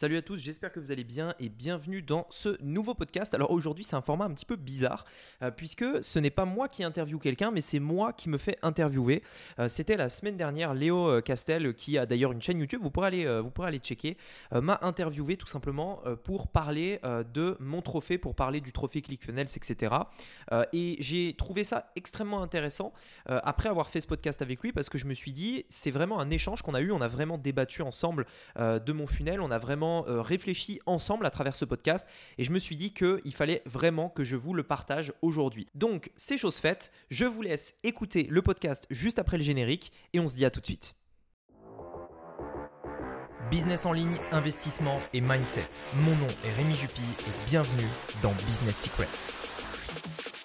Salut 0.00 0.16
à 0.16 0.22
tous, 0.22 0.36
j'espère 0.36 0.70
que 0.70 0.78
vous 0.78 0.92
allez 0.92 1.02
bien 1.02 1.34
et 1.40 1.48
bienvenue 1.48 2.02
dans 2.02 2.28
ce 2.30 2.56
nouveau 2.62 2.94
podcast. 2.94 3.34
Alors 3.34 3.50
aujourd'hui 3.50 3.82
c'est 3.82 3.96
un 3.96 4.00
format 4.00 4.26
un 4.26 4.30
petit 4.30 4.46
peu 4.46 4.54
bizarre 4.54 5.04
euh, 5.42 5.50
puisque 5.50 5.84
ce 6.04 6.20
n'est 6.20 6.30
pas 6.30 6.44
moi 6.44 6.68
qui 6.68 6.84
interviewe 6.84 7.18
quelqu'un 7.18 7.50
mais 7.50 7.60
c'est 7.60 7.80
moi 7.80 8.12
qui 8.12 8.28
me 8.28 8.38
fais 8.38 8.58
interviewer. 8.62 9.24
Euh, 9.58 9.66
C'était 9.66 9.96
la 9.96 10.08
semaine 10.08 10.36
dernière 10.36 10.72
Léo 10.72 11.08
euh, 11.08 11.20
Castel 11.20 11.74
qui 11.74 11.98
a 11.98 12.06
d'ailleurs 12.06 12.30
une 12.30 12.40
chaîne 12.40 12.60
YouTube, 12.60 12.80
vous 12.80 12.92
pourrez 12.92 13.08
aller, 13.08 13.40
vous 13.40 13.50
pourrez 13.50 13.66
aller 13.66 13.80
checker, 13.80 14.16
m'a 14.52 14.78
interviewé 14.82 15.36
tout 15.36 15.48
simplement 15.48 16.00
pour 16.22 16.46
parler 16.46 17.00
de 17.34 17.56
mon 17.58 17.82
trophée, 17.82 18.18
pour 18.18 18.36
parler 18.36 18.60
du 18.60 18.72
trophée 18.72 19.02
ClickFunnels 19.02 19.48
etc. 19.56 19.96
Et 20.72 20.96
j'ai 21.00 21.34
trouvé 21.34 21.64
ça 21.64 21.90
extrêmement 21.96 22.40
intéressant 22.40 22.92
après 23.26 23.68
avoir 23.68 23.90
fait 23.90 24.00
ce 24.00 24.06
podcast 24.06 24.42
avec 24.42 24.62
lui 24.62 24.70
parce 24.70 24.88
que 24.88 24.96
je 24.96 25.06
me 25.06 25.14
suis 25.14 25.32
dit 25.32 25.64
c'est 25.68 25.90
vraiment 25.90 26.20
un 26.20 26.30
échange 26.30 26.62
qu'on 26.62 26.74
a 26.74 26.80
eu, 26.80 26.92
on 26.92 27.00
a 27.00 27.08
vraiment 27.08 27.36
débattu 27.36 27.82
ensemble 27.82 28.26
de 28.56 28.92
mon 28.92 29.08
funnel, 29.08 29.40
on 29.40 29.50
a 29.50 29.58
vraiment 29.58 29.87
euh, 30.08 30.22
réfléchi 30.22 30.80
ensemble 30.86 31.26
à 31.26 31.30
travers 31.30 31.56
ce 31.56 31.64
podcast 31.64 32.06
et 32.38 32.44
je 32.44 32.52
me 32.52 32.58
suis 32.58 32.76
dit 32.76 32.92
qu'il 32.92 33.34
fallait 33.34 33.62
vraiment 33.66 34.08
que 34.08 34.24
je 34.24 34.36
vous 34.36 34.54
le 34.54 34.62
partage 34.62 35.12
aujourd'hui. 35.22 35.66
Donc 35.74 36.10
c'est 36.16 36.38
chose 36.38 36.58
faite, 36.58 36.90
je 37.10 37.24
vous 37.24 37.42
laisse 37.42 37.74
écouter 37.82 38.26
le 38.30 38.42
podcast 38.42 38.86
juste 38.90 39.18
après 39.18 39.38
le 39.38 39.42
générique 39.42 39.92
et 40.12 40.20
on 40.20 40.28
se 40.28 40.36
dit 40.36 40.44
à 40.44 40.50
tout 40.50 40.60
de 40.60 40.66
suite. 40.66 40.94
Business 43.50 43.86
en 43.86 43.92
ligne, 43.92 44.18
investissement 44.30 45.00
et 45.14 45.22
mindset. 45.22 45.82
Mon 45.94 46.14
nom 46.16 46.26
est 46.44 46.52
Rémi 46.52 46.74
Jupy 46.74 47.00
et 47.00 47.48
bienvenue 47.48 47.88
dans 48.22 48.32
Business 48.46 48.78
Secrets. 48.82 50.37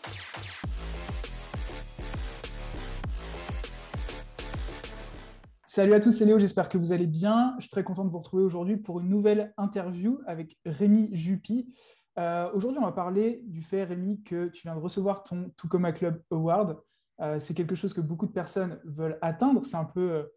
Salut 5.76 5.96
à 5.96 6.00
tous, 6.00 6.12
c'est 6.12 6.26
Léo, 6.26 6.38
j'espère 6.38 6.70
que 6.70 6.78
vous 6.78 6.92
allez 6.92 7.08
bien. 7.08 7.56
Je 7.58 7.62
suis 7.62 7.72
très 7.72 7.84
content 7.84 8.06
de 8.06 8.12
vous 8.12 8.20
retrouver 8.20 8.44
aujourd'hui 8.44 8.78
pour 8.78 9.00
une 9.00 9.10
nouvelle 9.10 9.56
interview 9.58 10.20
avec 10.28 10.56
Rémi 10.68 11.10
Jupy. 11.14 11.74
Euh, 12.20 12.48
aujourd'hui, 12.54 12.78
on 12.80 12.86
va 12.86 12.92
parler 12.92 13.42
du 13.46 13.64
fait, 13.64 13.84
Rémi, 13.84 14.22
que 14.22 14.50
tu 14.50 14.68
viens 14.68 14.76
de 14.76 14.80
recevoir 14.80 15.24
ton 15.24 15.52
Tucoma 15.58 15.92
Club 15.92 16.22
Award. 16.30 16.78
Euh, 17.22 17.40
c'est 17.40 17.56
quelque 17.56 17.74
chose 17.74 17.92
que 17.92 18.02
beaucoup 18.02 18.28
de 18.28 18.32
personnes 18.32 18.80
veulent 18.86 19.18
atteindre. 19.24 19.66
C'est 19.66 19.78
un 19.78 19.86
peu 19.86 20.28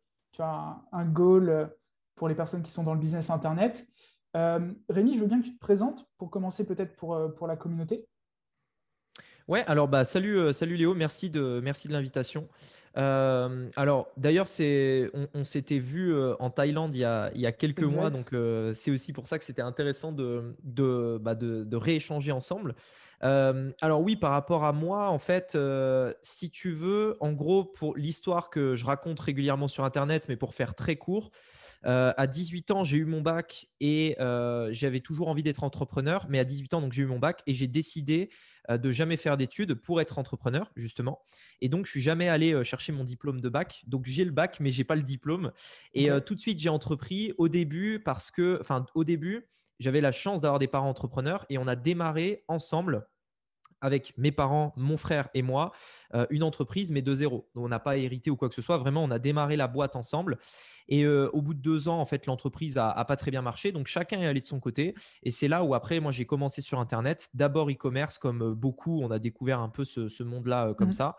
euh, 0.40 0.82
un, 0.92 1.04
goal 1.04 1.70
pour 2.14 2.28
les 2.28 2.34
personnes 2.34 2.62
qui 2.62 2.70
sont 2.70 2.84
dans 2.84 2.94
le 2.94 3.00
business 3.00 3.28
Internet. 3.28 3.86
Rémi, 4.32 5.16
je 5.16 5.20
veux 5.20 5.26
bien 5.26 5.42
que 5.42 5.48
tu 5.48 5.54
te 5.54 5.60
présentes 5.60 6.08
pour 6.16 6.30
commencer 6.30 6.64
peut-être 6.64 6.96
pour, 6.96 7.20
pour 7.36 7.46
la 7.46 7.56
communauté. 7.56 8.08
Ouais, 9.48 9.64
alors 9.66 9.86
bah 9.86 10.02
salut, 10.02 10.52
salut 10.52 10.76
Léo, 10.76 10.94
merci 10.94 11.30
de, 11.30 11.60
merci 11.62 11.86
de 11.86 11.92
l'invitation. 11.92 12.48
Euh, 12.96 13.68
alors 13.76 14.08
d'ailleurs, 14.16 14.48
c'est, 14.48 15.10
on, 15.12 15.28
on 15.34 15.44
s'était 15.44 15.78
vu 15.78 16.14
euh, 16.14 16.34
en 16.38 16.50
Thaïlande 16.50 16.94
il 16.94 17.00
y 17.00 17.04
a, 17.04 17.30
il 17.34 17.40
y 17.40 17.46
a 17.46 17.52
quelques 17.52 17.82
Exact. 17.82 17.96
mois, 17.96 18.10
donc 18.10 18.32
euh, 18.32 18.72
c'est 18.72 18.90
aussi 18.90 19.12
pour 19.12 19.28
ça 19.28 19.38
que 19.38 19.44
c'était 19.44 19.62
intéressant 19.62 20.12
de, 20.12 20.56
de, 20.64 21.18
bah, 21.20 21.34
de, 21.34 21.64
de 21.64 21.76
rééchanger 21.76 22.32
ensemble. 22.32 22.74
Euh, 23.22 23.70
alors 23.80 24.00
oui, 24.00 24.16
par 24.16 24.30
rapport 24.30 24.64
à 24.64 24.72
moi, 24.72 25.08
en 25.08 25.18
fait, 25.18 25.56
si 26.22 26.50
tu 26.50 26.72
veux, 26.72 27.16
en 27.20 27.32
gros, 27.32 27.64
pour 27.64 27.96
l'histoire 27.96 28.50
que 28.50 28.74
je 28.74 28.84
raconte 28.84 29.20
régulièrement 29.20 29.68
sur 29.68 29.84
Internet, 29.84 30.26
mais 30.28 30.36
pour 30.36 30.54
faire 30.54 30.74
très 30.74 30.96
court, 30.96 31.30
euh, 31.86 32.12
à 32.16 32.26
18 32.26 32.70
ans, 32.72 32.84
j'ai 32.84 32.96
eu 32.96 33.04
mon 33.04 33.20
bac 33.20 33.68
et 33.80 34.16
euh, 34.20 34.68
j'avais 34.72 35.00
toujours 35.00 35.28
envie 35.28 35.42
d'être 35.42 35.62
entrepreneur. 35.62 36.26
Mais 36.28 36.38
à 36.38 36.44
18 36.44 36.74
ans, 36.74 36.80
donc 36.80 36.92
j'ai 36.92 37.02
eu 37.02 37.06
mon 37.06 37.18
bac 37.18 37.42
et 37.46 37.54
j'ai 37.54 37.68
décidé 37.68 38.30
euh, 38.70 38.78
de 38.78 38.90
jamais 38.90 39.16
faire 39.16 39.36
d'études 39.36 39.74
pour 39.74 40.00
être 40.00 40.18
entrepreneur, 40.18 40.70
justement. 40.74 41.20
Et 41.60 41.68
donc, 41.68 41.86
je 41.86 41.92
suis 41.92 42.00
jamais 42.00 42.28
allé 42.28 42.62
chercher 42.64 42.92
mon 42.92 43.04
diplôme 43.04 43.40
de 43.40 43.48
bac. 43.48 43.84
Donc, 43.86 44.06
j'ai 44.06 44.24
le 44.24 44.32
bac, 44.32 44.58
mais 44.60 44.70
j'ai 44.70 44.84
pas 44.84 44.96
le 44.96 45.02
diplôme. 45.02 45.52
Et 45.94 46.08
tout 46.24 46.34
de 46.34 46.40
suite, 46.40 46.58
j'ai 46.58 46.68
entrepris 46.68 47.32
au 47.38 47.48
début 47.48 48.00
parce 48.00 48.30
que, 48.30 48.58
enfin, 48.60 48.84
au 48.94 49.04
début, 49.04 49.48
j'avais 49.78 50.00
la 50.00 50.12
chance 50.12 50.42
d'avoir 50.42 50.58
des 50.58 50.68
parents 50.68 50.88
entrepreneurs 50.88 51.46
et 51.50 51.58
on 51.58 51.66
a 51.66 51.76
démarré 51.76 52.44
ensemble 52.48 53.06
avec 53.80 54.16
mes 54.16 54.32
parents, 54.32 54.72
mon 54.76 54.96
frère 54.96 55.28
et 55.34 55.42
moi, 55.42 55.72
euh, 56.14 56.26
une 56.30 56.42
entreprise, 56.42 56.92
mais 56.92 57.02
de 57.02 57.14
zéro. 57.14 57.48
Donc, 57.54 57.64
on 57.64 57.68
n'a 57.68 57.78
pas 57.78 57.96
hérité 57.96 58.30
ou 58.30 58.36
quoi 58.36 58.48
que 58.48 58.54
ce 58.54 58.62
soit. 58.62 58.78
Vraiment, 58.78 59.04
on 59.04 59.10
a 59.10 59.18
démarré 59.18 59.56
la 59.56 59.68
boîte 59.68 59.96
ensemble. 59.96 60.38
Et 60.88 61.04
euh, 61.04 61.28
au 61.32 61.42
bout 61.42 61.54
de 61.54 61.60
deux 61.60 61.88
ans, 61.88 62.00
en 62.00 62.04
fait, 62.06 62.26
l'entreprise 62.26 62.78
a, 62.78 62.90
a 62.90 63.04
pas 63.04 63.16
très 63.16 63.30
bien 63.30 63.42
marché. 63.42 63.72
Donc, 63.72 63.86
chacun 63.86 64.20
est 64.20 64.26
allé 64.26 64.40
de 64.40 64.46
son 64.46 64.60
côté. 64.60 64.94
Et 65.22 65.30
c'est 65.30 65.48
là 65.48 65.62
où, 65.64 65.74
après, 65.74 66.00
moi, 66.00 66.12
j'ai 66.12 66.24
commencé 66.26 66.62
sur 66.62 66.78
Internet. 66.78 67.28
D'abord 67.34 67.70
e-commerce, 67.70 68.18
comme 68.18 68.42
euh, 68.42 68.54
beaucoup, 68.54 69.02
on 69.02 69.10
a 69.10 69.18
découvert 69.18 69.60
un 69.60 69.68
peu 69.68 69.84
ce, 69.84 70.08
ce 70.08 70.22
monde-là 70.22 70.68
euh, 70.68 70.74
comme 70.74 70.88
Mhm. 70.88 70.92
ça. 70.92 71.16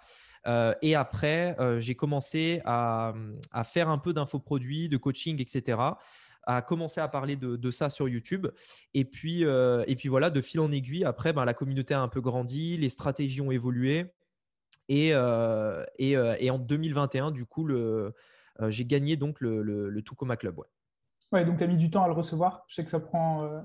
Euh, 0.47 0.73
et 0.81 0.95
après, 0.95 1.55
euh, 1.59 1.79
j'ai 1.79 1.95
commencé 1.95 2.61
à, 2.63 3.13
à 3.51 3.63
faire 3.65 3.89
un 3.89 3.97
peu 3.97 4.13
d'infoproduits, 4.13 4.87
de 4.87 4.97
coaching, 4.97 5.41
etc 5.41 5.77
à 6.47 6.61
commencer 6.61 7.01
à 7.01 7.07
parler 7.07 7.35
de, 7.35 7.57
de 7.57 7.71
ça 7.71 7.89
sur 7.89 8.07
YouTube. 8.07 8.47
Et 8.93 9.05
puis, 9.05 9.45
euh, 9.45 9.83
et 9.85 9.95
puis 9.95 10.09
voilà, 10.09 10.29
de 10.29 10.41
fil 10.41 10.59
en 10.61 10.71
aiguille, 10.71 11.03
après, 11.03 11.33
ben, 11.33 11.45
la 11.45 11.53
communauté 11.53 11.93
a 11.93 12.01
un 12.01 12.07
peu 12.07 12.21
grandi, 12.21 12.77
les 12.77 12.89
stratégies 12.89 13.41
ont 13.41 13.51
évolué. 13.51 14.13
Et, 14.89 15.13
euh, 15.13 15.83
et, 15.99 16.15
euh, 16.15 16.35
et 16.39 16.49
en 16.49 16.57
2021, 16.57 17.31
du 17.31 17.45
coup, 17.45 17.65
le, 17.65 18.13
j'ai 18.69 18.85
gagné 18.85 19.17
donc 19.17 19.41
le, 19.41 19.61
le, 19.61 19.89
le 19.89 20.01
Club. 20.01 20.57
Ouais, 20.57 20.65
Ouais, 21.33 21.43
donc 21.43 21.57
tu 21.57 21.63
as 21.65 21.67
mis 21.67 21.75
du 21.75 21.91
temps 21.91 22.03
à 22.03 22.07
le 22.07 22.13
recevoir. 22.13 22.63
Je 22.69 22.75
sais 22.75 22.85
que 22.85 22.89
ça 22.89 23.01
prend, 23.01 23.43
euh, 23.43 23.59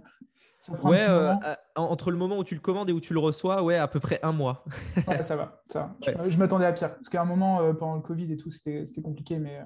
ça 0.58 0.76
prend 0.76 0.90
Ouais, 0.90 1.06
euh, 1.08 1.34
entre 1.76 2.10
le 2.10 2.16
moment 2.16 2.38
où 2.38 2.42
tu 2.44 2.56
le 2.56 2.60
commandes 2.60 2.90
et 2.90 2.92
où 2.92 3.00
tu 3.00 3.14
le 3.14 3.20
reçois, 3.20 3.62
ouais, 3.62 3.76
à 3.76 3.86
peu 3.86 4.00
près 4.00 4.18
un 4.24 4.32
mois. 4.32 4.64
Ouais, 5.06 5.22
ça 5.22 5.36
va. 5.36 5.62
Ça 5.68 5.80
va. 5.80 5.96
Je, 6.04 6.10
Ouais. 6.18 6.30
je 6.32 6.38
m'attendais 6.38 6.66
à 6.66 6.72
pire. 6.72 6.92
Parce 6.96 7.08
qu'à 7.08 7.22
un 7.22 7.24
moment, 7.24 7.62
euh, 7.62 7.72
pendant 7.72 7.94
le 7.94 8.02
Covid 8.02 8.32
et 8.32 8.36
tout, 8.36 8.50
c'était 8.50 8.84
c'était 8.84 9.02
compliqué. 9.02 9.38
Mais 9.38 9.60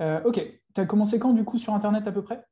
euh, 0.00 0.20
ok. 0.24 0.40
Tu 0.74 0.80
as 0.80 0.86
commencé 0.86 1.18
quand, 1.18 1.32
du 1.32 1.44
coup, 1.44 1.58
sur 1.58 1.74
Internet 1.74 2.06
à 2.06 2.12
peu 2.12 2.22
près? 2.22 2.44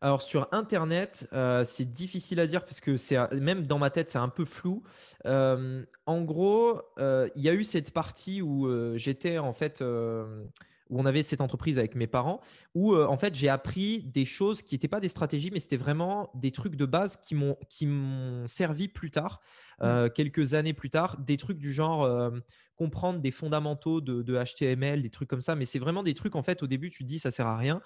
Alors 0.00 0.22
sur 0.22 0.48
Internet, 0.52 1.28
euh, 1.32 1.64
c'est 1.64 1.90
difficile 1.90 2.38
à 2.40 2.46
dire 2.46 2.64
parce 2.64 2.80
que 2.80 2.96
c'est 2.96 3.16
même 3.40 3.66
dans 3.66 3.78
ma 3.78 3.90
tête, 3.90 4.10
c'est 4.10 4.18
un 4.18 4.28
peu 4.28 4.44
flou. 4.44 4.82
Euh, 5.24 5.84
en 6.04 6.22
gros, 6.22 6.80
euh, 6.98 7.28
il 7.34 7.42
y 7.42 7.48
a 7.48 7.54
eu 7.54 7.64
cette 7.64 7.92
partie 7.92 8.42
où 8.42 8.68
j'étais 8.96 9.38
en 9.38 9.52
fait, 9.52 9.80
où 9.80 11.00
on 11.00 11.06
avait 11.06 11.22
cette 11.22 11.40
entreprise 11.40 11.78
avec 11.78 11.94
mes 11.94 12.06
parents, 12.06 12.40
où 12.74 12.94
en 12.94 13.16
fait 13.16 13.34
j'ai 13.34 13.48
appris 13.48 14.02
des 14.02 14.24
choses 14.24 14.62
qui 14.62 14.74
n'étaient 14.74 14.86
pas 14.86 15.00
des 15.00 15.08
stratégies, 15.08 15.50
mais 15.50 15.60
c'était 15.60 15.76
vraiment 15.76 16.30
des 16.34 16.50
trucs 16.50 16.76
de 16.76 16.84
base 16.84 17.16
qui 17.16 17.34
m'ont 17.34 17.56
qui 17.68 17.86
m'ont 17.86 18.46
servi 18.46 18.88
plus 18.88 19.10
tard, 19.10 19.40
euh, 19.82 20.08
quelques 20.08 20.54
années 20.54 20.74
plus 20.74 20.90
tard, 20.90 21.16
des 21.18 21.38
trucs 21.38 21.58
du 21.58 21.72
genre 21.72 22.32
comprendre 22.76 23.20
des 23.20 23.30
fondamentaux 23.30 24.00
de, 24.00 24.22
de 24.22 24.36
HTML, 24.42 25.02
des 25.02 25.10
trucs 25.10 25.28
comme 25.28 25.40
ça. 25.40 25.54
Mais 25.56 25.64
c'est 25.64 25.78
vraiment 25.78 26.02
des 26.02 26.14
trucs 26.14 26.36
en 26.36 26.42
fait 26.42 26.62
au 26.62 26.66
début 26.66 26.90
tu 26.90 27.02
te 27.04 27.08
dis 27.08 27.18
ça 27.18 27.30
sert 27.30 27.46
à 27.46 27.56
rien. 27.56 27.80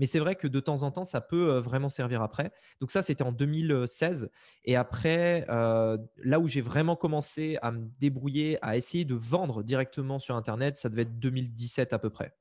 Mais 0.00 0.06
c'est 0.06 0.18
vrai 0.18 0.34
que 0.34 0.48
de 0.48 0.58
temps 0.58 0.82
en 0.82 0.90
temps, 0.90 1.04
ça 1.04 1.20
peut 1.20 1.52
euh, 1.52 1.60
vraiment 1.60 1.88
servir 1.88 2.20
après. 2.20 2.50
Donc 2.80 2.90
ça, 2.90 3.00
c'était 3.00 3.22
en 3.22 3.30
2016. 3.30 4.28
Et 4.64 4.74
après, 4.74 5.46
euh, 5.48 5.96
là 6.16 6.40
où 6.40 6.48
j'ai 6.48 6.62
vraiment 6.62 6.96
commencé 6.96 7.58
à 7.62 7.70
me 7.70 7.86
débrouiller, 8.00 8.58
à 8.60 8.76
essayer 8.76 9.04
de 9.04 9.14
vendre 9.14 9.62
directement 9.62 10.18
sur 10.18 10.34
Internet, 10.34 10.76
ça 10.76 10.88
devait 10.88 11.02
être 11.02 11.20
2017 11.20 11.92
à 11.92 12.00
peu 12.00 12.10
près. 12.10 12.34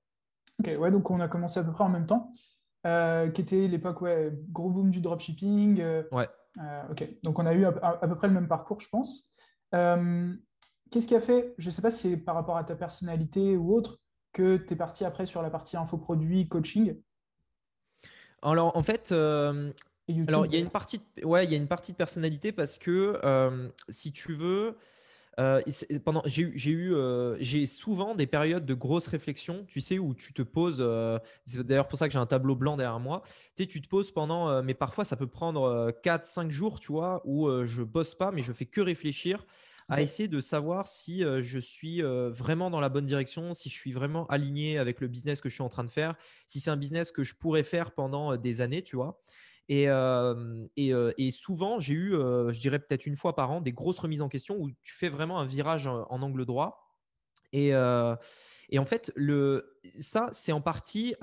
Ok, 0.59 0.71
ouais, 0.79 0.89
donc 0.89 1.11
on 1.11 1.19
a 1.19 1.27
commencé 1.27 1.59
à 1.59 1.63
peu 1.63 1.71
près 1.71 1.83
en 1.83 1.89
même 1.89 2.07
temps. 2.07 2.31
Euh, 2.87 3.29
qui 3.29 3.41
était 3.41 3.67
l'époque, 3.67 4.01
ouais, 4.01 4.33
gros 4.51 4.71
boom 4.71 4.89
du 4.89 4.99
dropshipping. 4.99 5.79
euh, 5.79 6.01
Ouais. 6.11 6.27
ok, 6.89 7.07
donc 7.21 7.37
on 7.37 7.45
a 7.45 7.53
eu 7.53 7.65
à, 7.65 7.69
à- 7.83 8.03
à 8.03 8.07
peu 8.07 8.15
près 8.15 8.27
le 8.27 8.33
même 8.33 8.47
parcours, 8.47 8.79
je 8.79 8.89
pense. 8.89 9.29
Qu'est-ce 10.93 11.07
qui 11.07 11.15
a 11.15 11.19
fait, 11.19 11.55
je 11.57 11.69
ne 11.69 11.71
sais 11.71 11.81
pas 11.81 11.89
si 11.89 12.11
c'est 12.11 12.17
par 12.17 12.35
rapport 12.35 12.55
à 12.55 12.63
ta 12.63 12.75
personnalité 12.75 13.57
ou 13.57 13.75
autre, 13.75 13.97
que 14.31 14.57
tu 14.57 14.73
es 14.73 14.75
parti 14.75 15.03
après 15.03 15.25
sur 15.25 15.41
la 15.41 15.49
partie 15.49 15.75
infoproduit, 15.75 16.47
coaching? 16.47 17.01
Alors 18.43 18.77
en 18.77 18.83
fait, 18.83 19.11
euh, 19.11 19.71
alors 20.27 20.45
il 20.45 20.53
y 20.53 20.55
a 20.55 20.59
une 20.59 20.69
partie, 20.69 21.01
de, 21.17 21.25
ouais, 21.25 21.45
il 21.45 21.51
y 21.51 21.55
a 21.55 21.57
une 21.57 21.67
partie 21.67 21.93
de 21.93 21.97
personnalité 21.97 22.51
parce 22.51 22.77
que 22.77 23.19
euh, 23.23 23.69
si 23.89 24.11
tu 24.11 24.33
veux, 24.33 24.77
euh, 25.39 25.63
pendant, 26.05 26.21
j'ai 26.27 26.43
eu, 26.43 26.93
euh, 26.93 27.37
j'ai 27.39 27.65
souvent 27.65 28.13
des 28.13 28.27
périodes 28.27 28.67
de 28.67 28.75
grosses 28.75 29.07
réflexions, 29.07 29.65
tu 29.67 29.81
sais, 29.81 29.97
où 29.97 30.13
tu 30.13 30.31
te 30.31 30.43
poses. 30.43 30.77
euh, 30.79 31.17
c'est 31.47 31.65
d'ailleurs 31.65 31.87
pour 31.87 31.97
ça 31.97 32.07
que 32.07 32.13
j'ai 32.13 32.19
un 32.19 32.27
tableau 32.27 32.55
blanc 32.55 32.77
derrière 32.77 32.99
moi. 32.99 33.23
Tu 33.55 33.63
sais, 33.63 33.65
tu 33.65 33.81
te 33.81 33.89
poses 33.89 34.11
pendant, 34.11 34.61
mais 34.61 34.75
parfois 34.75 35.05
ça 35.05 35.15
peut 35.15 35.25
prendre 35.25 35.89
4-5 36.03 36.51
jours, 36.51 36.79
tu 36.79 36.91
vois, 36.91 37.23
où 37.25 37.49
je 37.65 37.81
bosse 37.81 38.13
pas, 38.13 38.31
mais 38.31 38.43
je 38.43 38.53
fais 38.53 38.67
que 38.67 38.79
réfléchir 38.79 39.43
à 39.89 40.01
essayer 40.01 40.27
de 40.27 40.39
savoir 40.39 40.87
si 40.87 41.23
euh, 41.23 41.41
je 41.41 41.59
suis 41.59 42.01
euh, 42.01 42.29
vraiment 42.31 42.69
dans 42.69 42.79
la 42.79 42.89
bonne 42.89 43.05
direction, 43.05 43.53
si 43.53 43.69
je 43.69 43.75
suis 43.75 43.91
vraiment 43.91 44.25
aligné 44.27 44.77
avec 44.77 45.01
le 45.01 45.07
business 45.07 45.41
que 45.41 45.49
je 45.49 45.55
suis 45.55 45.63
en 45.63 45.69
train 45.69 45.83
de 45.83 45.91
faire, 45.91 46.15
si 46.47 46.59
c'est 46.59 46.71
un 46.71 46.77
business 46.77 47.11
que 47.11 47.23
je 47.23 47.35
pourrais 47.35 47.63
faire 47.63 47.91
pendant 47.91 48.33
euh, 48.33 48.37
des 48.37 48.61
années, 48.61 48.81
tu 48.81 48.95
vois. 48.95 49.21
Et, 49.69 49.87
souvent, 51.31 51.79
j'ai 51.79 51.93
eu, 51.93 52.11
je 52.11 52.59
dirais 52.59 52.79
peut-être 52.79 53.05
une 53.05 53.15
fois 53.15 53.35
par 53.35 53.49
an, 53.51 53.61
des 53.61 53.71
grosses 53.71 53.99
remises 53.99 54.21
en 54.21 54.29
question 54.29 54.57
où 54.57 54.69
tu 54.81 54.93
fais 54.93 55.09
vraiment 55.09 55.39
un 55.39 55.45
virage 55.45 55.87
en, 55.87 56.21
angle 56.21 56.45
droit. 56.45 56.97
Et, 57.53 57.73
en 57.73 58.17
fait, 58.85 59.13
ça, 59.97 60.27
c'est 60.33 60.51
en 60.51 60.59
partie 60.59 61.15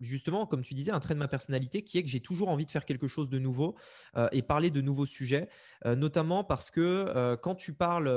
justement, 0.00 0.46
comme 0.46 0.62
tu 0.62 0.74
disais, 0.74 0.92
un 0.92 1.00
trait 1.00 1.14
de 1.14 1.18
ma 1.18 1.28
personnalité 1.28 1.82
qui 1.82 1.98
est 1.98 2.02
que 2.02 2.08
j'ai 2.08 2.20
toujours 2.20 2.48
envie 2.48 2.66
de 2.66 2.70
faire 2.70 2.84
quelque 2.84 3.06
chose 3.06 3.28
de 3.28 3.38
nouveau 3.38 3.74
euh, 4.16 4.28
et 4.32 4.42
parler 4.42 4.70
de 4.70 4.80
nouveaux 4.80 5.06
sujets, 5.06 5.48
euh, 5.86 5.96
notamment 5.96 6.44
parce 6.44 6.70
que 6.70 6.80
euh, 6.80 7.36
quand 7.36 7.54
tu 7.54 7.72
parles, 7.72 8.08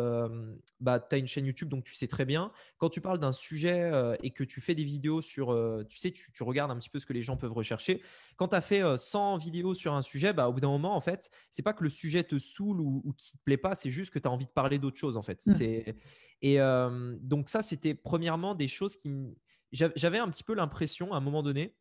bah, 0.79 0.99
tu 0.99 1.15
as 1.15 1.17
une 1.17 1.27
chaîne 1.27 1.45
YouTube, 1.45 1.69
donc 1.69 1.83
tu 1.83 1.95
sais 1.95 2.07
très 2.07 2.25
bien, 2.25 2.51
quand 2.77 2.89
tu 2.89 3.01
parles 3.01 3.19
d'un 3.19 3.31
sujet 3.31 3.91
et 4.21 4.31
que 4.31 4.43
tu 4.43 4.61
fais 4.61 4.75
des 4.75 4.83
vidéos 4.83 5.21
sur, 5.21 5.57
tu 5.89 5.97
sais, 5.97 6.11
tu, 6.11 6.43
regardes 6.43 6.71
un 6.71 6.77
petit 6.77 6.89
peu 6.89 6.99
ce 6.99 7.05
que 7.05 7.13
les 7.13 7.21
gens 7.21 7.37
peuvent 7.37 7.53
rechercher, 7.53 8.01
quand 8.35 8.49
tu 8.49 8.55
as 8.55 8.61
fait 8.61 8.81
100 8.97 9.37
vidéos 9.37 9.73
sur 9.73 9.93
un 9.93 10.01
sujet, 10.01 10.33
bah, 10.33 10.49
au 10.49 10.53
bout 10.53 10.59
d'un 10.59 10.69
moment, 10.69 10.95
en 10.95 11.01
fait, 11.01 11.29
c'est 11.49 11.63
pas 11.63 11.73
que 11.73 11.83
le 11.83 11.89
sujet 11.89 12.23
te 12.23 12.37
saoule 12.39 12.81
ou, 12.81 13.01
ou 13.05 13.13
qui 13.13 13.37
te 13.37 13.43
plaît 13.43 13.57
pas, 13.57 13.75
c'est 13.75 13.89
juste 13.89 14.13
que 14.13 14.19
tu 14.19 14.27
as 14.27 14.31
envie 14.31 14.45
de 14.45 14.51
parler 14.51 14.79
d'autre 14.79 14.97
chose, 14.97 15.17
en 15.17 15.23
fait. 15.23 15.45
Mmh. 15.45 15.93
Et 16.41 16.57
donc 17.21 17.49
ça, 17.49 17.61
c'était 17.61 17.93
premièrement 17.93 18.55
des 18.55 18.67
choses 18.67 18.95
qui 18.95 19.09
j'avais 19.71 20.19
un 20.19 20.29
petit 20.29 20.43
peu 20.43 20.53
l'impression 20.53 21.13
à 21.13 21.17
un 21.17 21.21
moment 21.21 21.43
donné 21.43 21.75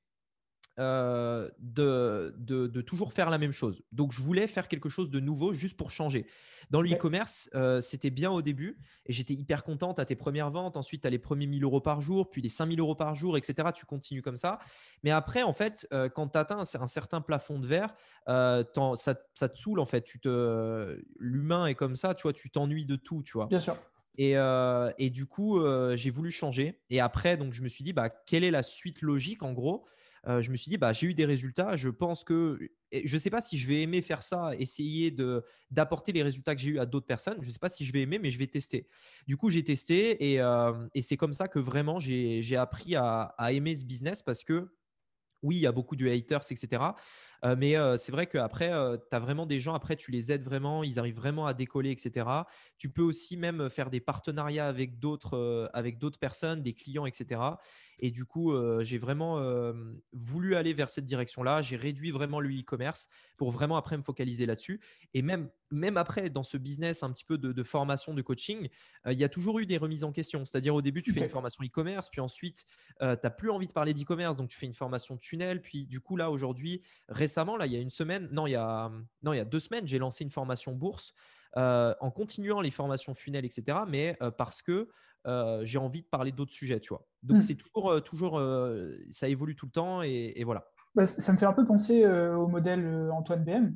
euh, 0.78 1.50
de, 1.58 2.34
de, 2.38 2.80
toujours 2.80 3.12
faire 3.12 3.28
la 3.28 3.36
même 3.36 3.52
chose. 3.52 3.82
Donc, 3.92 4.12
je 4.12 4.22
voulais 4.22 4.46
faire 4.46 4.66
quelque 4.66 4.88
chose 4.88 5.10
de 5.10 5.20
nouveau 5.20 5.52
juste 5.52 5.76
pour 5.76 5.90
changer. 5.90 6.26
Dans 6.70 6.80
le 6.80 6.90
e-commerce, 6.90 7.50
euh, 7.54 7.82
c'était 7.82 8.08
bien 8.08 8.30
au 8.30 8.40
début 8.40 8.78
et 9.04 9.12
j'étais 9.12 9.34
hyper 9.34 9.62
contente 9.62 9.98
à 9.98 10.06
tes 10.06 10.14
premières 10.14 10.50
ventes. 10.50 10.78
Ensuite, 10.78 11.04
à 11.04 11.10
les 11.10 11.18
premiers 11.18 11.46
1000 11.46 11.64
euros 11.64 11.80
par 11.80 12.00
jour, 12.00 12.30
puis 12.30 12.40
les 12.40 12.48
5000 12.48 12.80
euros 12.80 12.94
par 12.94 13.14
jour, 13.14 13.36
etc. 13.36 13.68
Tu 13.74 13.84
continues 13.84 14.22
comme 14.22 14.38
ça. 14.38 14.58
Mais 15.02 15.10
après, 15.10 15.42
en 15.42 15.52
fait, 15.52 15.86
euh, 15.92 16.08
quand 16.08 16.28
tu 16.28 16.38
atteins 16.38 16.60
un, 16.60 16.64
certain 16.64 17.20
plafond 17.20 17.58
de 17.58 17.66
verre, 17.66 17.92
ça, 18.26 19.14
ça, 19.34 19.48
te 19.48 19.58
saoule 19.58 19.80
en 19.80 19.86
fait. 19.86 20.02
Tu 20.02 20.18
te, 20.18 20.98
L'humain 21.18 21.66
est 21.66 21.74
comme 21.74 21.96
ça, 21.96 22.14
tu 22.14 22.22
vois, 22.22 22.32
tu 22.32 22.50
t'ennuies 22.50 22.86
de 22.86 22.96
tout, 22.96 23.22
tu 23.22 23.32
vois. 23.32 23.46
Bien 23.46 23.60
sûr. 23.60 23.76
Et, 24.18 24.34
et, 24.98 25.10
du 25.10 25.26
coup, 25.26 25.60
j'ai 25.94 26.10
voulu 26.10 26.30
changer. 26.30 26.80
Et 26.90 27.00
après, 27.00 27.36
donc, 27.36 27.52
je 27.52 27.62
me 27.62 27.68
suis 27.68 27.84
dit, 27.84 27.92
bah, 27.92 28.10
quelle 28.10 28.44
est 28.44 28.50
la 28.50 28.62
suite 28.62 29.02
logique 29.02 29.42
en 29.42 29.52
gros? 29.52 29.86
Je 30.26 30.50
me 30.50 30.56
suis 30.56 30.68
dit, 30.68 30.76
bah, 30.76 30.92
j'ai 30.92 31.06
eu 31.06 31.14
des 31.14 31.24
résultats. 31.24 31.76
Je 31.76 31.88
pense 31.88 32.24
que 32.24 32.58
je 32.92 33.14
ne 33.14 33.18
sais 33.18 33.30
pas 33.30 33.40
si 33.40 33.56
je 33.56 33.68
vais 33.68 33.82
aimer 33.82 34.02
faire 34.02 34.22
ça, 34.22 34.52
essayer 34.58 35.14
d'apporter 35.70 36.12
les 36.12 36.22
résultats 36.22 36.54
que 36.54 36.60
j'ai 36.60 36.70
eu 36.70 36.78
à 36.78 36.86
d'autres 36.86 37.06
personnes. 37.06 37.38
Je 37.40 37.46
ne 37.46 37.52
sais 37.52 37.58
pas 37.58 37.68
si 37.68 37.84
je 37.84 37.92
vais 37.92 38.00
aimer, 38.00 38.18
mais 38.18 38.30
je 38.30 38.38
vais 38.38 38.46
tester. 38.46 38.88
Du 39.26 39.36
coup, 39.36 39.50
j'ai 39.50 39.64
testé 39.64 40.34
et, 40.34 41.02
c'est 41.02 41.16
comme 41.16 41.32
ça 41.32 41.48
que 41.48 41.58
vraiment 41.58 41.98
j'ai 41.98 42.56
appris 42.56 42.96
à, 42.96 43.34
aimer 43.50 43.74
ce 43.74 43.84
business 43.84 44.22
parce 44.22 44.42
que 44.42 44.68
oui, 45.42 45.56
il 45.56 45.60
y 45.60 45.66
a 45.66 45.72
beaucoup 45.72 45.96
de 45.96 46.06
haters, 46.06 46.42
etc. 46.50 46.82
Euh, 47.44 47.56
mais 47.56 47.76
euh, 47.76 47.96
c'est 47.96 48.12
vrai 48.12 48.26
qu'après, 48.26 48.72
euh, 48.72 48.96
tu 48.96 49.16
as 49.16 49.18
vraiment 49.18 49.46
des 49.46 49.58
gens, 49.58 49.74
après, 49.74 49.96
tu 49.96 50.10
les 50.10 50.32
aides 50.32 50.42
vraiment, 50.42 50.84
ils 50.84 50.98
arrivent 50.98 51.16
vraiment 51.16 51.46
à 51.46 51.54
décoller, 51.54 51.90
etc. 51.90 52.26
Tu 52.76 52.90
peux 52.90 53.02
aussi 53.02 53.36
même 53.36 53.70
faire 53.70 53.90
des 53.90 54.00
partenariats 54.00 54.66
avec 54.66 54.98
d'autres, 54.98 55.70
avec 55.72 55.98
d'autres 55.98 56.18
personnes, 56.18 56.62
des 56.62 56.74
clients, 56.74 57.06
etc. 57.06 57.40
Et 57.98 58.10
du 58.10 58.24
coup, 58.24 58.54
j'ai 58.80 58.98
vraiment 58.98 59.40
voulu 60.12 60.54
aller 60.54 60.72
vers 60.72 60.90
cette 60.90 61.04
direction-là. 61.04 61.60
J'ai 61.60 61.76
réduit 61.76 62.10
vraiment 62.10 62.40
le 62.40 62.48
e-commerce 62.50 63.08
pour 63.36 63.50
vraiment 63.50 63.76
après 63.76 63.96
me 63.96 64.02
focaliser 64.02 64.46
là-dessus. 64.46 64.80
Et 65.14 65.22
même, 65.22 65.50
même 65.70 65.96
après, 65.96 66.30
dans 66.30 66.42
ce 66.42 66.56
business 66.56 67.02
un 67.02 67.12
petit 67.12 67.24
peu 67.24 67.38
de, 67.38 67.62
formation, 67.62 68.14
de 68.14 68.22
coaching, 68.22 68.68
il 69.06 69.18
y 69.18 69.24
a 69.24 69.28
toujours 69.28 69.58
eu 69.58 69.66
des 69.66 69.76
remises 69.76 70.04
en 70.04 70.12
question. 70.12 70.44
C'est-à-dire 70.44 70.74
au 70.74 70.82
début, 70.82 71.02
tu 71.02 71.12
fais 71.12 71.20
une 71.20 71.28
formation 71.28 71.64
e-commerce, 71.64 72.08
puis 72.08 72.20
ensuite, 72.20 72.64
tu 73.00 73.04
n'as 73.04 73.16
plus 73.16 73.50
envie 73.50 73.66
de 73.66 73.72
parler 73.72 73.92
d'e-commerce, 73.92 74.36
donc 74.36 74.48
tu 74.48 74.58
fais 74.58 74.66
une 74.66 74.74
formation 74.74 75.16
tunnel. 75.16 75.60
Puis 75.60 75.86
du 75.86 76.00
coup, 76.00 76.16
là, 76.16 76.30
aujourd'hui, 76.30 76.82
récemment, 77.30 77.56
là, 77.56 77.66
il 77.66 77.72
y 77.72 77.76
a 77.76 77.80
une 77.80 77.90
semaine, 77.90 78.28
non, 78.32 78.46
il 78.46 78.52
y 78.52 78.56
a, 78.56 78.90
non, 79.22 79.32
il 79.32 79.36
y 79.36 79.40
a 79.40 79.44
deux 79.44 79.60
semaines, 79.60 79.86
j'ai 79.86 79.98
lancé 79.98 80.24
une 80.24 80.30
formation 80.30 80.72
bourse 80.72 81.14
euh, 81.56 81.94
en 82.00 82.10
continuant 82.10 82.60
les 82.60 82.70
formations 82.70 83.14
funnel, 83.14 83.44
etc. 83.44 83.78
Mais 83.88 84.16
euh, 84.20 84.30
parce 84.30 84.62
que 84.62 84.88
euh, 85.26 85.60
j'ai 85.64 85.78
envie 85.78 86.02
de 86.02 86.08
parler 86.08 86.32
d'autres 86.32 86.52
sujets, 86.52 86.80
tu 86.80 86.88
vois. 86.88 87.06
Donc, 87.22 87.38
hmm. 87.38 87.40
c'est 87.40 87.56
toujours, 87.56 88.02
toujours 88.02 88.42
ça 89.10 89.28
évolue 89.28 89.54
tout 89.54 89.66
le 89.66 89.72
temps 89.72 90.02
et, 90.02 90.42
voilà. 90.44 90.64
Bah, 90.96 91.06
ça 91.06 91.32
me 91.32 91.38
fait 91.38 91.46
un 91.46 91.52
peu 91.52 91.64
penser 91.64 92.04
au 92.06 92.48
modèle 92.48 93.10
Antoine 93.12 93.44
BM, 93.44 93.74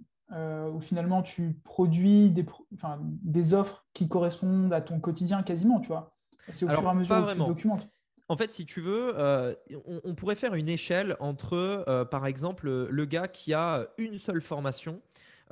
où 0.72 0.80
finalement 0.80 1.22
tu 1.22 1.60
produis 1.62 2.30
des, 2.30 2.44
enfin, 2.74 2.98
des 3.00 3.54
offres 3.54 3.86
qui 3.92 4.08
correspondent 4.08 4.72
à 4.72 4.80
ton 4.80 4.98
quotidien 4.98 5.44
quasiment, 5.44 5.80
tu 5.80 5.88
vois. 5.88 6.16
C'est 6.52 6.66
au 6.66 6.68
fur 6.68 6.82
et 6.82 6.88
à 6.88 6.94
mesure 6.94 7.26
que 7.26 7.32
tu 7.32 7.38
documentes 7.38 7.88
en 8.28 8.36
fait, 8.36 8.52
si 8.52 8.64
tu 8.64 8.80
veux, 8.80 9.12
euh, 9.18 9.54
on, 9.86 10.14
pourrait 10.14 10.34
faire 10.34 10.54
une 10.54 10.68
échelle 10.68 11.16
entre, 11.20 11.84
euh, 11.88 12.04
par 12.04 12.26
exemple, 12.26 12.68
le 12.68 13.04
gars 13.04 13.28
qui 13.28 13.52
a 13.52 13.86
une 13.98 14.16
seule 14.16 14.40
formation 14.40 15.02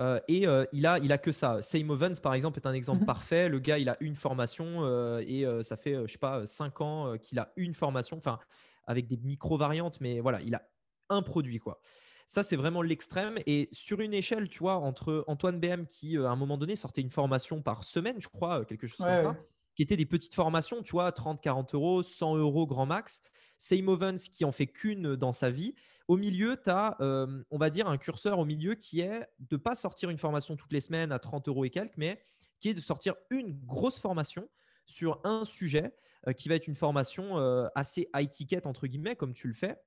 euh, 0.01 0.19
et 0.27 0.47
il 0.73 0.87
a, 0.87 0.99
il 0.99 1.13
a 1.13 1.19
que 1.19 1.33
ça. 1.33 1.61
Same 1.61 1.91
Ovens, 1.91 2.21
par 2.21 2.33
exemple, 2.33 2.59
est 2.59 2.67
un 2.67 2.73
exemple 2.73 3.01
mhm. 3.01 3.07
parfait. 3.07 3.49
Le 3.51 3.59
gars, 3.59 3.79
il 3.79 3.91
a 3.91 3.97
une 4.01 4.17
formation 4.17 4.87
et 5.21 5.45
ça 5.61 5.77
fait, 5.77 5.95
je 6.07 6.13
sais 6.13 6.19
pas, 6.19 6.47
5 6.47 6.81
ans 6.81 7.19
qu'il 7.19 7.39
a 7.39 7.53
une 7.57 7.75
formation, 7.75 8.17
enfin, 8.17 8.39
avec 8.87 9.07
des 9.07 9.19
micro-variantes, 9.19 10.01
mais 10.01 10.21
voilà, 10.21 10.41
il 10.41 10.55
a 10.55 10.63
un 11.11 11.23
produit, 11.23 11.59
quoi. 11.59 11.81
Ça, 12.27 12.43
c'est 12.43 12.57
vraiment 12.57 12.81
l'extrême. 12.81 13.39
Et 13.47 13.69
sur 13.71 14.01
une 14.01 14.15
échelle, 14.15 14.49
tu 14.49 14.61
vois, 14.61 14.77
entre 14.77 15.25
Antoine 15.27 15.61
BM 15.61 15.85
qui, 15.85 16.17
à 16.17 16.31
un 16.31 16.37
moment 16.37 16.57
donné, 16.57 16.75
sortait 16.75 17.03
une 17.03 17.11
formation 17.11 17.61
par 17.61 17.85
semaine, 17.85 18.17
je 18.19 18.29
crois, 18.29 18.65
quelque 18.65 18.87
chose 18.87 18.97
comme 18.97 19.17
ça, 19.17 19.37
qui 19.75 19.83
étaient 19.83 19.97
des 19.97 20.07
petites 20.07 20.35
formations, 20.35 20.83
tu 20.83 20.93
vois, 20.93 21.13
30, 21.13 21.41
40 21.41 21.75
euros, 21.75 22.03
100 22.03 22.37
euros 22.37 22.67
grand 22.67 22.87
max. 22.87 23.23
Same 23.63 23.89
Ovens 23.89 24.29
qui 24.29 24.45
en 24.45 24.51
fait 24.51 24.67
qu'une 24.67 25.15
dans 25.15 25.31
sa 25.31 25.49
vie. 25.49 25.75
Au 26.09 26.17
milieu, 26.17 26.61
tu 26.63 26.69
as, 26.69 26.97
euh, 27.01 27.45
on 27.51 27.59
va 27.59 27.71
dire, 27.71 27.89
un 27.89 27.97
curseur 27.97 28.41
au 28.41 28.45
milieu 28.45 28.75
qui 28.75 29.01
est 29.01 29.25
de 29.39 29.57
pas 29.57 29.77
sortir 29.77 30.11
une 30.11 30.19
formation 30.19 30.57
toutes 30.57 30.73
les 30.73 30.81
semaines 30.81 31.13
à 31.13 31.21
30 31.21 31.47
euros 31.47 31.65
et 31.65 31.71
quelques, 31.71 31.97
mais 31.97 32.21
qui 32.59 32.71
est 32.71 32.75
de 32.75 32.81
sortir 32.81 33.15
une 33.31 33.53
grosse 33.65 34.01
formation 34.01 34.49
sur 34.85 35.21
un 35.23 35.45
sujet 35.45 35.95
euh, 36.27 36.33
qui 36.33 36.49
va 36.49 36.57
être 36.57 36.67
une 36.67 36.75
formation 36.75 37.39
euh, 37.39 37.69
assez 37.77 38.09
high 38.17 38.29
ticket, 38.29 38.67
entre 38.67 38.89
guillemets, 38.89 39.15
comme 39.15 39.33
tu 39.33 39.47
le 39.47 39.55
fais, 39.55 39.81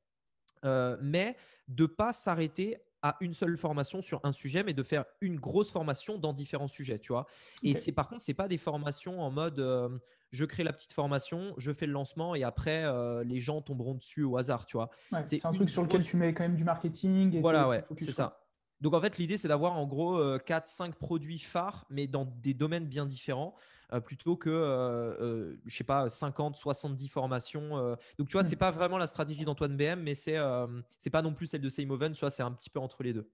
mais 1.01 1.35
de 1.67 1.85
pas 1.85 2.11
s'arrêter 2.11 2.77
à 3.05 3.17
une 3.21 3.35
seule 3.35 3.55
formation 3.55 4.01
sur 4.01 4.19
un 4.23 4.31
sujet, 4.31 4.63
mais 4.63 4.73
de 4.73 4.81
faire 4.81 5.05
une 5.21 5.39
grosse 5.39 5.69
formation 5.69 6.17
dans 6.17 6.33
différents 6.33 6.67
sujets, 6.67 6.97
tu 6.97 7.13
vois. 7.13 7.27
Et 7.61 7.75
c'est 7.75 7.91
par 7.91 8.07
contre, 8.07 8.21
c'est 8.23 8.33
pas 8.33 8.47
des 8.47 8.57
formations 8.57 9.21
en 9.21 9.29
mode 9.29 9.59
euh, 9.59 9.89
je 10.31 10.43
crée 10.43 10.63
la 10.63 10.73
petite 10.73 10.91
formation, 10.91 11.53
je 11.57 11.71
fais 11.71 11.85
le 11.85 11.91
lancement 11.91 12.33
et 12.33 12.43
après 12.43 12.83
euh, 12.83 13.23
les 13.23 13.39
gens 13.39 13.61
tomberont 13.61 13.93
dessus 13.93 14.23
au 14.23 14.37
hasard, 14.37 14.65
tu 14.65 14.75
vois. 14.75 14.89
c'est 15.23 15.45
un 15.45 15.51
truc 15.51 15.69
sur 15.69 15.83
lequel 15.83 16.03
tu 16.03 16.17
mets 16.17 16.33
quand 16.33 16.45
même 16.45 16.55
du 16.55 16.63
marketing. 16.63 17.35
Et 17.35 17.41
voilà, 17.41 17.67
ouais, 17.69 17.83
c'est 17.95 18.11
ça. 18.11 18.41
Donc 18.81 18.95
en 18.95 19.01
fait, 19.01 19.19
l'idée 19.19 19.37
c'est 19.37 19.49
d'avoir 19.49 19.73
en 19.73 19.85
gros 19.85 20.19
4-5 20.19 20.89
euh, 20.89 20.91
produits 20.93 21.37
phares, 21.37 21.85
mais 21.91 22.07
dans 22.07 22.25
des 22.25 22.55
domaines 22.55 22.87
bien 22.87 23.05
différents. 23.05 23.53
Euh, 23.93 23.99
plutôt 23.99 24.35
que, 24.35 24.49
euh, 24.49 25.15
euh, 25.21 25.55
je 25.65 25.75
sais 25.75 25.83
pas, 25.83 26.09
50, 26.09 26.55
70 26.55 27.07
formations. 27.07 27.95
Donc, 28.17 28.27
tu 28.27 28.33
vois, 28.33 28.43
c'est 28.43 28.55
hmm. 28.55 28.59
pas 28.59 28.71
vraiment 28.71 28.97
la 28.97 29.07
stratégie 29.07 29.45
d'Antoine 29.45 29.77
BM, 29.77 30.01
mais 30.01 30.15
c'est 30.15 30.37
c'est 30.97 31.09
pas 31.09 31.21
non 31.21 31.33
plus 31.33 31.47
celle 31.47 31.61
de 31.61 31.69
Seymour 31.69 31.99
tu 32.13 32.19
vois, 32.19 32.29
c'est 32.29 32.43
un 32.43 32.51
petit 32.51 32.69
peu 32.69 32.79
entre 32.79 33.03
les 33.03 33.13
deux. 33.13 33.29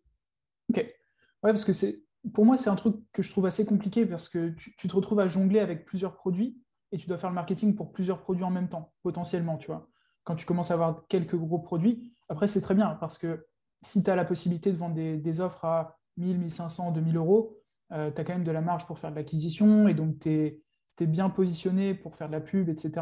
Ok. 0.70 0.78
Ouais, 0.78 1.52
parce 1.52 1.66
que 1.66 1.74
c'est 1.74 2.04
pour 2.34 2.46
moi, 2.46 2.58
c'est 2.58 2.70
un 2.70 2.76
truc 2.76 2.96
que 3.12 3.24
je 3.24 3.32
trouve 3.32 3.46
assez 3.46 3.66
compliqué 3.66 4.06
parce 4.06 4.30
que 4.30 4.50
tu, 4.50 4.76
te 4.76 4.96
retrouves 4.96 5.20
à 5.20 5.28
jongler 5.28 5.60
avec 5.60 5.86
plusieurs 5.86 6.16
produits 6.16 6.62
et 6.92 6.98
tu 6.98 7.08
dois 7.08 7.18
faire 7.18 7.30
le 7.30 7.36
marketing 7.36 7.76
pour 7.76 7.92
plusieurs 7.92 8.20
produits 8.20 8.44
en 8.44 8.52
même 8.52 8.70
temps, 8.70 8.94
potentiellement, 9.02 9.58
tu 9.58 9.68
vois. 9.68 9.88
Quand 10.24 10.36
tu 10.36 10.46
commences 10.46 10.70
à 10.70 10.76
avoir 10.76 11.08
quelques 11.08 11.36
gros 11.36 11.58
produits, 11.58 12.14
après, 12.30 12.48
c'est 12.48 12.62
très 12.62 12.76
bien 12.76 12.90
parce 13.00 13.18
que 13.18 13.48
si 13.82 14.04
tu 14.04 14.12
as 14.12 14.16
la 14.16 14.26
possibilité 14.26 14.72
de 14.72 14.78
vendre 14.78 14.94
des, 14.94 15.18
des 15.18 15.42
offres 15.42 15.66
à 15.66 15.98
1000, 16.18 16.38
1500, 16.38 16.92
2000 16.92 17.18
euros, 17.18 17.61
euh, 17.92 18.12
tu 18.12 18.22
as 18.22 18.24
quand 18.24 18.34
même 18.34 18.44
de 18.44 18.52
la 18.52 18.62
marge 18.62 18.86
pour 18.86 19.00
faire 19.00 19.12
de 19.12 19.16
l'acquisition 19.16 19.88
et 19.88 19.94
donc 19.94 20.20
tu 20.20 20.30
es, 20.30 20.62
bien 21.08 21.32
positionné 21.32 21.96
pour 21.96 22.16
faire 22.16 22.28
de 22.28 22.34
la 22.34 22.42
pub, 22.42 22.70
etc. 22.70 23.02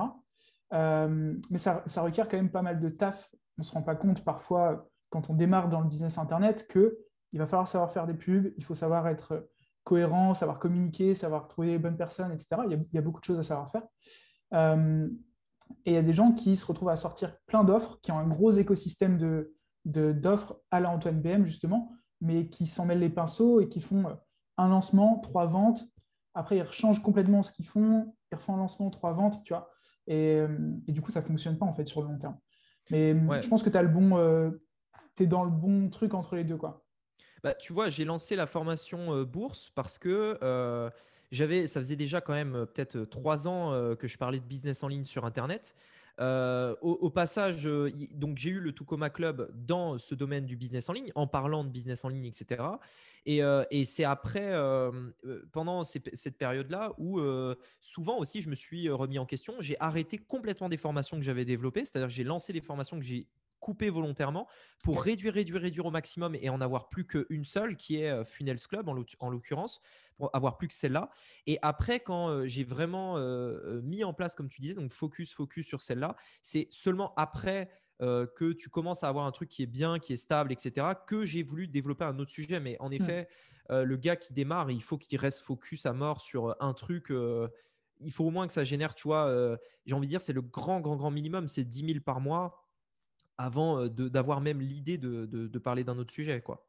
Euh, 0.74 1.36
mais 1.50 1.58
ça, 1.58 1.84
requiert 1.98 2.30
quand 2.30 2.38
même 2.38 2.50
pas 2.50 2.62
mal 2.62 2.80
de 2.80 2.88
taf. 2.88 3.30
On 3.58 3.62
ne 3.62 3.64
se 3.66 3.74
rend 3.74 3.82
pas 3.82 3.96
compte 3.96 4.24
parfois, 4.24 4.88
quand 5.10 5.30
on 5.30 5.34
démarre 5.34 5.68
dans 5.68 5.82
le 5.82 5.90
business 5.90 6.18
Internet, 6.18 6.66
qu'il 6.72 7.40
va 7.40 7.46
falloir 7.46 7.68
savoir 7.68 7.92
faire 7.92 8.08
des 8.08 8.14
pubs, 8.14 8.54
il 8.58 8.64
faut 8.64 8.74
savoir 8.74 9.06
être 9.10 9.50
cohérent, 9.84 10.34
savoir 10.34 10.60
communiquer, 10.60 11.16
savoir 11.16 11.48
trouver 11.48 11.72
les 11.72 11.80
bonnes 11.80 11.98
personnes, 11.98 12.32
etc. 12.32 12.62
Il 12.70 12.80
y 12.94 12.98
a, 12.98 13.02
beaucoup 13.02 13.20
de 13.20 13.26
choses 13.26 13.40
à 13.40 13.44
savoir 13.44 13.70
faire. 13.70 13.84
Euh, 14.54 15.10
et 15.86 15.92
il 15.92 15.94
y 15.94 15.98
a 15.98 16.02
des 16.02 16.14
gens 16.14 16.32
qui 16.32 16.56
se 16.56 16.66
retrouvent 16.66 16.90
à 16.90 16.98
sortir 16.98 17.36
plein 17.48 17.64
d'offres, 17.64 18.00
qui 18.02 18.12
ont 18.12 18.20
un 18.20 18.28
gros 18.28 18.52
écosystème 18.52 19.18
d'offres 19.18 19.50
de, 19.86 20.12
d'offres 20.12 20.62
à 20.72 20.80
la 20.80 20.90
Antoine 20.90 21.22
BM, 21.22 21.44
justement, 21.44 21.92
mais 22.22 22.50
qui 22.50 22.66
s'en 22.66 22.86
mêlent 22.86 23.00
les 23.00 23.10
pinceaux 23.10 23.60
et 23.62 23.68
qui 23.68 23.82
font 23.82 24.18
un 24.60 24.70
lancement, 24.70 25.20
trois 25.20 25.46
ventes. 25.46 25.86
Après, 26.34 26.58
ils 26.58 26.66
changent 26.72 27.02
complètement 27.02 27.44
ce 27.44 27.52
qu'ils 27.52 27.66
font. 27.66 28.14
Ils 28.32 28.36
refont 28.36 28.56
un 28.56 28.58
lancement, 28.58 28.90
trois 28.90 29.14
ventes, 29.14 29.42
tu 29.44 29.54
vois. 29.54 29.70
Et, 30.08 30.36
euh, 30.36 30.48
du 30.88 31.02
coup, 31.02 31.12
ça 31.12 31.22
ne 31.22 31.26
fonctionne 31.26 31.58
pas, 31.58 31.66
en 31.66 31.74
fait, 31.74 31.86
sur 31.88 32.02
le 32.02 32.08
long 32.08 32.18
terme. 32.18 32.38
Mais 32.92 33.14
je 33.42 33.48
pense 33.48 33.64
que 33.64 33.70
tu 33.70 33.78
as 33.78 33.82
le 33.82 33.90
bon... 33.90 34.18
Euh, 34.18 34.52
es 35.20 35.28
dans 35.28 35.44
le 35.44 35.52
bon 35.52 35.90
truc 35.90 36.14
entre 36.14 36.38
les 36.38 36.46
deux, 36.46 36.56
quoi. 36.56 36.86
Bah, 37.44 37.54
tu 37.54 37.74
vois, 37.74 37.90
j'ai 37.90 38.06
lancé 38.06 38.38
la 38.38 38.48
formation 38.48 39.14
euh, 39.14 39.26
bourse 39.26 39.70
parce 39.70 40.00
que 40.00 40.40
j'avais, 41.32 41.68
ça 41.68 41.82
faisait 41.82 41.98
déjà 41.98 42.22
quand 42.22 42.34
même 42.34 42.66
peut-être 42.74 43.02
trois 43.02 43.48
ans 43.48 43.72
que 43.98 44.08
je 44.08 44.18
parlais 44.18 44.40
de 44.40 44.46
business 44.46 44.82
en 44.82 44.88
ligne 44.88 45.04
sur 45.04 45.26
Internet. 45.26 45.76
Euh, 46.20 46.76
au, 46.82 47.10
passage, 47.10 47.66
euh, 47.66 47.92
donc 48.14 48.38
j'ai 48.38 48.50
eu 48.50 48.60
le 48.60 48.74
Tucoma 48.74 49.10
Club 49.10 49.50
dans 49.54 49.98
ce 49.98 50.16
domaine 50.16 50.46
du 50.46 50.58
business 50.58 50.90
en 50.90 50.94
ligne, 50.94 51.12
en 51.16 51.28
parlant 51.28 51.64
de 51.64 51.70
business 51.70 52.04
en 52.04 52.10
ligne, 52.10 52.26
etc. 52.26 52.62
Euh, 53.30 53.64
et, 53.72 53.86
c'est 53.86 54.04
après, 54.04 54.54
pendant 55.52 55.84
cette 55.84 56.38
période-là, 56.38 56.94
où 56.98 57.22
souvent 57.80 58.18
aussi 58.18 58.42
je 58.42 58.50
me 58.50 58.56
suis 58.56 58.90
remis 58.90 59.20
en 59.20 59.26
question. 59.26 59.56
J'ai 59.60 59.78
arrêté 59.80 60.18
complètement 60.18 60.68
des 60.68 60.78
formations 60.78 61.18
que 61.18 61.24
j'avais 61.24 61.46
développées, 61.46 61.86
c'est-à-dire 61.86 62.10
j'ai 62.10 62.24
lancé 62.24 62.52
des 62.52 62.62
formations 62.62 62.98
que 62.98 63.06
j'ai 63.06 63.28
couper 63.60 63.90
volontairement 63.90 64.48
pour 64.84 65.02
réduire, 65.02 65.34
réduire, 65.34 65.62
réduire 65.62 65.86
au 65.86 65.92
maximum 65.92 66.36
et 66.36 66.50
en 66.50 66.62
avoir 66.62 66.90
plus 66.90 67.06
qu'une 67.06 67.44
seule 67.44 67.76
qui 67.76 67.98
est 67.98 68.24
Funnels 68.26 68.60
Club 68.70 68.88
en 68.88 69.30
l'occurrence, 69.30 69.82
pour 70.18 70.30
avoir 70.34 70.58
plus 70.58 70.68
que 70.68 70.74
celle-là. 70.74 71.10
Et 71.48 71.60
après, 71.62 72.00
quand 72.00 72.46
j'ai 72.46 72.64
vraiment 72.64 73.18
mis 73.82 74.04
en 74.04 74.14
place, 74.14 74.36
comme 74.36 74.50
tu 74.50 74.62
disais, 74.62 74.74
donc 74.74 74.92
focus, 74.92 75.34
focus 75.34 75.68
sur 75.68 75.82
celle-là, 75.82 76.16
c'est 76.42 76.68
seulement 76.72 77.14
après 77.16 77.70
que 78.00 78.54
tu 78.54 78.70
commences 78.70 79.04
à 79.04 79.10
avoir 79.10 79.26
un 79.26 79.32
truc 79.32 79.50
qui 79.50 79.64
est 79.64 79.68
bien, 79.68 80.00
qui 80.00 80.14
est 80.14 80.18
stable, 80.18 80.52
etc., 80.54 80.88
que 81.06 81.26
j'ai 81.26 81.44
voulu 81.44 81.68
développer 81.68 82.06
un 82.06 82.18
autre 82.20 82.32
sujet. 82.32 82.60
Mais 82.60 82.78
en 82.80 82.92
effet, 82.92 83.28
le 83.70 83.96
gars 83.98 84.16
qui 84.16 84.34
démarre, 84.34 84.72
il 84.72 84.82
faut 84.82 84.98
qu'il 84.98 85.20
reste 85.20 85.42
focus 85.42 85.86
à 85.86 85.94
mort 85.94 86.22
sur 86.22 86.56
un 86.62 86.74
truc. 86.74 87.12
il 88.02 88.12
faut 88.12 88.26
au 88.26 88.32
moins 88.32 88.48
que 88.48 88.54
ça 88.54 88.64
génère, 88.64 88.96
tu 88.96 89.08
vois, 89.08 89.58
j'ai 89.86 89.96
envie 89.96 90.08
de 90.08 90.12
dire, 90.12 90.22
c'est 90.22 90.34
le 90.34 90.42
grand, 90.42 90.80
grand, 90.80 90.96
grand 90.96 91.12
minimum, 91.12 91.48
c'est 91.48 91.64
10 91.64 91.86
000 91.86 92.00
par 92.00 92.22
mois 92.22 92.66
avant 93.40 93.88
d'avoir 93.88 94.42
même 94.42 94.60
l'idée 94.60 94.98
de, 94.98 95.58
parler 95.58 95.84
d'un 95.84 95.98
autre 95.98 96.14
sujet. 96.14 96.42
quoi. 96.42 96.68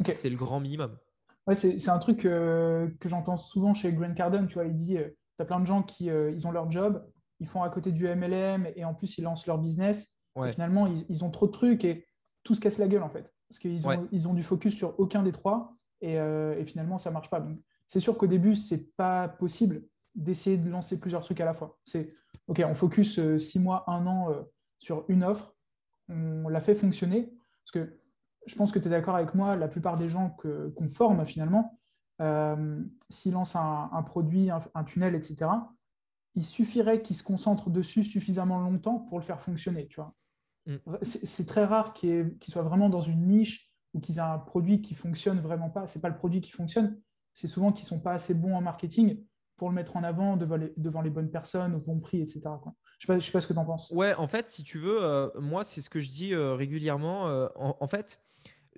C'est 0.00 0.28
le 0.28 0.36
grand 0.36 0.60
minimum. 0.60 0.98
Ouais, 1.46 1.54
c'est 1.54 1.88
un 1.88 1.98
truc 1.98 2.18
que 2.22 2.90
j'entends 3.04 3.36
souvent 3.36 3.72
chez 3.72 3.92
Grant 3.92 4.12
Cardone. 4.12 4.48
Tu 4.48 4.54
vois, 4.54 4.64
il 4.64 4.74
dit 4.74 4.96
tu 4.96 5.42
as 5.42 5.44
plein 5.44 5.60
de 5.60 5.66
gens 5.66 5.82
qui 5.82 6.06
ils 6.06 6.46
ont 6.46 6.50
leur 6.50 6.70
job, 6.70 7.06
ils 7.38 7.46
font 7.46 7.62
à 7.62 7.70
côté 7.70 7.92
du 7.92 8.04
MLM 8.04 8.66
et 8.74 8.84
en 8.84 8.94
plus 8.94 9.16
ils 9.16 9.22
lancent 9.22 9.46
leur 9.46 9.58
business. 9.58 10.20
finalement, 10.50 10.88
ils, 10.88 11.24
ont 11.24 11.30
trop 11.30 11.46
de 11.46 11.52
trucs 11.52 11.84
et 11.84 12.04
tout 12.42 12.54
se 12.56 12.60
casse 12.60 12.78
la 12.78 12.88
gueule 12.88 13.04
en 13.04 13.10
fait. 13.10 13.32
Parce 13.48 13.60
qu'ils 13.60 13.86
ont, 13.86 14.08
ils 14.10 14.26
ont 14.26 14.34
du 14.34 14.42
focus 14.42 14.74
sur 14.74 14.98
aucun 14.98 15.22
des 15.22 15.32
trois 15.32 15.76
et, 16.00 16.18
finalement 16.66 16.98
ça 16.98 17.12
marche 17.12 17.30
pas. 17.30 17.40
Donc 17.40 17.58
c'est 17.86 18.00
sûr 18.00 18.18
qu'au 18.18 18.26
début, 18.26 18.56
c'est 18.56 18.92
pas 18.96 19.28
possible 19.28 19.82
d'essayer 20.16 20.56
de 20.56 20.68
lancer 20.68 20.98
plusieurs 20.98 21.22
trucs 21.22 21.40
à 21.40 21.44
la 21.44 21.54
fois. 21.54 21.78
C'est 21.84 22.12
OK, 22.48 22.60
on 22.66 22.74
focus 22.74 23.20
six 23.38 23.60
mois, 23.60 23.84
un 23.86 24.04
an 24.08 24.34
sur 24.80 25.04
une 25.08 25.22
offre 25.22 25.55
on 26.08 26.48
l'a 26.48 26.60
fait 26.60 26.74
fonctionner. 26.74 27.32
Parce 27.64 27.72
que 27.72 27.98
je 28.46 28.54
pense 28.54 28.72
que 28.72 28.78
tu 28.78 28.86
es 28.86 28.90
d'accord 28.90 29.16
avec 29.16 29.34
moi, 29.34 29.56
la 29.56 29.68
plupart 29.68 29.96
des 29.96 30.08
gens 30.08 30.30
qu'on 30.30 30.88
forme 30.88 31.24
finalement, 31.26 31.78
euh, 32.22 32.82
s'ils 33.10 33.32
lancent 33.32 33.56
un, 33.56 34.02
produit, 34.04 34.50
un, 34.50 34.84
tunnel, 34.84 35.14
etc., 35.14 35.50
il 36.34 36.44
suffirait 36.44 37.02
qu'ils 37.02 37.16
se 37.16 37.22
concentrent 37.22 37.70
dessus 37.70 38.04
suffisamment 38.04 38.60
longtemps 38.60 38.98
pour 38.98 39.18
le 39.18 39.24
faire 39.24 39.40
fonctionner. 39.40 39.88
Tu 39.88 39.96
vois. 39.96 40.14
Mm. 40.66 40.76
C'est 41.02 41.46
très 41.46 41.64
rare 41.64 41.92
qu'ils 41.94 42.36
soient 42.46 42.62
vraiment 42.62 42.88
dans 42.88 43.00
une 43.00 43.26
niche 43.26 43.72
ou 43.94 44.00
qu'ils 44.00 44.18
aient 44.18 44.20
un 44.20 44.38
produit 44.38 44.82
qui 44.82 44.94
fonctionne 44.94 45.38
vraiment 45.38 45.70
pas. 45.70 45.86
Ce 45.86 45.98
n'est 45.98 46.02
pas 46.02 46.10
le 46.10 46.16
produit 46.16 46.40
qui 46.40 46.52
fonctionne, 46.52 47.00
c'est 47.32 47.48
souvent 47.48 47.72
qu'ils 47.72 47.84
ne 47.84 47.88
sont 47.88 48.00
pas 48.00 48.12
assez 48.12 48.34
bons 48.34 48.54
en 48.54 48.60
marketing 48.60 49.24
pour 49.56 49.68
le 49.68 49.74
mettre 49.74 49.96
en 49.96 50.02
avant 50.02 50.36
devant 50.36 50.56
les, 51.02 51.10
bonnes 51.10 51.30
personnes, 51.30 51.74
au 51.74 51.78
bon 51.78 51.98
prix, 51.98 52.20
etc. 52.20 52.42
Je 52.98 53.12
ne 53.12 53.20
sais, 53.20 53.32
pas 53.32 53.40
ce 53.40 53.46
que 53.46 53.52
tu 53.52 53.58
en 53.58 53.64
penses. 53.64 53.90
Ouais, 53.90 54.14
en 54.14 54.26
fait, 54.26 54.48
si 54.50 54.62
tu 54.62 54.78
veux, 54.78 55.02
euh, 55.02 55.28
moi, 55.40 55.64
c'est 55.64 55.80
ce 55.80 55.90
que 55.90 56.00
je 56.00 56.10
dis 56.10 56.34
euh, 56.34 56.54
régulièrement. 56.54 57.28
Euh, 57.28 57.48
en, 57.56 57.86
fait, 57.86 58.20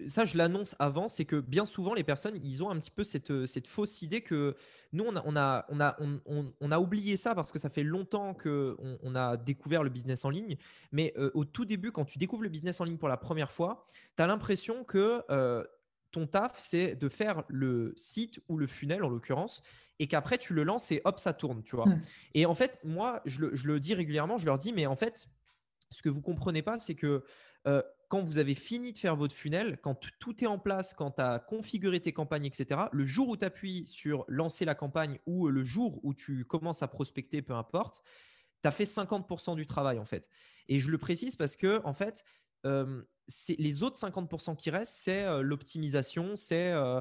ça, 0.07 0.25
je 0.25 0.39
l'annonce 0.39 0.77
avant, 0.79 1.09
c'est 1.09 1.25
que 1.25 1.37
bien 1.41 1.65
souvent, 1.65 1.95
les 1.95 2.05
personnes, 2.05 2.39
ils 2.45 2.63
ont 2.63 2.71
un 2.71 2.79
petit 2.79 2.93
peu 2.93 3.03
cette, 3.03 3.67
fausse 3.67 4.03
idée 4.03 4.21
que 4.21 4.57
nous, 4.93 5.05
on, 5.05 5.37
a 5.37 6.79
oublié 6.79 7.17
ça 7.17 7.35
parce 7.35 7.51
que 7.51 7.59
ça 7.59 7.71
fait 7.71 7.83
longtemps 7.83 8.35
qu'on 8.35 8.77
on 9.03 9.15
a 9.17 9.37
découvert 9.37 9.83
le 9.83 9.91
business 9.91 10.25
en 10.25 10.31
ligne. 10.31 10.57
Mais 10.93 11.13
au 11.35 11.45
tout 11.45 11.65
début, 11.65 11.91
quand 11.91 12.05
tu 12.05 12.19
découvres 12.19 12.45
le 12.45 12.49
business 12.49 12.81
en 12.81 12.85
ligne 12.85 12.99
pour 12.99 13.09
la 13.09 13.17
première 13.17 13.51
fois, 13.51 13.85
tu 14.17 14.23
as 14.23 14.29
l'impression 14.29 14.85
que 14.85 15.23
ton 16.11 16.27
taf, 16.27 16.59
c'est 16.59 16.95
de 16.95 17.09
faire 17.09 17.45
le 17.49 17.93
site 17.97 18.41
ou 18.49 18.57
le 18.57 18.67
funnel 18.67 19.05
en 19.05 19.09
l'occurrence, 19.09 19.63
et 19.99 20.07
qu'après 20.07 20.39
tu 20.39 20.55
le 20.55 20.65
lances 20.65 20.91
et 20.93 21.01
hop, 21.05 21.19
ça 21.19 21.33
tourne, 21.33 21.63
tu 21.63 21.77
vois. 21.77 21.87
Et 22.35 22.47
en 22.47 22.55
fait, 22.55 22.81
moi, 22.85 23.21
je 23.25 23.41
le, 23.41 23.81
dis 23.81 23.95
régulièrement, 23.95 24.39
je 24.39 24.47
leur 24.47 24.59
dis, 24.59 24.73
mais 24.73 24.87
en 24.87 24.97
fait, 24.97 25.29
ce 25.91 26.03
que 26.03 26.09
vous 26.09 26.23
comprenez 26.23 26.63
pas, 26.63 26.77
c'est 26.79 26.95
que 26.95 27.25
euh, 27.67 27.83
quand 28.09 28.23
vous 28.23 28.39
avez 28.39 28.55
fini 28.55 28.93
de 28.93 28.99
faire 28.99 29.17
votre 29.17 29.35
funnel, 29.35 29.79
quand 29.83 30.01
tout 30.19 30.43
est 30.43 30.47
en 30.47 30.59
place, 30.59 30.95
quand 30.95 31.13
tu 31.13 31.21
as 31.21 31.39
configuré 31.39 32.01
tes 32.01 32.13
campagnes, 32.13 32.47
etc., 32.47 32.83
le 32.93 33.05
jour 33.05 33.29
où 33.29 33.37
tu 33.37 33.45
appuies 33.45 33.87
sur 33.87 34.25
lancer 34.29 34.65
la 34.65 34.75
campagne 34.75 35.19
ou 35.27 35.49
le 35.49 35.65
jour 35.65 36.01
où 36.03 36.15
tu 36.15 36.45
commences 36.45 36.83
à 36.83 36.89
prospecter, 36.89 37.43
peu 37.43 37.55
importe, 37.55 38.03
tu 38.63 38.69
as 38.69 38.71
fait 38.71 38.85
50% 38.85 39.57
du 39.57 39.67
travail 39.67 39.99
en 39.99 40.05
fait. 40.05 40.29
Et 40.69 40.79
je 40.79 40.91
le 40.91 40.99
précise 40.99 41.37
parce 41.37 41.57
que 41.57 41.83
en 41.85 41.93
fait, 41.93 42.25
euh, 42.67 43.03
les 43.59 43.83
autres 43.83 43.97
50% 43.97 44.57
qui 44.57 44.71
restent, 44.71 44.97
c'est 44.97 45.25
euh, 45.25 45.43
l'optimisation, 45.43 46.35
c'est 46.35 46.73
euh, 46.73 47.01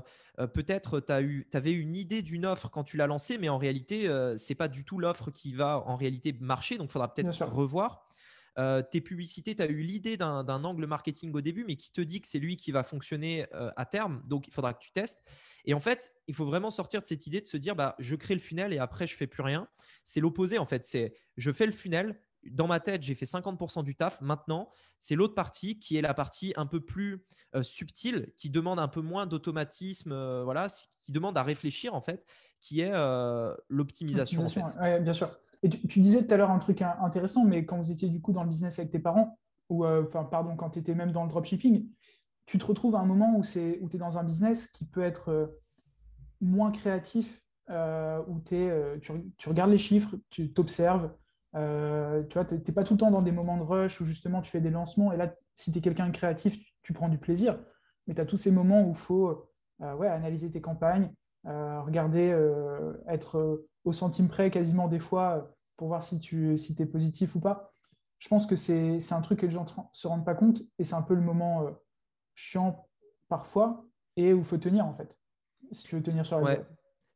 peut-être 0.53 0.99
tu 0.99 1.13
avais 1.53 1.71
une 1.71 1.95
idée 1.95 2.21
d'une 2.21 2.45
offre 2.45 2.69
quand 2.69 2.83
tu 2.83 2.97
l'as 2.97 3.07
lancée, 3.07 3.37
mais 3.37 3.49
en 3.49 3.57
réalité, 3.57 4.07
ce 4.07 4.35
c'est 4.37 4.55
pas 4.55 4.67
du 4.67 4.83
tout 4.83 4.99
l'offre 4.99 5.31
qui 5.31 5.53
va 5.53 5.79
en 5.85 5.95
réalité 5.95 6.35
marcher, 6.39 6.77
donc 6.77 6.89
il 6.89 6.91
faudra 6.93 7.13
peut-être 7.13 7.45
revoir. 7.45 8.07
tes 8.91 9.01
publicités, 9.01 9.55
tu 9.55 9.63
as 9.63 9.67
eu 9.67 9.81
l'idée 9.81 10.17
d'un 10.17 10.63
angle 10.63 10.85
marketing 10.85 11.33
au 11.33 11.41
début, 11.41 11.63
mais 11.65 11.75
qui 11.75 11.91
te 11.91 12.01
dit 12.01 12.21
que 12.21 12.27
c'est 12.27 12.39
lui 12.39 12.55
qui 12.57 12.71
va 12.71 12.83
fonctionner 12.83 13.45
à 13.51 13.85
terme, 13.85 14.21
donc 14.25 14.47
il 14.47 14.53
faudra 14.53 14.73
que 14.73 14.79
tu 14.79 14.91
testes. 14.91 15.23
Et 15.65 15.73
en 15.73 15.79
fait, 15.81 16.13
il 16.27 16.33
faut 16.33 16.45
vraiment 16.45 16.71
sortir 16.71 17.01
de 17.01 17.07
cette 17.07 17.27
idée 17.27 17.41
de 17.41 17.45
se 17.45 17.57
dire, 17.57 17.75
bah, 17.75 17.95
je 17.99 18.15
crée 18.15 18.33
le 18.33 18.39
funnel 18.39 18.73
et 18.73 18.77
après, 18.77 19.05
je 19.05 19.15
fais 19.15 19.27
plus 19.27 19.43
rien. 19.43 19.67
C'est 20.05 20.21
l'opposé, 20.21 20.57
en 20.57 20.65
fait. 20.65 20.85
C'est 20.85 21.13
je 21.35 21.51
fais 21.51 21.65
le 21.65 21.73
funnel, 21.73 22.17
dans 22.51 22.67
ma 22.67 22.79
tête, 22.79 23.03
j'ai 23.03 23.15
fait 23.15 23.25
50% 23.25 23.83
du 23.83 23.95
taf. 23.95 24.21
Maintenant, 24.21 24.69
c'est 24.99 25.15
l'autre 25.15 25.35
partie 25.35 25.79
qui 25.79 25.97
est 25.97 26.01
la 26.01 26.13
partie 26.13 26.53
un 26.55 26.65
peu 26.65 26.79
plus 26.79 27.25
euh, 27.55 27.63
subtile, 27.63 28.31
qui 28.37 28.49
demande 28.49 28.79
un 28.79 28.87
peu 28.87 29.01
moins 29.01 29.25
d'automatisme, 29.25 30.11
euh, 30.11 30.43
voilà, 30.43 30.67
qui 31.03 31.11
demande 31.11 31.37
à 31.37 31.43
réfléchir 31.43 31.93
en 31.93 32.01
fait, 32.01 32.25
qui 32.59 32.81
est 32.81 32.91
euh, 32.93 33.53
l'optimisation. 33.69 34.45
bien 35.01 35.13
sûr. 35.13 35.29
Et 35.63 35.69
tu, 35.69 36.01
disais 36.01 36.25
tout 36.25 36.31
à 36.31 36.37
l'heure 36.37 36.51
un 36.51 36.59
truc 36.59 36.83
intéressant, 36.83 37.43
mais 37.43 37.65
quand 37.65 37.77
vous 37.77 37.91
étiez 37.91 38.09
du 38.09 38.21
coup 38.21 38.31
dans 38.31 38.43
le 38.43 38.49
business 38.49 38.77
avec 38.77 38.91
tes 38.91 38.99
parents, 38.99 39.39
ou 39.69 39.83
pardon, 40.13 40.55
quand 40.55 40.69
tu 40.69 40.79
étais 40.79 40.93
même 40.93 41.11
dans 41.11 41.23
le 41.23 41.29
dropshipping, 41.29 41.89
tu 42.45 42.59
te 42.59 42.65
retrouves 42.65 42.95
à 42.95 42.99
un 42.99 43.05
moment 43.05 43.35
où, 43.35 43.39
où 43.39 43.89
tu 43.89 43.95
es 43.95 43.99
dans 43.99 44.19
un 44.19 44.23
business 44.23 44.67
qui 44.67 44.85
peut 44.85 45.01
être 45.01 45.57
moins 46.39 46.71
créatif, 46.71 47.41
où 47.69 47.73
es, 48.51 48.99
tu, 49.01 49.11
tu, 49.37 49.49
regardes 49.49 49.71
les 49.71 49.79
chiffres, 49.79 50.15
tu 50.29 50.53
t'observes, 50.53 51.11
euh, 51.57 52.23
tu 52.23 52.33
vois, 52.35 52.45
tu 52.45 52.55
n'es 52.55 52.73
pas 52.73 52.83
tout 52.83 52.93
le 52.93 52.99
temps 52.99 53.11
dans 53.11 53.21
des 53.21 53.31
moments 53.31 53.57
de 53.57 53.63
rush 53.63 53.99
où 54.01 54.05
justement 54.05 54.41
tu 54.41 54.51
fais 54.51 54.61
des 54.61 54.69
lancements. 54.69 55.11
Et 55.11 55.17
là, 55.17 55.33
si 55.55 55.71
tu 55.71 55.79
es 55.79 55.81
quelqu'un 55.81 56.07
de 56.07 56.11
créatif, 56.11 56.57
tu, 56.83 56.93
prends 56.93 57.09
du 57.09 57.17
plaisir. 57.17 57.59
Mais 58.07 58.13
tu 58.13 58.21
as 58.21 58.25
tous 58.25 58.37
ces 58.37 58.51
moments 58.51 58.83
où 58.83 58.89
il 58.89 58.95
faut 58.95 59.49
euh, 59.81 59.95
ouais, 59.95 60.07
analyser 60.07 60.49
tes 60.49 60.61
campagnes, 60.61 61.11
euh, 61.45 61.81
regarder, 61.81 62.35
être 63.07 63.65
au 63.83 63.91
centime 63.91 64.27
près 64.27 64.51
quasiment 64.51 64.87
des 64.87 64.99
fois 64.99 65.53
pour 65.77 65.87
voir 65.87 66.03
si 66.03 66.19
tu 66.19 66.57
si 66.57 66.75
es 66.79 66.85
positif 66.85 67.35
ou 67.35 67.39
pas. 67.39 67.71
Je 68.19 68.27
pense 68.29 68.47
que 68.47 68.55
c'est 68.55 69.13
un 69.13 69.21
truc 69.21 69.39
que 69.39 69.45
les 69.45 69.51
gens 69.51 69.65
ne 69.65 69.83
se 69.91 70.07
rendent 70.07 70.25
pas 70.25 70.35
compte 70.35 70.61
et 70.79 70.83
c'est 70.83 70.95
un 70.95 71.03
peu 71.03 71.13
le 71.13 71.21
moment 71.21 71.67
chiant 72.35 72.87
parfois 73.29 73.85
et 74.15 74.33
où 74.33 74.39
il 74.39 74.43
faut 74.43 74.57
tenir 74.57 74.85
en 74.85 74.93
fait. 74.93 75.17
Si 75.71 75.83
tu 75.83 75.95
veux 75.95 76.03
tenir 76.03 76.25
sur 76.25 76.39
la 76.39 76.59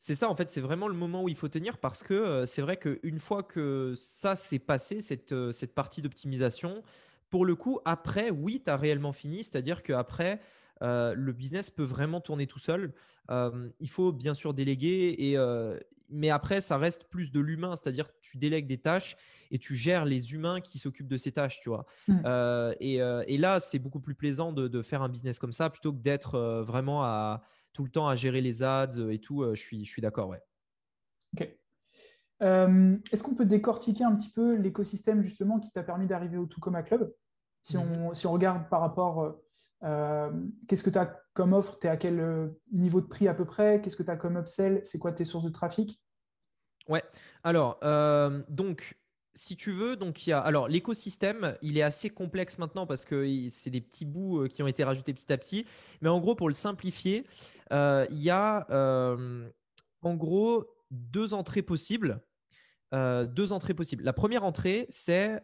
c'est 0.01 0.15
ça, 0.15 0.31
en 0.31 0.35
fait, 0.35 0.49
c'est 0.49 0.61
vraiment 0.61 0.87
le 0.87 0.95
moment 0.95 1.21
où 1.21 1.29
il 1.29 1.35
faut 1.35 1.47
tenir 1.47 1.77
parce 1.77 2.01
que 2.01 2.15
euh, 2.15 2.45
c'est 2.47 2.63
vrai 2.63 2.77
qu'une 2.77 3.19
fois 3.19 3.43
que 3.43 3.93
ça 3.95 4.35
s'est 4.35 4.57
passé, 4.57 4.99
cette, 4.99 5.31
euh, 5.31 5.51
cette 5.51 5.75
partie 5.75 6.01
d'optimisation, 6.01 6.81
pour 7.29 7.45
le 7.45 7.53
coup, 7.53 7.79
après, 7.85 8.31
oui, 8.31 8.63
tu 8.65 8.71
as 8.71 8.77
réellement 8.77 9.11
fini. 9.11 9.43
C'est-à-dire 9.43 9.83
qu'après, 9.83 10.41
euh, 10.81 11.13
le 11.13 11.33
business 11.33 11.69
peut 11.69 11.83
vraiment 11.83 12.19
tourner 12.19 12.47
tout 12.47 12.57
seul. 12.57 12.93
il 13.29 13.89
faut 13.89 14.11
bien 14.11 14.33
sûr 14.33 14.55
déléguer, 14.55 15.15
et, 15.19 15.37
mais 16.09 16.31
après, 16.31 16.61
ça 16.61 16.79
reste 16.79 17.07
plus 17.09 17.31
de 17.31 17.39
l'humain. 17.39 17.75
C'est-à-dire 17.75 18.07
que 18.07 18.17
tu 18.21 18.37
délègues 18.37 18.65
des 18.65 18.79
tâches 18.79 19.15
et 19.51 19.59
tu 19.59 19.75
gères 19.75 20.05
les 20.05 20.33
humains 20.33 20.61
qui 20.61 20.79
s'occupent 20.79 21.07
de 21.07 21.15
ces 21.17 21.31
tâches, 21.31 21.59
tu 21.61 21.69
vois. 21.69 21.85
Mmh. 22.07 22.73
Et, 22.79 22.95
et, 22.95 23.37
là, 23.37 23.59
c'est 23.59 23.79
beaucoup 23.79 24.01
plus 24.01 24.15
plaisant 24.15 24.51
de, 24.51 24.67
de, 24.67 24.81
faire 24.81 25.03
un 25.03 25.09
business 25.09 25.37
comme 25.37 25.53
ça 25.53 25.69
plutôt 25.69 25.93
que 25.93 25.99
d'être 25.99 26.63
vraiment 26.63 27.03
à 27.03 27.43
tout 27.73 27.83
le 27.83 27.89
temps 27.89 28.07
à 28.07 28.15
gérer 28.15 28.41
les 28.41 28.63
ads 28.63 29.09
et 29.09 29.19
tout, 29.19 29.43
euh, 29.43 29.55
je 29.55 29.61
suis, 29.61 29.85
je 29.85 29.89
suis 29.89 30.01
d'accord, 30.01 30.29
ouais. 30.29 30.41
Ok. 31.35 31.47
Euh, 32.41 32.97
est-ce 33.11 33.23
qu'on 33.23 33.35
peut 33.35 33.45
décortiquer 33.45 34.03
un 34.03 34.15
petit 34.15 34.29
peu 34.29 34.55
l'écosystème 34.55 35.21
justement 35.21 35.59
qui 35.59 35.71
t'a 35.71 35.83
permis 35.83 36.07
d'arriver 36.07 36.37
au 36.37 36.45
Tucoma 36.45 36.81
Club? 36.81 37.13
Si 37.61 37.77
on, 37.77 38.07
mhm. 38.07 38.13
si 38.15 38.25
on, 38.25 38.31
regarde 38.31 38.67
par 38.69 38.81
rapport, 38.81 39.35
euh, 39.83 40.31
qu'est-ce 40.67 40.83
que 40.83 40.89
tu 40.89 40.97
as 40.97 41.21
comme 41.33 41.53
offre? 41.53 41.77
Tu 41.79 41.85
es 41.85 41.89
à 41.89 41.97
quel 41.97 42.51
niveau 42.71 42.99
de 42.99 43.05
prix 43.05 43.27
à 43.27 43.35
peu 43.35 43.45
près? 43.45 43.79
Qu'est-ce 43.81 43.95
que 43.95 44.03
tu 44.03 44.09
as 44.09 44.17
comme 44.17 44.37
upsell? 44.37 44.81
C'est 44.83 44.97
quoi 44.97 45.11
tes 45.11 45.25
sources 45.25 45.45
de 45.45 45.51
trafic? 45.51 46.01
Ouais, 46.89 47.03
alors, 47.43 47.79
donc, 48.49 48.99
si 49.33 49.55
tu 49.55 49.71
veux, 49.71 49.95
donc 49.95 50.27
il 50.27 50.31
y 50.31 50.33
a 50.33 50.39
alors 50.39 50.67
l'écosystème, 50.67 51.57
il 51.61 51.77
est 51.77 51.83
assez 51.83 52.09
complexe 52.09 52.57
maintenant 52.57 52.85
parce 52.85 53.05
que 53.05 53.47
c'est 53.49 53.69
des 53.69 53.81
petits 53.81 54.05
bouts 54.05 54.47
qui 54.49 54.61
ont 54.61 54.67
été 54.67 54.83
rajoutés 54.83 55.13
petit 55.13 55.31
à 55.31 55.37
petit. 55.37 55.65
Mais 56.01 56.09
en 56.09 56.19
gros, 56.19 56.35
pour 56.35 56.49
le 56.49 56.53
simplifier, 56.53 57.25
euh, 57.71 58.05
il 58.09 58.21
y 58.21 58.29
a 58.29 58.67
euh, 58.69 59.49
en 60.01 60.15
gros 60.15 60.65
deux 60.89 61.33
entrées 61.33 61.61
possibles. 61.61 62.21
Euh, 62.93 63.25
deux 63.25 63.53
entrées 63.53 63.73
possibles. 63.73 64.03
La 64.03 64.11
première 64.11 64.43
entrée, 64.43 64.85
c'est 64.89 65.41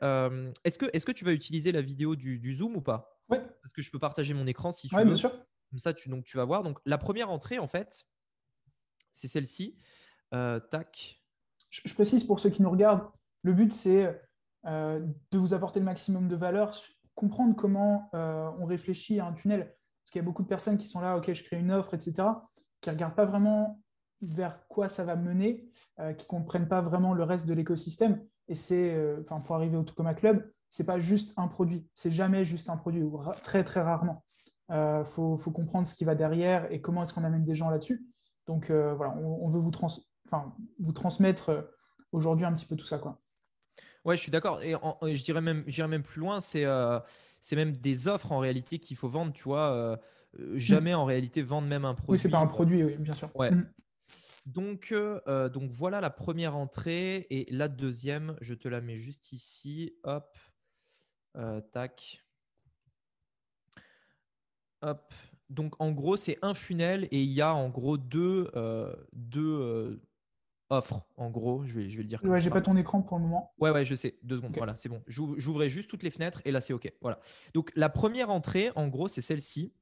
est-ce 0.64 0.78
que, 0.78 0.86
est 0.92 1.06
que 1.06 1.12
tu 1.14 1.24
vas 1.24 1.32
utiliser 1.32 1.72
la 1.72 1.82
vidéo 1.82 2.16
du, 2.16 2.54
Zoom 2.54 2.76
ou 2.76 2.82
pas? 2.82 3.22
Oui. 3.30 3.38
Parce 3.62 3.74
que 3.74 3.82
je 3.82 3.90
peux 3.90 4.00
partager 4.00 4.34
mon 4.34 4.48
écran 4.48 4.72
si 4.72 4.90
tu 4.90 4.96
veux. 4.96 5.06
bien 5.06 5.16
sûr. 5.16 5.32
Comme 5.70 5.80
ça, 5.80 5.94
tu, 5.94 6.08
donc, 6.10 6.24
tu 6.24 6.38
vas 6.38 6.46
voir. 6.46 6.64
Donc, 6.64 6.80
la 6.86 6.98
première 6.98 7.30
entrée, 7.30 7.60
en 7.60 7.68
fait, 7.68 8.06
c'est 9.12 9.28
celle-ci. 9.28 9.78
tac. 10.32 11.22
Je, 11.70 11.94
précise 11.94 12.24
pour 12.24 12.40
ceux 12.40 12.50
qui 12.50 12.62
nous 12.62 12.70
regardent, 12.70 13.10
le 13.44 13.54
but, 13.54 13.74
c'est 13.74 14.22
de 14.66 15.38
vous 15.38 15.54
apporter 15.54 15.80
le 15.80 15.86
maximum 15.86 16.28
de 16.28 16.36
valeur 16.36 16.74
comprendre 17.16 17.56
comment 17.56 18.10
on 18.14 18.66
réfléchit 18.66 19.20
à 19.20 19.26
un 19.26 19.34
tunnel. 19.34 19.74
Parce 20.04 20.12
qu'il 20.12 20.20
y 20.20 20.24
a 20.24 20.26
beaucoup 20.26 20.44
de 20.44 20.48
personnes 20.48 20.78
qui 20.78 20.88
sont 20.88 21.00
là, 21.00 21.18
OK, 21.18 21.32
je 21.32 21.44
crée 21.44 21.58
une 21.58 21.72
offre, 21.72 21.94
etc., 21.94 22.28
qui 22.82 22.90
ne 22.90 22.96
regardent 22.96 23.16
pas 23.16 23.26
vraiment 23.26 23.82
vers 24.22 24.68
quoi 24.68 24.90
ça 24.90 25.04
va 25.06 25.16
mener, 25.16 25.70
qui 25.98 26.26
ne 26.26 26.28
comprennent 26.28 26.68
pas 26.68 26.82
vraiment 26.82 27.14
le 27.14 27.24
reste 27.24 27.46
de 27.46 27.54
l'écosystème. 27.54 28.22
Et 28.48 28.56
c'est, 28.56 28.96
pour 29.46 29.56
arriver 29.56 29.78
au 29.78 29.84
Tokoma 29.84 30.14
Club, 30.14 30.52
c'est 30.70 30.86
pas 30.86 31.00
juste 31.00 31.34
un 31.38 31.48
produit. 31.48 31.88
C'est 31.96 32.12
jamais 32.12 32.44
juste 32.44 32.70
un 32.70 32.78
produit, 32.78 33.04
ou 33.04 33.20
très 33.44 33.64
très 33.64 33.82
rarement. 33.82 34.24
Il 34.70 34.76
euh, 34.76 35.06
faut, 35.06 35.38
comprendre 35.38 35.88
ce 35.88 35.96
qui 35.96 36.04
va 36.04 36.16
derrière 36.16 36.70
et 36.72 36.82
comment 36.82 37.04
est-ce 37.04 37.14
qu'on 37.14 37.24
amène 37.24 37.46
des 37.46 37.56
gens 37.56 37.70
là-dessus. 37.70 38.06
Donc 38.48 38.70
euh, 38.70 38.94
voilà, 38.96 39.16
on, 39.16 39.50
veut 39.50 39.60
vous, 39.60 39.72
enfin, 40.26 40.54
vous 40.80 40.92
transmettre 40.92 41.50
euh, 41.50 41.62
aujourd'hui 42.12 42.46
un 42.46 42.54
petit 42.54 42.66
peu 42.66 42.76
tout 42.76 42.86
ça. 42.86 43.00
Quoi. 43.00 43.18
Ouais, 44.08 44.18
je 44.18 44.22
suis 44.22 44.32
d'accord. 44.32 44.64
Et 44.64 44.72
je 44.72 45.24
dirais 45.24 45.42
même, 45.42 45.64
j'irais 45.68 45.88
même 45.88 46.02
plus 46.02 46.20
loin, 46.20 46.40
c'est 46.40 46.66
c'est 47.40 47.56
même 47.56 47.74
des 47.74 48.08
offres 48.08 48.32
en 48.32 48.40
réalité 48.40 48.80
qu'il 48.80 48.98
faut 48.98 49.10
vendre, 49.10 49.34
tu 49.34 49.44
vois. 49.44 50.00
jamais 50.56 50.94
en 50.94 51.06
réalité 51.06 51.44
vendre 51.44 51.68
même 51.68 51.86
un 51.86 51.94
produit. 51.94 52.14
Oui, 52.14 52.20
c'est 52.20 52.30
pas 52.30 52.42
un 52.42 52.48
produit, 52.48 52.84
oui, 52.84 52.96
bien 52.98 53.14
sûr. 53.14 53.30
Ouais. 53.36 53.52
Mm. 53.52 53.70
Donc, 54.48 54.94
donc 55.54 55.70
voilà 55.72 56.02
la 56.02 56.10
première 56.10 56.56
entrée 56.56 57.28
et 57.30 57.46
la 57.52 57.68
deuxième, 57.68 58.38
je 58.42 58.56
te 58.56 58.68
la 58.68 58.82
mets 58.82 58.96
juste 58.96 59.34
ici. 59.34 59.94
Hop, 60.04 60.38
tac. 61.72 62.24
Hop. 64.82 65.14
Donc 65.50 65.76
en 65.80 65.92
gros, 65.92 66.18
c'est 66.18 66.38
un 66.42 66.54
funnel 66.54 67.06
et 67.12 67.22
il 67.22 67.32
y 67.32 67.42
a 67.42 67.54
en 67.54 67.70
gros 67.70 67.98
deux, 67.98 68.50
euh, 68.56 68.94
deux 69.14 70.02
euh, 70.72 70.78
offres. 70.78 71.06
En 71.18 71.30
gros, 71.30 71.64
je 71.66 71.74
vais, 71.74 71.90
je 71.90 71.98
vais 71.98 72.04
le 72.04 72.10
dire. 72.10 72.20
Ouais, 72.24 72.40
j'ai 72.40 72.50
pas 72.50 72.62
ton 72.62 72.76
écran 72.78 73.02
pour 73.02 73.18
le 73.18 73.24
moment. 73.24 73.54
Ouais, 73.60 73.72
ouais, 73.72 73.84
je 73.84 73.96
sais. 73.96 74.18
Deux 74.24 74.38
secondes. 74.38 74.54
Voilà, 74.56 74.76
c'est 74.76 74.90
bon. 74.90 75.02
J'ouvrais 75.08 75.70
juste 75.70 75.90
toutes 75.90 76.04
les 76.04 76.12
fenêtres 76.12 76.42
et 76.46 76.52
là, 76.52 76.60
c'est 76.60 76.74
OK. 76.74 76.92
Voilà. 77.02 77.20
Donc 77.54 77.72
la 77.76 77.90
première 77.90 78.30
entrée, 78.30 78.72
en 78.76 78.88
gros, 78.88 79.08
c'est 79.08 79.22
celle-ci. 79.22 79.74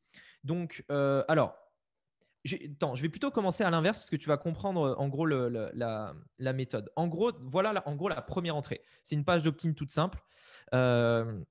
Donc, 0.43 0.85
euh, 0.91 1.23
alors, 1.27 1.55
Attends, 2.75 2.93
je 2.93 3.01
vais 3.01 3.09
plutôt 3.09 3.31
commencer 3.31 3.63
à 3.63 3.71
l'inverse 3.71 3.97
parce 3.97 4.11
que 4.11 4.15
tu 4.15 4.27
vas 4.27 4.37
comprendre 4.37 4.95
en 4.99 5.07
gros 5.07 5.25
la, 5.25 6.13
la, 6.37 6.53
méthode. 6.53 6.91
En 6.95 7.07
gros, 7.07 7.31
voilà 7.41 7.81
en 7.87 7.95
gros 7.95 8.07
la 8.07 8.21
première 8.21 8.55
entrée. 8.55 8.81
C'est 9.01 9.15
une 9.15 9.25
page 9.25 9.41
d'opt-in 9.41 9.73
toute 9.73 9.89
simple. 9.89 10.19
Euh, 10.75 11.41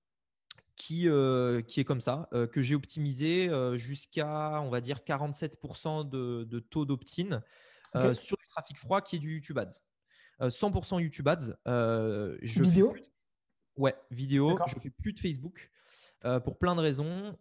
qui, 0.77 1.09
euh, 1.09 1.63
qui 1.63 1.81
est 1.81 1.85
comme 1.85 2.01
ça, 2.01 2.29
euh, 2.33 2.47
que 2.47 2.61
j'ai 2.61 2.75
optimisé 2.75 3.49
euh, 3.49 3.77
jusqu'à, 3.77 4.61
on 4.61 4.71
va 4.71 4.81
dire, 4.81 4.99
47% 4.99 6.09
de, 6.09 6.45
de, 6.45 6.59
taux 6.59 6.85
d'opt-in 6.85 7.43
sur 8.13 8.34
du 8.34 8.34
trafic 8.55 8.79
froid 8.79 9.01
qui 9.01 9.17
est 9.17 9.19
du 9.19 9.35
YouTube 9.35 9.59
Ads. 9.59 9.81
100% 10.41 11.01
YouTube 11.01 11.29
Ads. 11.29 11.55
je 11.67 12.63
vidéo 12.63 12.91
fais 12.91 13.03
Ouais, 13.77 13.95
vidéo. 14.11 14.57
Je 14.69 14.79
fais 14.81 14.91
plus 14.91 15.13
de 15.13 15.19
Facebook. 15.19 15.71
pour 16.45 16.59
plein 16.59 16.75
de 16.75 16.81
raisons, 16.81 17.37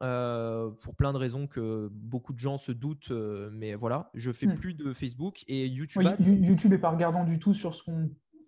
pour 0.81 0.95
plein 0.95 1.13
de 1.13 1.17
raisons 1.17 1.47
que 1.47 1.89
beaucoup 1.91 2.33
de 2.33 2.39
gens 2.39 2.57
se 2.57 2.71
doutent, 2.71 3.11
mais 3.51 3.75
voilà, 3.75 4.09
je 4.13 4.31
fais 4.31 4.47
hmm. 4.47 4.55
plus 4.55 4.73
de 4.73 4.93
Facebook 4.93 5.43
et 5.47 5.67
YouTube. 5.67 6.05
Ads, 6.05 6.25
YouTube 6.25 6.73
est 6.73 6.79
pas 6.79 6.89
regardant 6.89 7.23
du 7.23 7.39
tout 7.39 7.53
sur 7.53 7.75
ce, 7.75 7.91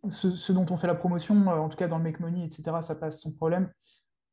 ce, 0.10 0.36
ce, 0.36 0.52
dont 0.52 0.66
on 0.70 0.78
fait 0.78 0.88
la 0.88 0.96
promotion, 0.96 1.48
en 1.48 1.70
tout 1.70 1.78
cas 1.78 1.88
dans 1.88 1.98
le 1.98 2.04
Make 2.04 2.20
Money, 2.20 2.46
etc. 2.46 2.64
Ça 2.82 2.96
passe 2.96 3.22
sans 3.22 3.36
problème. 3.36 3.70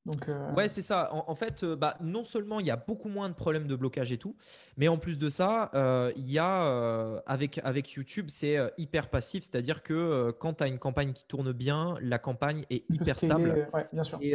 Donc, 0.04 0.28
euh, 0.28 0.52
Ouais, 0.54 0.68
c'est 0.68 0.82
ça. 0.82 1.10
En, 1.12 1.34
fait, 1.36 1.62
euh, 1.62 1.76
bah, 1.76 1.96
non 2.00 2.24
seulement 2.24 2.58
il 2.58 2.66
y 2.66 2.70
a 2.70 2.76
beaucoup 2.76 3.08
moins 3.08 3.28
de 3.28 3.34
problèmes 3.34 3.68
de 3.68 3.76
blocage 3.76 4.12
et 4.12 4.18
tout, 4.18 4.34
mais 4.76 4.88
en 4.88 4.98
plus 4.98 5.16
de 5.16 5.28
ça, 5.28 5.70
euh, 5.74 6.12
il 6.16 6.28
y 6.28 6.38
a 6.38 7.22
avec, 7.26 7.60
avec 7.62 7.92
YouTube, 7.92 8.26
c'est 8.28 8.58
hyper 8.78 9.08
passif. 9.08 9.44
C'est-à-dire 9.44 9.82
que 9.82 10.34
quand 10.40 10.54
tu 10.54 10.64
as 10.64 10.66
une 10.66 10.78
campagne 10.78 11.12
qui 11.12 11.26
tourne 11.26 11.52
bien, 11.52 11.94
la 12.00 12.18
campagne 12.18 12.64
est 12.70 12.84
hyper 12.90 13.16
stable. 13.16 13.68
bien 13.92 14.04
sûr. 14.04 14.18
Et 14.20 14.32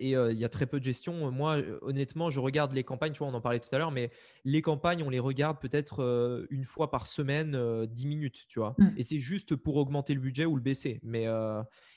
il 0.00 0.38
y 0.38 0.44
a 0.44 0.48
très 0.48 0.66
peu 0.66 0.78
de 0.78 0.84
gestion. 0.84 1.30
Moi, 1.30 1.58
honnêtement, 1.82 2.30
je 2.30 2.40
regarde 2.40 2.72
les 2.72 2.84
campagnes, 2.84 3.12
tu 3.12 3.18
vois, 3.18 3.28
on 3.28 3.34
en 3.34 3.40
parlait 3.40 3.60
tout 3.60 3.74
à 3.74 3.78
l'heure, 3.78 3.92
mais 3.92 4.10
les 4.44 4.62
campagnes, 4.62 5.02
on 5.02 5.10
les 5.10 5.20
regarde 5.20 5.58
peut-être 5.60 6.46
une 6.50 6.64
fois 6.64 6.90
par 6.90 7.06
semaine, 7.06 7.86
10 7.86 8.06
minutes, 8.06 8.46
tu 8.48 8.60
vois. 8.60 8.74
Mm. 8.78 8.94
Et 8.96 9.02
c'est 9.02 9.18
juste 9.18 9.56
pour 9.56 9.76
augmenter 9.76 10.14
le 10.14 10.20
budget 10.20 10.46
ou 10.46 10.56
le 10.56 10.62
baisser. 10.62 11.00
Mais, 11.02 11.26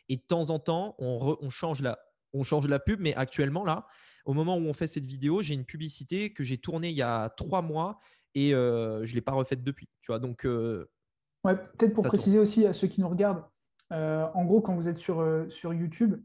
et 0.10 0.18
de 0.18 0.22
temps 0.22 0.50
en 0.50 0.60
temps, 0.60 0.96
on, 1.00 1.38
on 1.40 1.50
change 1.50 1.82
la 1.82 1.98
on 2.34 2.44
change 2.44 2.68
la 2.68 2.80
pub, 2.80 3.00
mais 3.00 3.16
actuellement, 3.16 3.66
là, 3.66 3.88
au 4.26 4.34
moment 4.34 4.58
où 4.58 4.62
on 4.62 4.74
fait 4.74 4.88
cette 4.88 5.06
vidéo, 5.06 5.42
j'ai 5.42 5.54
une 5.54 5.66
publicité 5.66 6.34
que 6.34 6.44
j'ai 6.44 6.58
tournée 6.58 6.90
il 6.90 6.96
y 6.96 7.02
a 7.02 7.30
trois 7.30 7.62
mois 7.62 8.00
et 8.36 8.54
euh, 8.54 9.04
je 9.06 9.12
ne 9.12 9.16
l'ai 9.16 9.22
pas 9.22 9.32
refaite 9.32 9.64
depuis. 9.64 9.90
Tu 10.02 10.12
vois, 10.12 10.20
donc. 10.20 10.46
Euh, 10.46 10.90
ouais, 11.44 11.56
peut-être 11.56 11.94
pour 11.94 12.06
préciser 12.06 12.40
aussi 12.40 12.66
à 12.66 12.74
ceux 12.74 12.88
qui 12.88 13.02
nous 13.02 13.10
regardent, 13.10 13.44
euh, 13.92 14.28
en 14.34 14.46
gros, 14.46 14.62
quand 14.62 14.76
vous 14.76 14.88
êtes 14.88 14.98
sur, 14.98 15.26
sur 15.50 15.74
YouTube, 15.74 16.22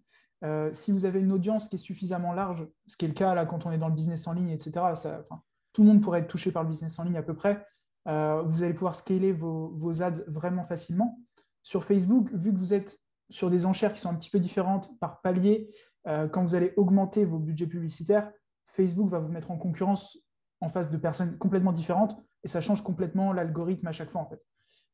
si 0.72 0.92
vous 0.92 1.06
avez 1.06 1.20
une 1.20 1.32
audience 1.32 1.68
qui 1.68 1.76
est 1.76 1.78
suffisamment 1.78 2.34
large, 2.34 2.68
ce 2.86 2.98
qui 2.98 3.06
est 3.06 3.08
le 3.08 3.14
cas 3.14 3.34
là 3.34 3.46
quand 3.46 3.64
on 3.64 3.72
est 3.72 3.78
dans 3.78 3.88
le 3.88 3.94
business 3.94 4.26
en 4.26 4.34
ligne, 4.34 4.50
etc., 4.50 4.72
ça, 4.94 5.24
tout 5.72 5.82
le 5.82 5.88
monde 5.88 6.02
pourrait 6.02 6.20
être 6.20 6.28
touché 6.28 6.52
par 6.52 6.62
le 6.62 6.68
business 6.68 6.98
en 6.98 7.04
ligne 7.04 7.16
à 7.16 7.22
peu 7.22 7.32
près. 7.34 7.66
vous 8.04 8.62
allez 8.62 8.74
pouvoir 8.74 8.94
scaler 8.94 9.32
vos, 9.32 9.68
vos 9.74 10.02
ads 10.02 10.22
vraiment 10.26 10.62
facilement. 10.62 11.18
Sur 11.62 11.82
Facebook, 11.82 12.30
vu 12.34 12.52
que 12.52 12.58
vous 12.58 12.74
êtes 12.74 13.00
sur 13.30 13.50
des 13.50 13.64
enchères 13.64 13.94
qui 13.94 14.00
sont 14.00 14.10
un 14.10 14.14
petit 14.14 14.28
peu 14.28 14.38
différentes 14.38 14.98
par 15.00 15.22
palier, 15.22 15.70
euh, 16.06 16.28
quand 16.28 16.42
vous 16.42 16.54
allez 16.54 16.72
augmenter 16.76 17.24
vos 17.24 17.38
budgets 17.38 17.66
publicitaires, 17.66 18.30
Facebook 18.66 19.08
va 19.08 19.18
vous 19.18 19.28
mettre 19.28 19.50
en 19.50 19.58
concurrence 19.58 20.18
en 20.60 20.68
face 20.68 20.90
de 20.90 20.96
personnes 20.96 21.38
complètement 21.38 21.72
différentes 21.72 22.16
et 22.42 22.48
ça 22.48 22.60
change 22.60 22.82
complètement 22.82 23.32
l'algorithme 23.32 23.86
à 23.86 23.92
chaque 23.92 24.10
fois 24.10 24.20
en 24.20 24.26
fait. 24.26 24.42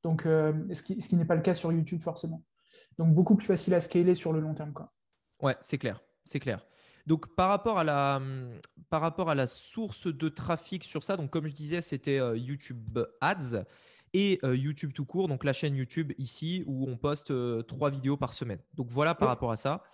Donc, 0.03 0.25
euh, 0.25 0.53
ce 0.73 0.83
qui, 0.83 1.17
n'est 1.17 1.25
pas 1.25 1.35
le 1.35 1.43
cas 1.43 1.55
sur 1.55 1.73
YouTube 1.73 2.01
forcément. 2.01 2.43
Donc, 2.97 3.15
beaucoup 3.15 3.37
plus 3.37 3.47
facile 3.47 3.75
à 3.75 3.81
scaler 3.81 4.15
sur 4.15 4.33
le 4.33 4.41
long 4.41 4.55
terme. 4.55 4.73
Quoi. 4.73 4.87
Ouais, 5.43 5.57
c'est 5.61 5.79
clair, 5.79 6.01
c'est 6.25 6.41
clair. 6.41 6.65
Donc, 7.07 7.35
par 7.35 7.49
rapport, 7.49 7.79
à 7.79 7.85
la, 7.85 8.21
par 8.89 9.01
rapport 9.01 9.31
à 9.31 9.35
la 9.35 9.47
source 9.47 10.07
de 10.07 10.29
trafic 10.29 10.85
sur 10.85 11.05
ça, 11.05 11.17
donc 11.17 11.31
comme 11.31 11.47
je 11.47 11.53
disais, 11.53 11.83
c'était 11.83 12.19
euh, 12.19 12.37
YouTube 12.37 12.99
Ads 13.21 13.65
et 14.13 14.41
YouTube 14.43 14.93
tout 14.93 15.05
court, 15.05 15.29
donc 15.29 15.45
la 15.45 15.53
chaîne 15.53 15.77
YouTube 15.77 16.13
ici 16.19 16.65
où 16.67 16.85
on 16.89 16.97
poste 16.97 17.33
trois 17.69 17.91
vidéos 17.91 18.17
par 18.17 18.33
semaine. 18.33 18.59
Donc 18.75 18.89
voilà 18.91 19.15
par 19.15 19.29
rapport 19.29 19.53
à 19.53 19.57
ça. 19.57 19.85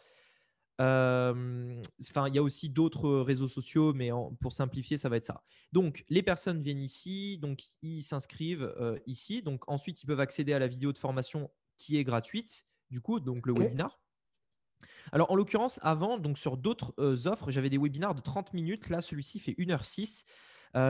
Enfin, 0.79 2.29
il 2.29 2.35
y 2.35 2.39
a 2.39 2.43
aussi 2.43 2.69
d'autres 2.69 3.21
réseaux 3.21 3.49
sociaux, 3.49 3.93
mais 3.95 4.11
pour 4.41 4.53
simplifier, 4.53 4.99
ça 4.99 5.09
va 5.09 5.17
être 5.17 5.25
ça. 5.25 5.43
Donc, 5.73 6.05
les 6.09 6.23
personnes 6.23 6.63
viennent 6.63 6.83
ici, 6.83 7.39
donc 7.39 7.63
ils 7.83 8.03
s'inscrivent 8.03 8.75
ici. 9.07 9.43
Donc, 9.43 9.69
ensuite, 9.69 10.03
ils 10.03 10.07
peuvent 10.07 10.21
accéder 10.21 10.53
à 10.53 10.59
la 10.59 10.67
vidéo 10.67 10.93
de 10.93 10.99
formation 10.99 11.51
qui 11.77 11.97
est 11.97 12.05
gratuite, 12.05 12.65
du 12.91 13.01
coup, 13.01 13.21
donc 13.21 13.47
le 13.47 13.55
webinar. 13.55 14.01
Alors, 15.13 15.31
en 15.31 15.37
l'occurrence, 15.37 15.81
avant, 15.83 16.19
donc 16.19 16.37
sur 16.37 16.57
d'autres 16.57 17.27
offres, 17.27 17.51
j'avais 17.51 17.71
des 17.71 17.79
webinars 17.79 18.15
de 18.15 18.21
30 18.21 18.53
minutes. 18.53 18.89
Là, 18.91 19.01
celui-ci 19.01 19.39
fait 19.41 19.53
1h06. 19.53 20.25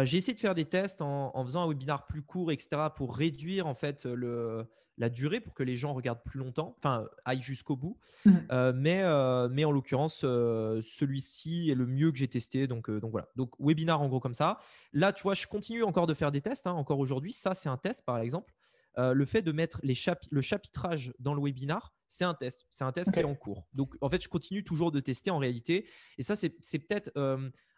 J'ai 0.05 0.17
essayé 0.17 0.35
de 0.35 0.41
faire 0.41 0.55
des 0.55 0.65
tests 0.65 1.03
en, 1.03 1.31
en, 1.35 1.45
faisant 1.45 1.63
un 1.63 1.69
webinar 1.69 2.07
plus 2.07 2.23
court, 2.23 2.51
etc., 2.51 2.89
pour 2.95 3.17
réduire 3.17 3.67
en 3.67 3.75
fait 3.75 4.05
le, 4.05 4.67
la 4.99 5.09
durée 5.09 5.41
pour 5.41 5.55
que 5.55 5.63
les 5.63 5.77
gens 5.77 5.93
regardent 5.93 6.23
plus 6.25 6.39
longtemps, 6.39 6.75
enfin 6.79 7.07
aillent 7.25 7.43
jusqu'au 7.43 7.77
bout. 7.77 7.99
Mmh. 8.25 8.33
Euh, 8.51 8.73
mais, 8.75 9.03
euh, 9.03 9.49
mais 9.51 9.65
en 9.65 9.71
l'occurrence, 9.71 10.23
euh, 10.25 10.81
celui-ci 10.81 11.71
est 11.71 11.75
le 11.75 11.87
mieux 11.87 12.11
que 12.11 12.19
j'ai 12.19 12.29
testé. 12.29 12.67
Donc, 12.67 12.91
donc 12.91 13.11
voilà. 13.11 13.29
Donc 13.37 13.53
webinar 13.61 14.01
en 14.01 14.09
gros 14.09 14.21
comme 14.21 14.35
ça. 14.35 14.59
Là, 14.93 15.13
tu 15.13 15.23
vois, 15.23 15.35
je 15.35 15.47
continue 15.47 15.83
encore 15.83 16.07
de 16.07 16.15
faire 16.15 16.33
des 16.33 16.41
tests, 16.41 16.67
hein, 16.67 16.73
encore 16.73 16.99
aujourd'hui. 16.99 17.33
Ça, 17.33 17.55
c'est 17.55 17.69
un 17.69 17.77
test 17.77 18.05
par 18.05 18.19
exemple. 18.19 18.53
Le 18.97 19.25
fait 19.25 19.43
de 19.43 19.53
mettre 19.53 19.81
les 19.83 19.95
le 20.31 20.41
chapitrage 20.41 21.13
dans 21.19 21.35
le 21.35 21.43
webinar, 21.43 21.95
c'est 22.09 22.25
un 22.25 22.35
test. 22.35 22.67
C'est 22.71 22.85
un 22.85 22.93
test 22.93 23.13
qui 23.13 23.21
est 23.21 23.25
en 23.25 23.35
cours. 23.35 23.67
Donc, 23.75 23.95
en 24.01 24.09
fait, 24.09 24.23
je 24.23 24.29
continue 24.29 24.65
toujours 24.65 24.93
de 24.93 25.01
tester 25.01 25.31
en 25.31 25.39
réalité. 25.39 25.89
Et 26.19 26.23
ça, 26.23 26.37
c'est 26.37 26.51
peut-être 26.51 27.11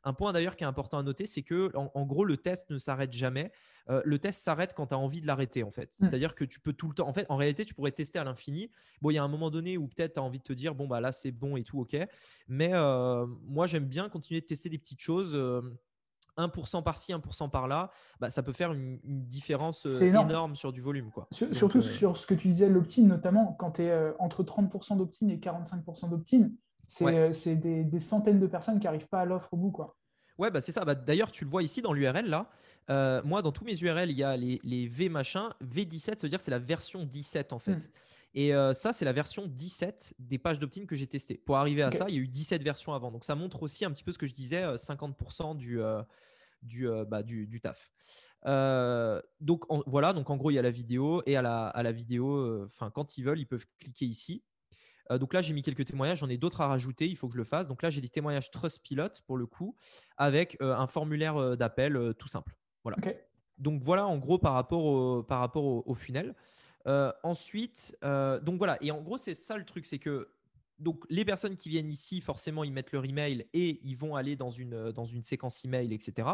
un 0.05 0.13
point 0.15 0.33
d'ailleurs 0.33 0.57
qui 0.57 0.65
est 0.65 0.67
important 0.67 0.99
à 0.99 1.03
noter, 1.03 1.27
c'est 1.27 1.43
que 1.43 1.71
en, 1.75 2.07
gros, 2.07 2.25
le 2.25 2.37
test 2.37 2.71
ne 2.71 2.79
s'arrête 2.79 3.13
jamais. 3.13 3.53
Euh, 3.91 4.03
le 4.05 4.19
test 4.19 4.43
s'arrête 4.43 4.75
quand 4.75 4.89
tu 4.89 4.95
as 4.95 4.99
envie 4.99 5.21
de 5.21 5.27
l'arrêter, 5.27 5.63
en 5.63 5.71
fait. 5.71 5.91
Mmh. 5.99 6.05
C'est-à-dire 6.05 6.35
que 6.35 6.45
tu 6.45 6.61
peux 6.61 6.73
tout 6.73 6.89
le 6.89 6.95
temps. 6.95 7.09
En 7.09 7.13
fait, 7.13 7.27
en 7.29 7.37
réalité, 7.37 7.65
tu 7.65 7.75
pourrais 7.75 7.93
tester 7.93 8.19
à 8.19 8.25
l'infini. 8.25 8.71
Bon, 9.01 9.11
il 9.11 9.15
y 9.15 9.19
a 9.19 9.23
un 9.23 9.29
moment 9.29 9.51
donné 9.51 9.79
où 9.79 9.89
peut-être 9.89 10.15
tu 10.15 10.21
as 10.21 10.23
envie 10.23 10.39
de 10.39 10.45
te 10.45 10.53
dire, 10.53 10.75
bon, 10.75 10.87
bah 10.87 11.01
là, 11.01 11.11
c'est 11.11 11.33
bon 11.33 11.57
et 11.57 11.65
tout, 11.65 11.81
ok. 11.81 11.97
Mais 12.49 12.71
euh, 12.73 13.27
moi, 13.45 13.67
j'aime 13.67 13.87
bien 13.87 14.09
continuer 14.09 14.41
de 14.41 14.47
tester 14.47 14.69
des 14.69 14.79
petites 14.79 15.01
choses. 15.01 15.35
1% 16.39 16.83
par-ci, 16.83 17.13
1% 17.13 17.51
par-là, 17.51 17.91
bah, 18.21 18.31
ça 18.31 18.43
peut 18.43 18.53
faire 18.53 18.73
une, 18.73 18.99
différence 19.05 19.87
euh, 19.87 20.01
énorme. 20.01 20.55
sur 20.57 20.73
du 20.73 20.81
volume. 20.81 21.11
Quoi. 21.11 21.29
surtout 21.31 21.83
sur 21.83 22.17
ce 22.17 22.27
que 22.27 22.35
tu 22.35 22.49
disais, 22.49 22.69
l'opt-in, 22.69 23.03
notamment, 23.03 23.55
quand 23.59 23.73
tu 23.73 23.83
es 23.83 24.13
entre 24.19 24.43
30% 24.43 24.97
d'opt-in 24.97 25.29
et 25.29 25.37
45% 25.37 26.09
d'opt-in, 26.09 26.51
c'est 26.87 27.57
des, 27.57 28.01
centaines 28.01 28.41
de 28.41 28.47
personnes 28.47 28.79
qui 28.79 28.87
n'arrivent 28.87 29.09
pas 29.09 29.21
à 29.21 29.25
l'offre 29.25 29.53
au 29.53 29.57
bout. 29.57 29.71
Quoi. 29.71 29.97
Ouais, 30.39 30.51
bah 30.51 30.61
c'est 30.61 30.73
ça. 30.73 30.85
Bah, 30.85 30.95
D'ailleurs, 30.95 31.33
tu 31.33 31.45
le 31.45 31.51
vois 31.51 31.63
ici 31.63 31.83
dans 31.83 31.93
l'URL 31.93 32.27
là. 32.27 32.49
Euh, 32.91 33.21
moi, 33.25 33.43
dans 33.43 33.53
tous 33.53 33.65
mes 33.65 33.79
URL, 33.79 34.11
il 34.11 34.17
y 34.17 34.25
a 34.25 34.37
les, 34.37 34.89
V 34.89 35.09
machin. 35.09 35.51
V17, 35.63 36.01
ça 36.01 36.15
veut 36.23 36.29
dire 36.29 36.41
c'est 36.41 36.51
la 36.51 36.59
version 36.59 37.05
17 37.05 37.53
en 37.53 37.59
fait. 37.59 37.75
Hmm. 37.75 37.91
Et 38.35 38.55
euh, 38.55 38.73
ça, 38.73 38.93
c'est 38.93 39.05
la 39.05 39.13
version 39.13 39.47
17 39.47 40.15
des 40.19 40.39
pages 40.39 40.59
d'opt-in 40.59 40.87
que 40.87 40.95
j'ai 40.95 41.07
testées. 41.07 41.39
Pour 41.45 41.57
arriver 41.57 41.83
à 41.83 41.91
ça, 41.91 42.07
il 42.09 42.15
y 42.15 42.19
a 42.19 42.21
eu 42.21 42.29
17 42.29 42.63
versions 42.63 42.95
avant. 42.95 43.11
Donc 43.11 43.25
ça 43.25 43.35
montre 43.35 43.63
aussi 43.63 43.85
un 43.85 43.91
petit 43.91 44.05
peu 44.05 44.13
ce 44.13 44.19
que 44.19 44.27
je 44.27 44.35
disais, 44.35 44.63
50% 44.63 45.59
euh, 45.77 46.03
du, 46.63 46.81
du, 46.83 46.89
bah, 47.07 47.23
du, 47.23 47.47
du, 47.47 47.61
taf. 47.61 47.91
donc 49.41 49.65
voilà, 49.87 50.13
donc 50.13 50.31
en 50.31 50.37
gros, 50.37 50.51
il 50.51 50.55
y 50.55 50.59
a 50.59 50.63
la 50.63 50.71
vidéo 50.71 51.23
et 51.27 51.37
à 51.37 51.43
la, 51.43 51.69
à 51.69 51.83
la 51.83 51.93
vidéo, 51.93 52.65
enfin 52.65 52.91
quand 52.91 53.19
ils 53.19 53.23
veulent, 53.23 53.41
ils 53.41 53.47
peuvent 53.47 53.67
cliquer 53.79 54.07
ici 54.07 54.43
donc 55.17 55.33
là, 55.33 55.41
j'ai 55.41 55.55
mis 55.55 55.63
quelques 55.63 55.87
témoignages, 55.87 56.19
j'en 56.19 56.29
ai 56.29 56.37
d'autres 56.37 56.61
à 56.61 56.67
rajouter, 56.67 57.09
il 57.09 57.17
faut 57.17 57.29
que 57.29 57.33
je 57.33 57.39
le 57.39 57.45
fasse. 57.45 57.67
Donc 57.67 57.83
là, 57.83 57.89
j'ai 57.89 58.03
des 58.03 58.11
témoignages 58.11 58.51
Trustpilot 58.51 59.09
pour 59.27 59.39
le 59.39 59.47
coup, 59.47 59.75
avec 60.19 60.59
un 60.61 60.87
formulaire 60.87 61.57
d'appel 61.57 62.13
tout 62.19 62.29
simple. 62.29 62.55
Voilà. 62.85 62.99
Donc 63.57 63.83
voilà, 63.83 64.07
en 64.07 64.19
gros, 64.19 64.39
par 64.39 64.53
rapport 64.53 64.85
au, 64.85 65.23
par 65.23 65.41
rapport 65.41 65.65
au, 65.65 65.95
funnel. 65.95 66.35
ensuite, 67.23 67.97
donc 68.03 68.59
voilà, 68.59 68.77
et 68.83 68.91
en 68.91 69.01
gros, 69.01 69.17
c'est 69.17 69.35
ça 69.35 69.57
le 69.57 69.65
truc, 69.65 69.87
c'est 69.87 69.99
que 69.99 70.29
donc 70.79 71.05
les 71.09 71.25
personnes 71.25 71.57
qui 71.57 71.69
viennent 71.69 71.91
ici, 71.91 72.21
forcément, 72.21 72.65
ils 72.65 72.73
mettent 72.73 72.93
leur 72.93 73.05
email 73.05 73.47
et 73.53 73.81
ils 73.83 73.97
vont 73.97 74.15
aller 74.15 74.37
dans 74.37 74.51
une, 74.51 74.93
dans 74.93 75.05
une 75.05 75.23
séquence 75.23 75.65
email, 75.65 75.93
etc. 75.93 76.29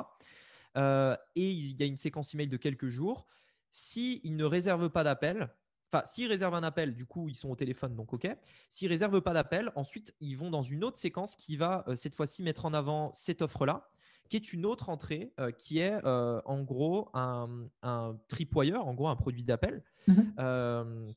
et 0.76 1.50
il 1.50 1.80
y 1.80 1.82
a 1.82 1.86
une 1.86 1.96
séquence 1.96 2.34
email 2.34 2.48
de 2.48 2.56
quelques 2.56 2.88
jours. 2.88 3.26
S'ils 3.70 4.36
ne 4.36 4.44
réservent 4.44 4.90
pas 4.90 5.02
d'appel, 5.02 5.50
Enfin, 5.94 6.04
s'ils 6.06 6.28
réservent 6.28 6.56
un 6.56 6.64
appel, 6.64 6.92
du 6.92 7.06
coup, 7.06 7.28
ils 7.28 7.36
sont 7.36 7.50
au 7.50 7.54
téléphone, 7.54 7.94
donc 7.94 8.12
OK. 8.12 8.26
S'ils 8.68 8.88
réservent 8.88 9.20
pas 9.20 9.32
d'appel, 9.32 9.70
ensuite, 9.76 10.12
ils 10.18 10.36
vont 10.36 10.50
dans 10.50 10.62
une 10.62 10.82
autre 10.82 10.96
séquence 10.96 11.36
qui 11.36 11.56
va 11.56 11.84
euh, 11.86 11.94
cette 11.94 12.16
fois-ci 12.16 12.42
mettre 12.42 12.64
en 12.64 12.74
avant 12.74 13.12
cette 13.12 13.42
offre-là, 13.42 13.88
qui 14.28 14.34
est 14.34 14.52
une 14.52 14.66
autre 14.66 14.88
entrée, 14.88 15.32
euh, 15.38 15.52
qui 15.52 15.78
est 15.78 16.04
euh, 16.04 16.40
en 16.46 16.62
gros 16.62 17.10
un, 17.14 17.68
un, 17.82 18.18
tripwire, 18.26 18.84
en 18.84 18.92
gros 18.92 19.06
un 19.06 19.14
produit 19.14 19.44
d'appel. 19.44 19.84
Mhm. 20.08 21.14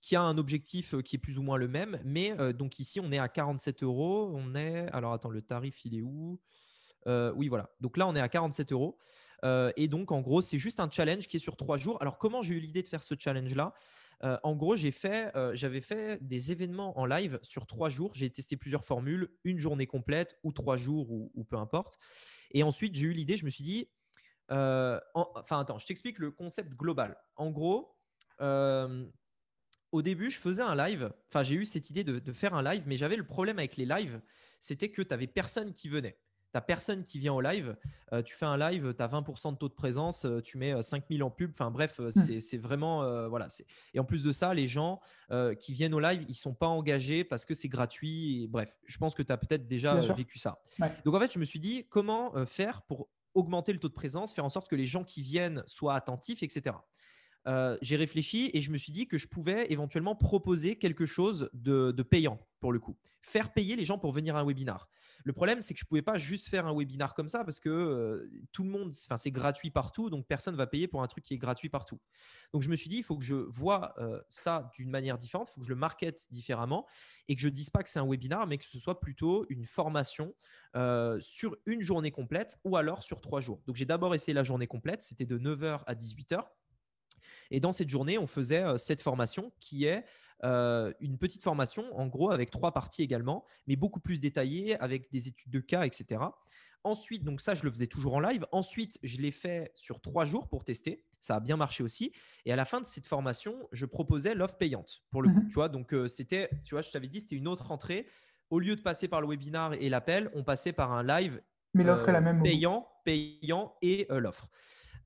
Qui, 0.00 0.16
a 0.16 0.22
un 0.22 0.38
objectif 0.38 0.94
qui 1.02 1.16
est 1.16 1.18
plus 1.18 1.38
ou 1.38 1.42
moins 1.42 1.56
le 1.56 1.68
même, 1.68 1.98
mais 2.04 2.34
donc 2.54 2.78
ici 2.78 3.00
on 3.00 3.10
est 3.12 3.18
à 3.18 3.28
47 3.28 3.82
euros. 3.82 4.32
On 4.34 4.54
est 4.54 4.88
alors 4.92 5.12
attends 5.12 5.30
le 5.30 5.42
tarif 5.42 5.84
il 5.84 5.96
est 5.96 6.02
où? 6.02 6.40
Oui 7.06 7.48
voilà. 7.48 7.70
Donc 7.80 7.96
là 7.96 8.06
on 8.06 8.14
est 8.14 8.20
à 8.20 8.28
47 8.28 8.72
euros. 8.72 8.98
Euh, 9.44 9.72
et 9.76 9.88
donc, 9.88 10.12
en 10.12 10.20
gros, 10.20 10.40
c'est 10.40 10.58
juste 10.58 10.80
un 10.80 10.90
challenge 10.90 11.26
qui 11.26 11.36
est 11.36 11.40
sur 11.40 11.56
trois 11.56 11.76
jours. 11.76 12.00
Alors, 12.00 12.18
comment 12.18 12.42
j'ai 12.42 12.54
eu 12.54 12.60
l'idée 12.60 12.82
de 12.82 12.88
faire 12.88 13.02
ce 13.02 13.14
challenge-là? 13.18 13.74
Euh, 14.24 14.36
En 14.44 14.54
gros, 14.54 14.76
j'ai 14.76 14.92
fait, 14.92 15.34
euh, 15.36 15.52
j'avais 15.54 15.80
fait 15.80 16.22
des 16.22 16.52
événements 16.52 16.98
en 16.98 17.06
live 17.06 17.40
sur 17.42 17.66
trois 17.66 17.88
jours. 17.88 18.12
J'ai 18.14 18.30
testé 18.30 18.56
plusieurs 18.56 18.84
formules, 18.84 19.28
une 19.44 19.58
journée 19.58 19.86
complète 19.86 20.38
ou 20.44 20.52
trois 20.52 20.76
jours 20.76 21.10
ou, 21.10 21.44
peu 21.44 21.56
importe. 21.56 21.98
Et 22.52 22.62
ensuite, 22.62 22.94
j'ai 22.94 23.06
eu 23.06 23.12
l'idée, 23.12 23.36
je 23.36 23.44
me 23.44 23.50
suis 23.50 23.64
dit, 23.64 23.88
enfin, 24.48 25.60
attends, 25.60 25.78
je 25.78 25.86
t'explique 25.86 26.18
le 26.18 26.30
concept 26.30 26.74
global. 26.74 27.16
En 27.36 27.50
gros, 27.50 27.96
au 29.92 30.02
début, 30.02 30.30
je 30.30 30.38
faisais 30.38 30.62
un 30.62 30.74
live. 30.74 31.12
Enfin, 31.28 31.42
j'ai 31.42 31.54
eu 31.54 31.66
cette 31.66 31.90
idée 31.90 32.04
de, 32.04 32.18
de, 32.18 32.32
faire 32.32 32.54
un 32.54 32.62
live, 32.62 32.82
mais 32.86 32.96
j'avais 32.96 33.16
le 33.16 33.26
problème 33.26 33.58
avec 33.58 33.76
les 33.76 33.86
lives, 33.86 34.20
c'était 34.58 34.90
que 34.90 35.02
tu 35.02 35.08
n'avais 35.10 35.26
personne 35.26 35.72
qui 35.72 35.88
venait 35.88 36.18
tu 36.52 36.60
personne 36.66 37.02
qui 37.02 37.18
vient 37.18 37.32
au 37.32 37.40
live. 37.40 37.76
Euh, 38.12 38.22
tu 38.22 38.34
fais 38.34 38.44
un 38.44 38.56
live, 38.56 38.94
tu 38.96 39.02
as 39.02 39.06
20% 39.06 39.52
de 39.52 39.56
taux 39.56 39.68
de 39.68 39.74
présence, 39.74 40.24
euh, 40.24 40.40
tu 40.40 40.58
mets 40.58 40.80
5000 40.80 41.22
euh, 41.22 41.26
en 41.26 41.30
pub. 41.30 41.50
Enfin 41.52 41.70
bref, 41.70 42.00
c'est 42.10 42.58
vraiment. 42.58 43.28
voilà. 43.28 43.48
Et 43.94 44.00
en 44.00 44.04
plus 44.04 44.22
de 44.22 44.32
ça, 44.32 44.54
les 44.54 44.68
gens 44.68 45.00
qui 45.58 45.72
viennent 45.72 45.94
au 45.94 46.00
live, 46.00 46.24
ils 46.28 46.34
sont 46.34 46.54
pas 46.54 46.66
engagés 46.66 47.24
parce 47.24 47.46
que 47.46 47.54
c'est 47.54 47.68
gratuit. 47.68 48.46
bref, 48.48 48.76
je 48.84 48.98
pense 48.98 49.14
que 49.14 49.22
tu 49.22 49.32
as 49.32 49.36
peut-être 49.36 49.66
déjà 49.66 49.94
vécu 50.14 50.38
ça. 50.38 50.62
Donc 51.04 51.14
en 51.14 51.20
fait, 51.20 51.32
je 51.32 51.38
me 51.38 51.44
suis 51.44 51.60
dit 51.60 51.86
comment 51.88 52.46
faire 52.46 52.82
pour 52.82 53.08
augmenter 53.34 53.72
le 53.72 53.78
taux 53.78 53.88
de 53.88 53.94
présence, 53.94 54.34
faire 54.34 54.44
en 54.44 54.50
sorte 54.50 54.68
que 54.68 54.76
les 54.76 54.84
gens 54.84 55.04
qui 55.04 55.22
viennent 55.22 55.62
soient 55.66 55.94
attentifs, 55.94 56.42
etc. 56.42 56.76
j'ai 57.46 57.96
réfléchi 57.96 58.50
et 58.54 58.60
je 58.60 58.70
me 58.70 58.78
suis 58.78 58.92
dit 58.92 59.06
que 59.06 59.18
je 59.18 59.26
pouvais 59.26 59.66
éventuellement 59.70 60.14
proposer 60.14 60.76
quelque 60.76 61.06
chose 61.06 61.50
de, 61.52 61.90
payant 62.02 62.38
pour 62.60 62.72
le 62.72 62.78
coup. 62.78 62.96
Faire 63.20 63.52
payer 63.52 63.76
les 63.76 63.84
gens 63.84 63.98
pour 63.98 64.12
venir 64.12 64.36
à 64.36 64.40
un 64.40 64.46
webinar. 64.46 64.88
Le 65.24 65.32
problème, 65.32 65.62
c'est 65.62 65.74
que 65.74 65.80
je 65.80 65.84
ne 65.84 65.88
pouvais 65.88 66.02
pas 66.02 66.18
juste 66.18 66.48
faire 66.48 66.66
un 66.66 66.76
webinar 66.76 67.14
comme 67.14 67.28
ça 67.28 67.44
parce 67.44 67.60
que 67.60 67.68
euh, 67.68 68.30
tout 68.52 68.64
le 68.64 68.70
monde, 68.70 68.92
c'est 68.92 69.30
gratuit 69.30 69.70
partout, 69.70 70.10
donc 70.10 70.26
personne 70.26 70.54
ne 70.54 70.58
va 70.58 70.66
payer 70.66 70.88
pour 70.88 71.02
un 71.02 71.06
truc 71.06 71.24
qui 71.24 71.34
est 71.34 71.38
gratuit 71.38 71.68
partout. 71.68 72.00
Donc 72.52 72.62
je 72.62 72.68
me 72.68 72.76
suis 72.76 72.88
dit, 72.88 72.96
il 72.98 73.02
faut 73.04 73.16
que 73.16 73.24
je 73.24 73.34
vois 73.34 73.94
euh, 73.98 74.20
ça 74.28 74.70
d'une 74.74 74.90
manière 74.90 75.18
différente, 75.18 75.48
il 75.50 75.54
faut 75.54 75.60
que 75.60 75.66
je 75.66 75.72
le 75.72 75.78
market 75.78 76.26
différemment 76.30 76.86
et 77.28 77.36
que 77.36 77.40
je 77.40 77.48
ne 77.48 77.52
dise 77.52 77.70
pas 77.70 77.82
que 77.82 77.90
c'est 77.90 78.00
un 78.00 78.08
webinar, 78.08 78.46
mais 78.46 78.58
que 78.58 78.64
ce 78.64 78.78
soit 78.78 79.00
plutôt 79.00 79.46
une 79.48 79.64
formation 79.64 80.34
euh, 80.74 81.18
sur 81.20 81.56
une 81.66 81.82
journée 81.82 82.10
complète 82.10 82.58
ou 82.64 82.76
alors 82.76 83.02
sur 83.02 83.20
trois 83.20 83.40
jours. 83.40 83.62
Donc 83.66 83.76
j'ai 83.76 83.86
d'abord 83.86 84.14
essayé 84.14 84.34
la 84.34 84.44
journée 84.44 84.66
complète, 84.66 85.02
c'était 85.02 85.26
de 85.26 85.38
9h 85.38 85.82
à 85.86 85.94
18h. 85.94 86.44
Et 87.52 87.60
dans 87.60 87.70
cette 87.70 87.90
journée, 87.90 88.18
on 88.18 88.26
faisait 88.26 88.64
cette 88.78 89.02
formation 89.02 89.52
qui 89.60 89.84
est 89.84 90.04
euh, 90.44 90.92
une 91.00 91.18
petite 91.18 91.42
formation, 91.42 91.84
en 91.96 92.06
gros, 92.06 92.30
avec 92.32 92.50
trois 92.50 92.72
parties 92.72 93.02
également, 93.02 93.44
mais 93.66 93.76
beaucoup 93.76 94.00
plus 94.00 94.20
détaillée, 94.20 94.76
avec 94.80 95.10
des 95.12 95.28
études 95.28 95.52
de 95.52 95.60
cas, 95.60 95.84
etc. 95.84 96.20
Ensuite, 96.82 97.22
donc 97.22 97.40
ça, 97.40 97.54
je 97.54 97.62
le 97.62 97.70
faisais 97.70 97.86
toujours 97.86 98.14
en 98.14 98.20
live. 98.20 98.44
Ensuite, 98.50 98.98
je 99.04 99.18
l'ai 99.18 99.30
fait 99.30 99.70
sur 99.74 100.00
trois 100.00 100.24
jours 100.24 100.48
pour 100.48 100.64
tester. 100.64 101.04
Ça 101.20 101.36
a 101.36 101.40
bien 101.40 101.56
marché 101.56 101.84
aussi. 101.84 102.12
Et 102.44 102.52
à 102.52 102.56
la 102.56 102.64
fin 102.64 102.80
de 102.80 102.86
cette 102.86 103.06
formation, 103.06 103.54
je 103.70 103.86
proposais 103.86 104.34
l'offre 104.34 104.56
payante 104.56 105.02
pour 105.10 105.22
le 105.22 105.28
coup. 105.28 105.42
Mhm. 105.42 105.48
Tu 105.48 105.54
vois, 105.54 105.68
donc 105.68 105.94
euh, 105.94 106.08
c'était, 106.08 106.50
tu 106.64 106.74
vois, 106.74 106.80
je 106.80 106.90
t'avais 106.90 107.06
dit, 107.06 107.20
c'était 107.20 107.36
une 107.36 107.46
autre 107.46 107.70
entrée. 107.70 108.06
Au 108.50 108.58
lieu 108.58 108.74
de 108.74 108.80
passer 108.80 109.06
par 109.06 109.20
le 109.20 109.28
webinar 109.28 109.74
et 109.74 109.88
l'appel, 109.88 110.30
on 110.34 110.42
passait 110.42 110.72
par 110.72 110.92
un 110.92 111.04
live. 111.04 111.40
Mais 111.74 111.84
l'offre 111.84 112.08
est 112.08 112.12
la 112.12 112.18
euh, 112.18 112.22
même. 112.22 112.42
Payant, 112.42 112.88
payant 113.04 113.76
et 113.82 114.08
l'offre. 114.10 114.48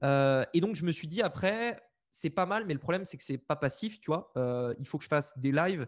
et 0.03 0.61
donc, 0.61 0.77
je 0.77 0.85
me 0.85 0.93
suis 0.93 1.09
dit 1.09 1.21
après, 1.21 1.79
c'est 2.17 2.31
pas 2.31 2.47
mal, 2.47 2.65
mais 2.65 2.73
le 2.73 2.81
problème, 2.81 3.05
c'est 3.05 3.19
que 3.19 3.23
c'est 3.23 3.37
pas 3.37 3.57
passif, 3.57 4.01
tu 4.01 4.07
vois. 4.07 4.33
Euh, 4.39 4.75
il 4.79 4.87
faut 4.87 4.97
que 4.97 5.05
je 5.05 5.09
fasse 5.09 5.39
des 5.39 5.53
lives 5.53 5.87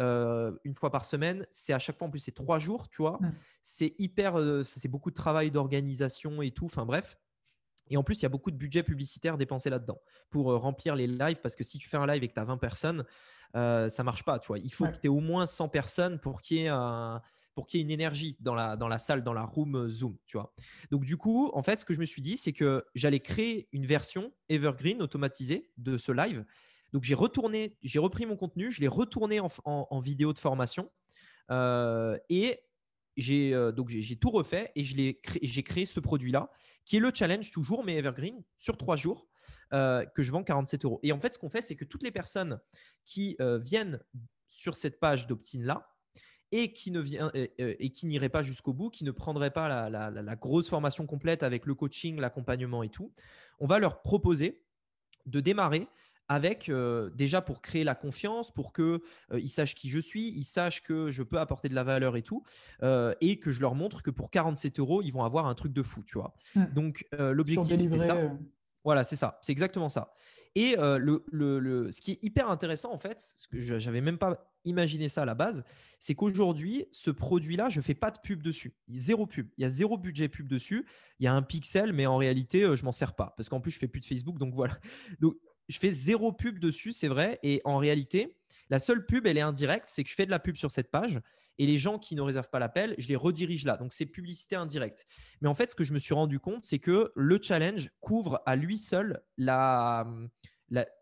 euh, 0.00 0.50
une 0.64 0.74
fois 0.74 0.90
par 0.90 1.04
semaine. 1.04 1.46
C'est 1.52 1.72
à 1.72 1.78
chaque 1.78 1.96
fois, 1.96 2.08
en 2.08 2.10
plus, 2.10 2.18
c'est 2.18 2.34
trois 2.34 2.58
jours, 2.58 2.88
tu 2.88 3.00
vois. 3.00 3.18
Mmh. 3.20 3.30
C'est 3.62 3.94
hyper, 3.98 4.40
euh, 4.40 4.64
c'est 4.64 4.88
beaucoup 4.88 5.10
de 5.10 5.14
travail 5.14 5.52
d'organisation 5.52 6.42
et 6.42 6.50
tout. 6.50 6.64
Enfin, 6.64 6.84
bref. 6.84 7.16
Et 7.90 7.96
en 7.96 8.02
plus, 8.02 8.18
il 8.18 8.22
y 8.24 8.26
a 8.26 8.28
beaucoup 8.28 8.50
de 8.50 8.56
budget 8.56 8.82
publicitaire 8.82 9.38
dépensé 9.38 9.70
là-dedans 9.70 10.00
pour 10.30 10.52
remplir 10.60 10.96
les 10.96 11.06
lives 11.06 11.40
parce 11.40 11.54
que 11.54 11.62
si 11.62 11.78
tu 11.78 11.88
fais 11.88 11.96
un 11.96 12.08
live 12.08 12.24
et 12.24 12.28
que 12.28 12.34
tu 12.34 12.40
as 12.40 12.44
20 12.44 12.58
personnes, 12.58 13.04
ça 13.54 14.02
marche 14.02 14.24
pas, 14.24 14.40
tu 14.40 14.48
vois. 14.48 14.58
Il 14.58 14.72
faut 14.72 14.84
que 14.84 14.98
tu 14.98 15.06
aies 15.06 15.08
au 15.08 15.20
moins 15.20 15.46
100 15.46 15.68
personnes 15.68 16.18
pour 16.18 16.42
qu'il 16.42 16.58
y 16.58 16.60
ait 16.64 16.68
un 16.68 17.22
pour 17.58 17.66
qu'il 17.66 17.80
y 17.80 17.80
ait 17.80 17.86
une 17.86 17.90
énergie 17.90 18.36
dans 18.38 18.54
la, 18.54 18.98
salle, 18.98 19.24
dans 19.24 19.32
la 19.32 19.42
room 19.42 19.74
euh, 19.74 19.90
Zoom, 19.90 20.16
tu 20.26 20.36
vois. 20.36 20.54
Donc 20.92 21.04
du 21.04 21.16
coup, 21.16 21.50
en 21.54 21.62
fait, 21.64 21.80
ce 21.80 21.84
que 21.84 21.92
je 21.92 21.98
me 21.98 22.04
suis 22.04 22.22
dit, 22.22 22.36
c'est 22.36 22.52
que 22.52 22.84
j'allais 22.94 23.18
créer 23.18 23.68
une 23.72 23.84
version 23.84 24.32
evergreen 24.48 25.02
automatisée 25.02 25.68
de 25.76 25.96
ce 25.96 26.12
live. 26.12 26.44
Donc 26.92 27.02
j'ai 27.02 27.16
retourné, 27.16 27.76
j'ai 27.82 27.98
repris 27.98 28.26
mon 28.26 28.36
contenu, 28.36 28.70
je 28.70 28.80
l'ai 28.80 28.86
retourné 28.86 29.40
en, 29.40 29.98
vidéo 29.98 30.32
de 30.32 30.38
formation 30.38 30.88
euh, 31.50 32.16
et 32.28 32.60
j'ai 33.16 33.52
euh, 33.54 33.72
j'ai 33.88 34.14
tout 34.14 34.30
refait 34.30 34.70
et 34.76 34.84
j'ai 34.84 35.62
créé 35.64 35.84
ce 35.84 35.98
produit-là 35.98 36.52
qui 36.84 36.98
est 36.98 37.00
le 37.00 37.10
challenge 37.12 37.50
toujours, 37.50 37.82
mais 37.82 37.96
evergreen 37.96 38.40
sur 38.56 38.76
trois 38.76 38.94
jours. 38.94 39.26
que 39.72 40.22
je 40.22 40.30
vends 40.30 40.44
47 40.44 40.84
euros. 40.84 41.00
Et 41.02 41.10
en 41.10 41.18
fait, 41.18 41.34
ce 41.34 41.40
qu'on 41.40 41.50
fait, 41.50 41.60
c'est 41.60 41.74
que 41.74 41.84
toutes 41.84 42.04
les 42.04 42.12
personnes 42.12 42.60
qui 43.04 43.36
viennent 43.64 43.98
sur 44.46 44.76
cette 44.76 45.00
page 45.00 45.26
d'opt-in 45.26 45.64
là, 45.64 45.88
et 46.52 46.72
qui 46.72 46.90
ne 46.90 47.00
vient 47.00 47.30
et, 47.34 47.90
qui 47.90 48.06
n'irait 48.06 48.28
pas 48.28 48.42
jusqu'au 48.42 48.72
bout, 48.72 48.90
qui 48.90 49.04
ne 49.04 49.10
prendrait 49.10 49.50
pas 49.50 49.88
la, 49.90 50.36
grosse 50.36 50.68
formation 50.68 51.06
complète 51.06 51.42
avec 51.42 51.66
le 51.66 51.74
coaching, 51.74 52.18
l'accompagnement 52.20 52.82
et 52.82 52.88
tout, 52.88 53.12
on 53.58 53.66
va 53.66 53.78
leur 53.78 54.02
proposer 54.02 54.62
de 55.26 55.40
démarrer 55.40 55.88
avec 56.28 56.68
euh, 56.68 57.10
déjà 57.14 57.40
pour 57.40 57.62
créer 57.62 57.84
la 57.84 57.94
confiance, 57.94 58.50
pour 58.50 58.72
qu'ils 58.72 59.00
euh, 59.32 59.46
sachent 59.46 59.74
qui 59.74 59.88
je 59.88 59.98
suis, 59.98 60.28
ils 60.28 60.44
sachent 60.44 60.82
que 60.82 61.10
je 61.10 61.22
peux 61.22 61.38
apporter 61.38 61.68
de 61.68 61.74
la 61.74 61.84
valeur 61.84 62.16
et 62.16 62.22
tout, 62.22 62.44
euh, 62.82 63.14
et 63.22 63.38
que 63.38 63.50
je 63.50 63.60
leur 63.62 63.74
montre 63.74 64.02
que 64.02 64.10
pour 64.10 64.30
47 64.30 64.78
euros, 64.78 65.00
ils 65.02 65.10
vont 65.10 65.24
avoir 65.24 65.46
un 65.46 65.54
truc 65.54 65.72
de 65.72 65.82
fou, 65.82 66.02
tu 66.06 66.18
vois. 66.18 66.34
Mmh. 66.54 66.64
Donc 66.74 67.06
l'objectif 67.12 67.76
c'était 67.76 67.98
ça. 67.98 68.16
Voilà, 68.84 69.04
c'est 69.04 69.16
ça, 69.16 69.38
c'est 69.42 69.52
exactement 69.52 69.88
ça. 69.88 70.12
Et 70.54 70.76
le, 70.78 71.24
le, 71.30 71.90
ce 71.90 72.00
qui 72.00 72.12
est 72.12 72.24
hyper 72.24 72.50
intéressant 72.50 72.92
en 72.92 72.98
fait, 72.98 73.34
ce 73.36 73.48
que 73.48 73.58
j'avais 73.58 74.00
même 74.00 74.18
pas 74.18 74.47
imaginé 74.68 75.08
ça 75.08 75.22
à 75.22 75.24
la 75.24 75.34
base, 75.34 75.64
c'est 75.98 76.14
qu'aujourd'hui, 76.14 76.86
ce 76.92 77.10
produit-là, 77.10 77.68
je 77.68 77.80
fais 77.80 77.94
pas 77.94 78.10
de 78.10 78.18
pub 78.22 78.42
dessus. 78.42 78.74
Zéro 78.88 79.26
pub. 79.26 79.48
Il 79.56 79.62
y 79.62 79.64
a 79.64 79.68
zéro 79.68 79.98
budget 79.98 80.28
pub 80.28 80.46
dessus. 80.46 80.86
Il 81.18 81.24
y 81.24 81.26
a 81.26 81.34
un 81.34 81.42
pixel, 81.42 81.92
mais 81.92 82.06
en 82.06 82.16
réalité, 82.16 82.76
je 82.76 82.84
m'en 82.84 82.92
sers 82.92 83.14
pas 83.14 83.34
parce 83.36 83.48
qu'en 83.48 83.60
plus, 83.60 83.72
je 83.72 83.78
fais 83.78 83.88
plus 83.88 84.00
de 84.00 84.06
Facebook. 84.06 84.38
Donc 84.38 84.54
voilà. 84.54 84.78
Je 85.70 85.78
fais 85.78 85.90
zéro 85.90 86.32
pub 86.32 86.58
dessus, 86.58 86.92
c'est 86.92 87.08
vrai. 87.08 87.38
Et 87.42 87.60
en 87.66 87.76
réalité, 87.76 88.38
la 88.70 88.78
seule 88.78 89.04
pub, 89.04 89.26
elle 89.26 89.36
est 89.36 89.42
indirecte. 89.42 89.90
C'est 89.90 90.02
que 90.02 90.08
je 90.08 90.14
fais 90.14 90.24
de 90.24 90.30
la 90.30 90.38
pub 90.38 90.56
sur 90.56 90.70
cette 90.70 90.90
page 90.90 91.20
et 91.58 91.66
les 91.66 91.76
gens 91.76 91.98
qui 91.98 92.14
ne 92.14 92.22
réservent 92.22 92.50
pas 92.50 92.58
l'appel, 92.58 92.94
je 92.98 93.08
les 93.08 93.16
redirige 93.16 93.64
là. 93.64 93.76
Donc, 93.76 93.92
c'est 93.92 94.06
publicité 94.06 94.56
indirecte. 94.56 95.06
Mais 95.40 95.48
en 95.48 95.54
fait, 95.54 95.70
ce 95.70 95.74
que 95.74 95.84
je 95.84 95.92
me 95.92 95.98
suis 95.98 96.14
rendu 96.14 96.38
compte, 96.38 96.62
c'est 96.62 96.78
que 96.78 97.12
le 97.14 97.38
challenge 97.42 97.90
couvre 98.00 98.40
à 98.46 98.56
lui 98.56 98.78
seul 98.78 99.20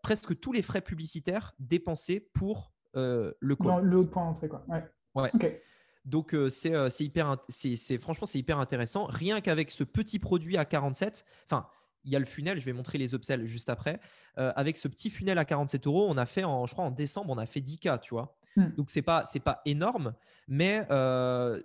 presque 0.01 0.39
tous 0.39 0.51
les 0.51 0.61
frais 0.61 0.81
publicitaires 0.81 1.53
dépensés 1.59 2.19
pour 2.33 2.59
euh, 2.59 2.76
le 2.97 3.55
call. 3.55 3.83
le 3.83 3.97
haut 3.97 4.05
point 4.05 4.25
d'entrée, 4.25 4.47
quoi. 4.47 4.65
Ouais. 4.67 4.83
ouais. 5.15 5.61
Donc, 6.05 6.33
euh, 6.33 6.47
euh, 6.67 6.89
c'est 6.89 7.03
hyper, 7.03 7.37
c'est 7.49 7.97
franchement, 7.97 8.25
c'est 8.25 8.39
hyper 8.39 8.59
intéressant. 8.59 9.05
Rien 9.05 9.41
qu'avec 9.41 9.71
ce 9.71 9.83
petit 9.83 10.19
produit 10.19 10.57
à 10.57 10.63
47, 10.63 11.25
enfin, 11.45 11.67
il 12.05 12.11
y 12.11 12.15
a 12.15 12.19
le 12.19 12.25
funnel, 12.25 12.59
je 12.59 12.65
vais 12.65 12.73
montrer 12.73 12.97
les 12.97 13.13
upsells 13.13 13.45
juste 13.45 13.69
après. 13.69 13.99
avec 14.35 14.77
ce 14.77 14.87
petit 14.87 15.09
funnel 15.09 15.37
à 15.37 15.45
47 15.45 15.87
euros, 15.87 16.07
on 16.09 16.15
a 16.17 16.25
fait, 16.25 16.43
en, 16.43 16.65
je 16.65 16.73
crois, 16.73 16.85
en 16.85 16.91
décembre, 16.91 17.33
on 17.33 17.37
a 17.37 17.45
fait 17.45 17.59
10K, 17.59 17.99
tu 17.99 18.13
vois. 18.13 18.37
Hmm. 18.55 18.69
Donc, 18.77 18.89
ce 18.89 18.99
n'est 18.99 19.03
pas, 19.03 19.23
pas 19.43 19.61
énorme, 19.65 20.13
mais 20.47 20.85
euh, 20.91 21.61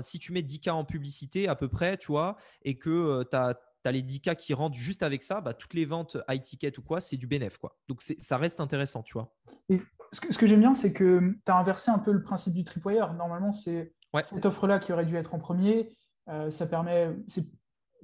si 0.00 0.18
tu 0.18 0.32
mets 0.32 0.40
10K 0.40 0.70
en 0.70 0.84
publicité 0.84 1.48
à 1.48 1.54
peu 1.54 1.68
près, 1.68 1.96
tu 1.96 2.08
vois, 2.08 2.36
et 2.62 2.78
que 2.78 2.90
euh, 2.90 3.24
tu 3.28 3.36
as 3.36 3.58
tu 3.82 3.88
as 3.88 3.92
les 3.92 4.02
10K 4.02 4.36
qui 4.36 4.54
rentrent 4.54 4.76
juste 4.76 5.02
avec 5.02 5.22
ça, 5.22 5.40
bah, 5.40 5.54
toutes 5.54 5.74
les 5.74 5.84
ventes 5.84 6.16
high 6.28 6.42
ticket 6.42 6.78
ou 6.78 6.82
quoi, 6.82 7.00
c'est 7.00 7.16
du 7.16 7.26
bénéf. 7.26 7.58
Quoi. 7.58 7.76
Donc 7.88 8.02
ça 8.02 8.36
reste 8.36 8.60
intéressant, 8.60 9.02
tu 9.02 9.14
vois. 9.14 9.34
ce 9.70 10.38
que, 10.38 10.46
j'aime 10.46 10.60
bien, 10.60 10.74
c'est 10.74 10.92
que 10.92 11.34
tu 11.44 11.52
as 11.52 11.56
inversé 11.56 11.90
un 11.90 11.98
peu 11.98 12.12
le 12.12 12.22
principe 12.22 12.54
du 12.54 12.64
tripwire. 12.64 13.14
Normalement, 13.14 13.52
c'est 13.52 13.94
cette 14.20 14.46
offre-là 14.46 14.78
qui 14.78 14.92
aurait 14.92 15.06
dû 15.06 15.16
être 15.16 15.34
en 15.34 15.38
premier. 15.38 15.94
Euh, 16.28 16.50
ça 16.50 16.66
permet, 16.66 17.10
c'est 17.26 17.46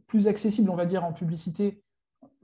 plus 0.06 0.26
accessible, 0.26 0.70
on 0.70 0.74
va 0.74 0.86
dire, 0.86 1.04
en 1.04 1.12
publicité, 1.12 1.84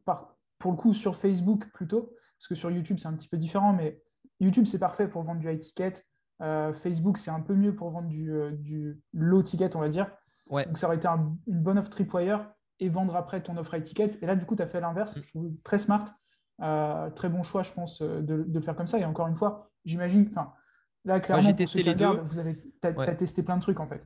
par, 0.05 0.37
pour 0.59 0.73
le 0.73 0.77
coup, 0.77 0.95
sur 0.95 1.17
Facebook 1.17 1.65
plutôt, 1.73 2.15
parce 2.39 2.49
que 2.49 2.55
sur 2.55 2.71
YouTube, 2.71 2.99
c'est 2.99 3.09
un 3.09 3.15
petit 3.15 3.29
peu 3.29 3.39
différent, 3.39 3.73
mais 3.73 4.01
YouTube, 4.39 4.67
c'est 4.67 4.79
parfait 4.79 5.09
pour 5.09 5.23
vendre 5.23 5.41
du 5.41 5.51
high 5.51 5.59
ticket. 5.59 5.95
Euh, 6.43 6.73
Facebook, 6.73 7.19
c'est 7.19 7.31
un 7.31 7.41
peu 7.41 7.55
mieux 7.55 7.75
pour 7.75 7.91
vendre 7.91 8.09
du, 8.09 8.33
euh, 8.33 8.51
du 8.53 9.01
low 9.13 9.43
ticket, 9.43 9.75
on 9.77 9.81
va 9.81 9.89
dire. 9.89 10.11
Donc, 10.51 10.77
ça 10.77 10.87
aurait 10.87 10.97
été 10.97 11.09
une 11.09 11.39
bonne 11.47 11.79
offre 11.79 11.91
tripwire 11.91 12.51
et 12.81 12.89
vendre 12.89 13.17
après 13.17 13.43
ton 13.43 13.57
offre 13.57 13.75
high 13.75 13.83
ticket. 13.83 14.19
Et 14.23 14.27
là, 14.27 14.37
du 14.37 14.47
coup, 14.47 14.57
tu 14.57 14.63
as 14.63 14.67
fait 14.67 14.81
l'inverse. 14.81 15.21
Je 15.21 15.29
trouve 15.29 15.51
très 15.63 15.79
smart. 15.79 16.05
Euh, 16.63 17.11
très 17.11 17.29
bon 17.29 17.43
choix, 17.43 17.63
je 17.63 17.73
pense, 17.73 18.01
de, 18.01 18.21
de, 18.21 18.45
le 18.53 18.61
faire 18.61 18.77
comme 18.77 18.87
ça. 18.87 18.99
Et 18.99 19.05
encore 19.05 19.27
une 19.27 19.37
fois, 19.37 19.71
j'imagine, 19.85 20.27
enfin, 20.31 20.53
là, 21.05 21.21
clairement, 21.21 21.43
j'ai 21.43 21.55
testé 21.55 21.83
les 21.83 21.95
deux. 21.95 22.07
vous 22.07 22.39
avez, 22.39 22.63
as, 22.83 23.15
testé 23.15 23.43
plein 23.43 23.57
de 23.57 23.63
trucs 23.63 23.81
en 23.81 23.87
fait. 23.87 24.05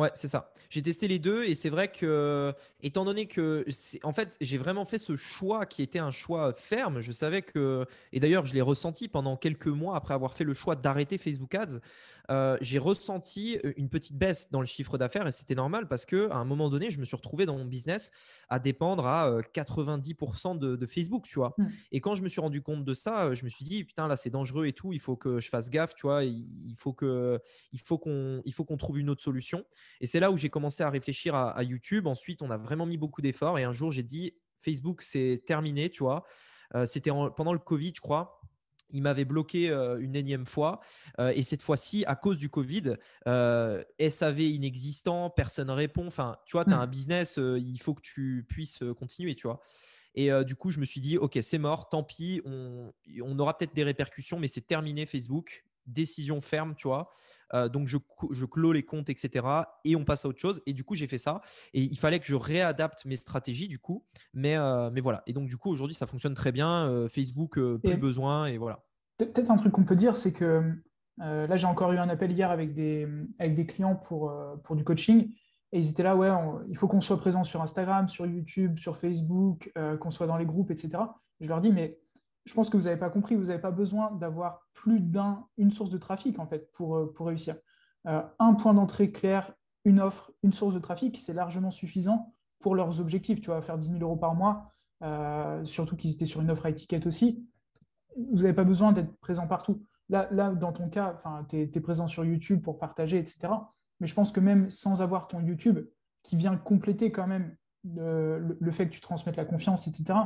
Ouais, 0.00 0.10
c'est 0.14 0.28
ça. 0.28 0.50
J'ai 0.70 0.80
testé 0.80 1.08
les 1.08 1.18
deux 1.18 1.44
et 1.44 1.54
c'est 1.54 1.68
vrai 1.68 1.92
que, 1.92 2.54
étant 2.82 3.04
donné 3.04 3.26
que, 3.26 3.66
en 4.02 4.14
fait, 4.14 4.38
j'ai 4.40 4.56
vraiment 4.56 4.86
fait 4.86 4.96
ce 4.96 5.14
choix 5.14 5.66
qui 5.66 5.82
était 5.82 5.98
un 5.98 6.10
choix 6.10 6.54
ferme. 6.54 7.02
Je 7.02 7.12
savais 7.12 7.42
que, 7.42 7.84
et 8.14 8.18
d'ailleurs, 8.18 8.46
je 8.46 8.54
l'ai 8.54 8.62
ressenti 8.62 9.06
pendant 9.08 9.36
quelques 9.36 9.66
mois 9.66 9.96
après 9.96 10.14
avoir 10.14 10.32
fait 10.32 10.44
le 10.44 10.54
choix 10.54 10.76
d'arrêter 10.76 11.18
Facebook 11.18 11.54
Ads. 11.54 11.80
Euh, 12.30 12.56
j'ai 12.60 12.78
ressenti 12.78 13.58
une 13.76 13.88
petite 13.88 14.16
baisse 14.16 14.52
dans 14.52 14.60
le 14.60 14.66
chiffre 14.66 14.96
d'affaires 14.96 15.26
et 15.26 15.32
c'était 15.32 15.56
normal 15.56 15.88
parce 15.88 16.06
que 16.06 16.30
à 16.30 16.36
un 16.36 16.44
moment 16.44 16.70
donné, 16.70 16.88
je 16.90 17.00
me 17.00 17.04
suis 17.04 17.16
retrouvé 17.16 17.44
dans 17.44 17.56
mon 17.56 17.64
business 17.64 18.12
à 18.48 18.60
dépendre 18.60 19.06
à 19.06 19.40
90% 19.52 20.56
de, 20.56 20.86
Facebook, 20.86 21.24
tu 21.26 21.40
vois. 21.40 21.54
Mmh. 21.58 21.64
Et 21.92 22.00
quand 22.00 22.14
je 22.14 22.22
me 22.22 22.28
suis 22.28 22.40
rendu 22.40 22.62
compte 22.62 22.84
de 22.84 22.94
ça, 22.94 23.34
je 23.34 23.44
me 23.44 23.50
suis 23.50 23.64
dit 23.64 23.84
putain 23.84 24.06
là 24.06 24.16
c'est 24.16 24.30
dangereux 24.30 24.66
et 24.66 24.72
tout, 24.72 24.92
il 24.92 25.00
faut 25.00 25.16
que 25.16 25.40
je 25.40 25.48
fasse 25.48 25.70
gaffe, 25.70 25.94
tu 25.94 26.02
vois. 26.02 26.22
Il 26.22 26.74
faut 26.76 26.92
que 26.92 27.40
il 27.72 27.80
faut 27.80 27.98
qu'on 27.98 28.42
il 28.44 28.54
faut 28.54 28.64
qu'on 28.64 28.76
trouve 28.76 29.00
une 29.00 29.10
autre 29.10 29.22
solution. 29.22 29.64
Et 30.00 30.06
c'est 30.06 30.20
là 30.20 30.30
où 30.30 30.36
j'ai 30.36 30.50
commencé 30.50 30.82
à 30.82 30.90
réfléchir 30.90 31.34
à, 31.34 31.50
à 31.50 31.62
YouTube. 31.62 32.06
Ensuite, 32.06 32.42
on 32.42 32.50
a 32.50 32.56
vraiment 32.56 32.86
mis 32.86 32.96
beaucoup 32.96 33.22
d'efforts 33.22 33.58
et 33.58 33.64
un 33.64 33.72
jour 33.72 33.92
j'ai 33.92 34.02
dit 34.02 34.34
Facebook 34.60 35.02
c'est 35.02 35.42
terminé, 35.46 35.90
tu 35.90 36.02
vois. 36.02 36.24
Euh, 36.74 36.84
c'était 36.84 37.10
pendant 37.36 37.52
le 37.52 37.58
Covid, 37.58 37.92
je 37.94 38.00
crois 38.00 38.40
il 38.92 39.02
m'avait 39.02 39.24
bloqué 39.24 39.70
euh, 39.70 39.98
une 40.00 40.16
énième 40.16 40.46
fois. 40.46 40.80
Euh, 41.18 41.32
et 41.34 41.42
cette 41.42 41.62
fois-ci, 41.62 42.04
à 42.06 42.16
cause 42.16 42.38
du 42.38 42.48
Covid, 42.48 42.94
euh, 43.26 43.82
SAV 44.08 44.40
inexistant, 44.40 45.30
personne 45.30 45.68
ne 45.68 45.72
répond. 45.72 46.06
Enfin, 46.06 46.36
tu 46.46 46.52
vois, 46.52 46.64
tu 46.64 46.72
as 46.72 46.78
hmm. 46.78 46.80
un 46.80 46.86
business, 46.86 47.38
il 47.38 47.78
faut 47.80 47.94
que 47.94 48.02
tu 48.02 48.44
puisses 48.48 48.82
continuer, 48.98 49.34
tu 49.34 49.46
vois. 49.46 49.60
Et 50.16 50.30
du 50.44 50.56
coup, 50.56 50.70
je 50.70 50.80
me 50.80 50.84
suis 50.84 51.00
dit, 51.00 51.18
OK, 51.18 51.38
c'est 51.40 51.58
mort, 51.58 51.88
tant 51.88 52.02
pis, 52.02 52.42
on, 52.44 52.92
on 53.22 53.38
aura 53.38 53.56
peut-être 53.56 53.74
des 53.74 53.84
répercussions, 53.84 54.40
mais 54.40 54.48
c'est 54.48 54.66
terminé 54.66 55.06
Facebook. 55.06 55.64
Décision 55.86 56.40
ferme, 56.40 56.74
tu 56.74 56.88
vois. 56.88 57.12
Euh, 57.54 57.68
donc, 57.68 57.86
je, 57.86 57.98
je 58.30 58.44
clôt 58.44 58.72
les 58.72 58.84
comptes, 58.84 59.10
etc. 59.10 59.46
Et 59.84 59.96
on 59.96 60.04
passe 60.04 60.24
à 60.24 60.28
autre 60.28 60.38
chose. 60.38 60.62
Et 60.66 60.72
du 60.72 60.84
coup, 60.84 60.94
j'ai 60.94 61.06
fait 61.06 61.18
ça. 61.18 61.40
Et 61.72 61.82
il 61.82 61.98
fallait 61.98 62.18
que 62.18 62.26
je 62.26 62.34
réadapte 62.34 63.04
mes 63.04 63.16
stratégies, 63.16 63.68
du 63.68 63.78
coup. 63.78 64.04
Mais, 64.34 64.56
euh, 64.56 64.90
mais 64.92 65.00
voilà. 65.00 65.22
Et 65.26 65.32
donc, 65.32 65.48
du 65.48 65.56
coup, 65.56 65.70
aujourd'hui, 65.70 65.94
ça 65.94 66.06
fonctionne 66.06 66.34
très 66.34 66.52
bien. 66.52 66.88
Euh, 66.88 67.08
Facebook, 67.08 67.58
plus 67.82 67.96
besoin. 67.96 68.46
Et 68.46 68.58
voilà. 68.58 68.84
Peut-être 69.18 69.50
un 69.50 69.56
truc 69.56 69.72
qu'on 69.72 69.84
peut 69.84 69.96
dire, 69.96 70.16
c'est 70.16 70.32
que 70.32 70.72
là, 71.18 71.56
j'ai 71.56 71.66
encore 71.66 71.92
eu 71.92 71.98
un 71.98 72.08
appel 72.08 72.32
hier 72.32 72.50
avec 72.50 72.72
des, 72.72 73.06
avec 73.38 73.54
des 73.54 73.66
clients 73.66 73.96
pour, 73.96 74.32
pour 74.64 74.76
du 74.76 74.84
coaching. 74.84 75.32
Et 75.72 75.78
ils 75.78 75.90
étaient 75.90 76.02
là, 76.02 76.16
ouais, 76.16 76.30
il 76.68 76.76
faut 76.76 76.88
qu'on 76.88 77.00
soit 77.00 77.18
présent 77.18 77.44
sur 77.44 77.62
Instagram, 77.62 78.08
sur 78.08 78.26
YouTube, 78.26 78.78
sur 78.78 78.96
Facebook, 78.96 79.70
qu'on 80.00 80.10
soit 80.10 80.26
dans 80.26 80.38
les 80.38 80.46
groupes, 80.46 80.70
etc. 80.70 80.90
je 81.40 81.48
leur 81.48 81.60
dis, 81.60 81.70
mais 81.70 82.00
je 82.44 82.54
pense 82.54 82.70
que 82.70 82.76
vous 82.76 82.84
n'avez 82.84 82.98
pas 82.98 83.10
compris, 83.10 83.36
vous 83.36 83.46
n'avez 83.46 83.60
pas 83.60 83.70
besoin 83.70 84.12
d'avoir 84.12 84.66
plus 84.72 85.00
d'une 85.00 85.70
source 85.70 85.90
de 85.90 85.98
trafic 85.98 86.38
en 86.38 86.46
fait 86.46 86.70
pour, 86.72 86.96
euh, 86.96 87.12
pour 87.12 87.26
réussir. 87.26 87.56
Euh, 88.06 88.22
un 88.38 88.54
point 88.54 88.74
d'entrée 88.74 89.12
clair, 89.12 89.52
une 89.84 90.00
offre, 90.00 90.32
une 90.42 90.52
source 90.52 90.74
de 90.74 90.78
trafic, 90.78 91.18
c'est 91.18 91.34
largement 91.34 91.70
suffisant 91.70 92.34
pour 92.58 92.74
leurs 92.74 93.00
objectifs. 93.00 93.40
Tu 93.40 93.50
vas 93.50 93.60
faire 93.62 93.78
10 93.78 93.88
000 93.88 94.00
euros 94.00 94.16
par 94.16 94.34
mois, 94.34 94.72
euh, 95.02 95.64
surtout 95.64 95.96
qu'ils 95.96 96.12
étaient 96.12 96.26
sur 96.26 96.40
une 96.40 96.50
offre 96.50 96.66
à 96.66 96.70
étiquette 96.70 97.06
aussi. 97.06 97.46
Vous 98.16 98.38
n'avez 98.38 98.54
pas 98.54 98.64
besoin 98.64 98.92
d'être 98.92 99.14
présent 99.18 99.46
partout. 99.46 99.84
Là, 100.08 100.28
là, 100.32 100.50
dans 100.50 100.72
ton 100.72 100.88
cas, 100.88 101.16
tu 101.48 101.56
es, 101.60 101.80
présent 101.80 102.08
sur 102.08 102.24
YouTube 102.24 102.62
pour 102.62 102.78
partager, 102.78 103.18
etc. 103.18 103.52
Mais 104.00 104.06
je 104.06 104.14
pense 104.14 104.32
que 104.32 104.40
même 104.40 104.68
sans 104.68 105.02
avoir 105.02 105.28
ton 105.28 105.40
YouTube, 105.40 105.78
qui 106.22 106.36
vient 106.36 106.56
compléter 106.56 107.12
quand 107.12 107.26
même 107.26 107.56
le 107.84 108.70
fait 108.72 108.88
que 108.88 108.92
tu 108.92 109.00
transmettes 109.00 109.36
la 109.36 109.44
confiance, 109.44 109.86
etc., 109.86 110.18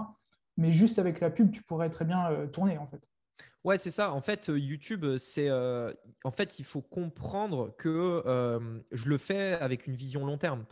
mais 0.56 0.72
juste 0.72 0.98
avec 0.98 1.20
la 1.20 1.30
pub, 1.30 1.50
tu 1.50 1.62
pourrais 1.62 1.90
très 1.90 2.04
bien 2.04 2.30
euh, 2.30 2.46
tourner 2.46 2.78
en 2.78 2.86
fait. 2.86 3.00
Ouais, 3.64 3.78
c'est 3.78 3.90
ça. 3.90 4.12
En 4.12 4.20
fait, 4.20 4.50
euh, 4.50 4.58
YouTube, 4.58 5.16
c'est 5.16 5.48
euh, 5.48 5.92
en 6.22 6.30
fait, 6.30 6.58
il 6.58 6.64
faut 6.64 6.82
comprendre 6.82 7.74
que 7.78 8.22
je 8.92 9.08
le 9.08 9.18
fais 9.18 9.54
avec 9.54 9.86
une 9.86 9.94
vision 9.94 10.24
long 10.24 10.38
terme. 10.38 10.64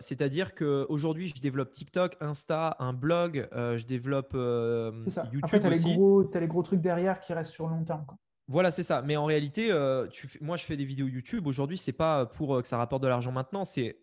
C'est-à-dire 0.00 0.54
qu'aujourd'hui, 0.54 1.28
je 1.28 1.40
développe 1.40 1.70
TikTok, 1.70 2.16
Insta, 2.20 2.76
un 2.78 2.92
blog, 2.92 3.48
je 3.52 3.84
développe 3.84 4.32
YouTube 4.32 5.40
Après, 5.42 5.60
tu 5.60 5.66
as, 5.66 5.70
as, 5.70 6.40
les 6.40 6.46
gros 6.48 6.62
trucs 6.62 6.80
derrière 6.80 7.20
qui 7.20 7.32
restent 7.32 7.52
sur 7.52 7.68
long 7.68 7.84
terme. 7.84 8.04
Voilà, 8.48 8.70
c'est 8.70 8.82
ça. 8.82 9.02
Mais 9.02 9.16
en 9.16 9.24
réalité, 9.24 9.68
tu 10.10 10.28
moi, 10.40 10.56
je 10.56 10.64
fais 10.64 10.76
des 10.76 10.84
vidéos 10.84 11.06
YouTube. 11.06 11.46
Aujourd'hui, 11.46 11.78
c'est 11.78 11.92
pas 11.92 12.26
pour 12.26 12.60
que 12.60 12.68
ça 12.68 12.78
rapporte 12.78 13.02
de 13.02 13.08
l'argent 13.08 13.32
maintenant, 13.32 13.64
c'est 13.64 13.96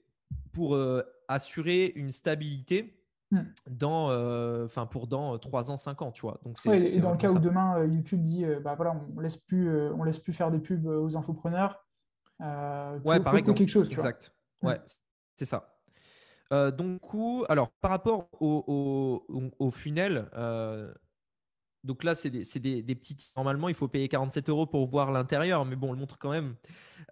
pour 0.53 0.77
assurer 1.27 1.91
une 1.95 2.11
stabilité 2.11 2.98
Hmm. 3.31 3.43
dans, 3.69 4.09
euh, 4.09 4.65
enfin 4.65 4.87
pour 4.87 5.05
dans 5.05 5.37
3 5.37 5.69
euh, 5.69 5.73
ans, 5.73 5.77
5 5.77 6.01
ans, 6.01 6.11
tu 6.11 6.21
vois. 6.21 6.39
Donc 6.43 6.57
et 6.65 6.99
dans 6.99 7.11
le 7.11 7.17
cas 7.17 7.29
où 7.29 7.37
demain 7.37 7.77
euh, 7.77 7.85
YouTube 7.85 8.21
dit, 8.21 8.43
bah 8.63 8.73
voilà, 8.73 8.99
on 9.15 9.19
laisse 9.19 9.37
plus, 9.37 9.71
on 9.91 10.03
laisse 10.03 10.17
plus 10.17 10.33
faire 10.33 10.49
des 10.49 10.57
pubs 10.57 10.87
aux 10.87 11.15
infopreneurs. 11.15 11.85
ouais, 12.39 13.19
par 13.19 13.37
exemple. 13.37 13.57
quelque 13.57 13.69
chose, 13.69 13.91
exact. 13.91 14.33
Ouais, 14.63 14.79
hmm. 14.79 14.83
c'est 15.35 15.45
ça. 15.45 15.75
donc, 16.71 17.01
coup, 17.01 17.45
alors 17.49 17.69
par 17.81 17.91
rapport 17.91 18.29
au, 18.39 19.23
au, 19.29 19.51
au 19.59 19.71
funnel, 19.71 20.27
donc 21.83 22.03
là, 22.03 22.13
c'est 22.13 22.29
des, 22.29 22.43
des, 22.59 22.83
des, 22.83 22.95
petites. 22.95 23.31
Normalement, 23.37 23.69
il 23.69 23.75
faut 23.75 23.87
payer 23.87 24.09
47 24.09 24.49
euros 24.49 24.65
pour 24.65 24.87
voir 24.87 25.11
l'intérieur, 25.11 25.65
mais 25.65 25.75
bon, 25.75 25.89
on 25.89 25.93
le 25.93 25.99
montre 25.99 26.17
quand 26.17 26.31
même. 26.31 26.55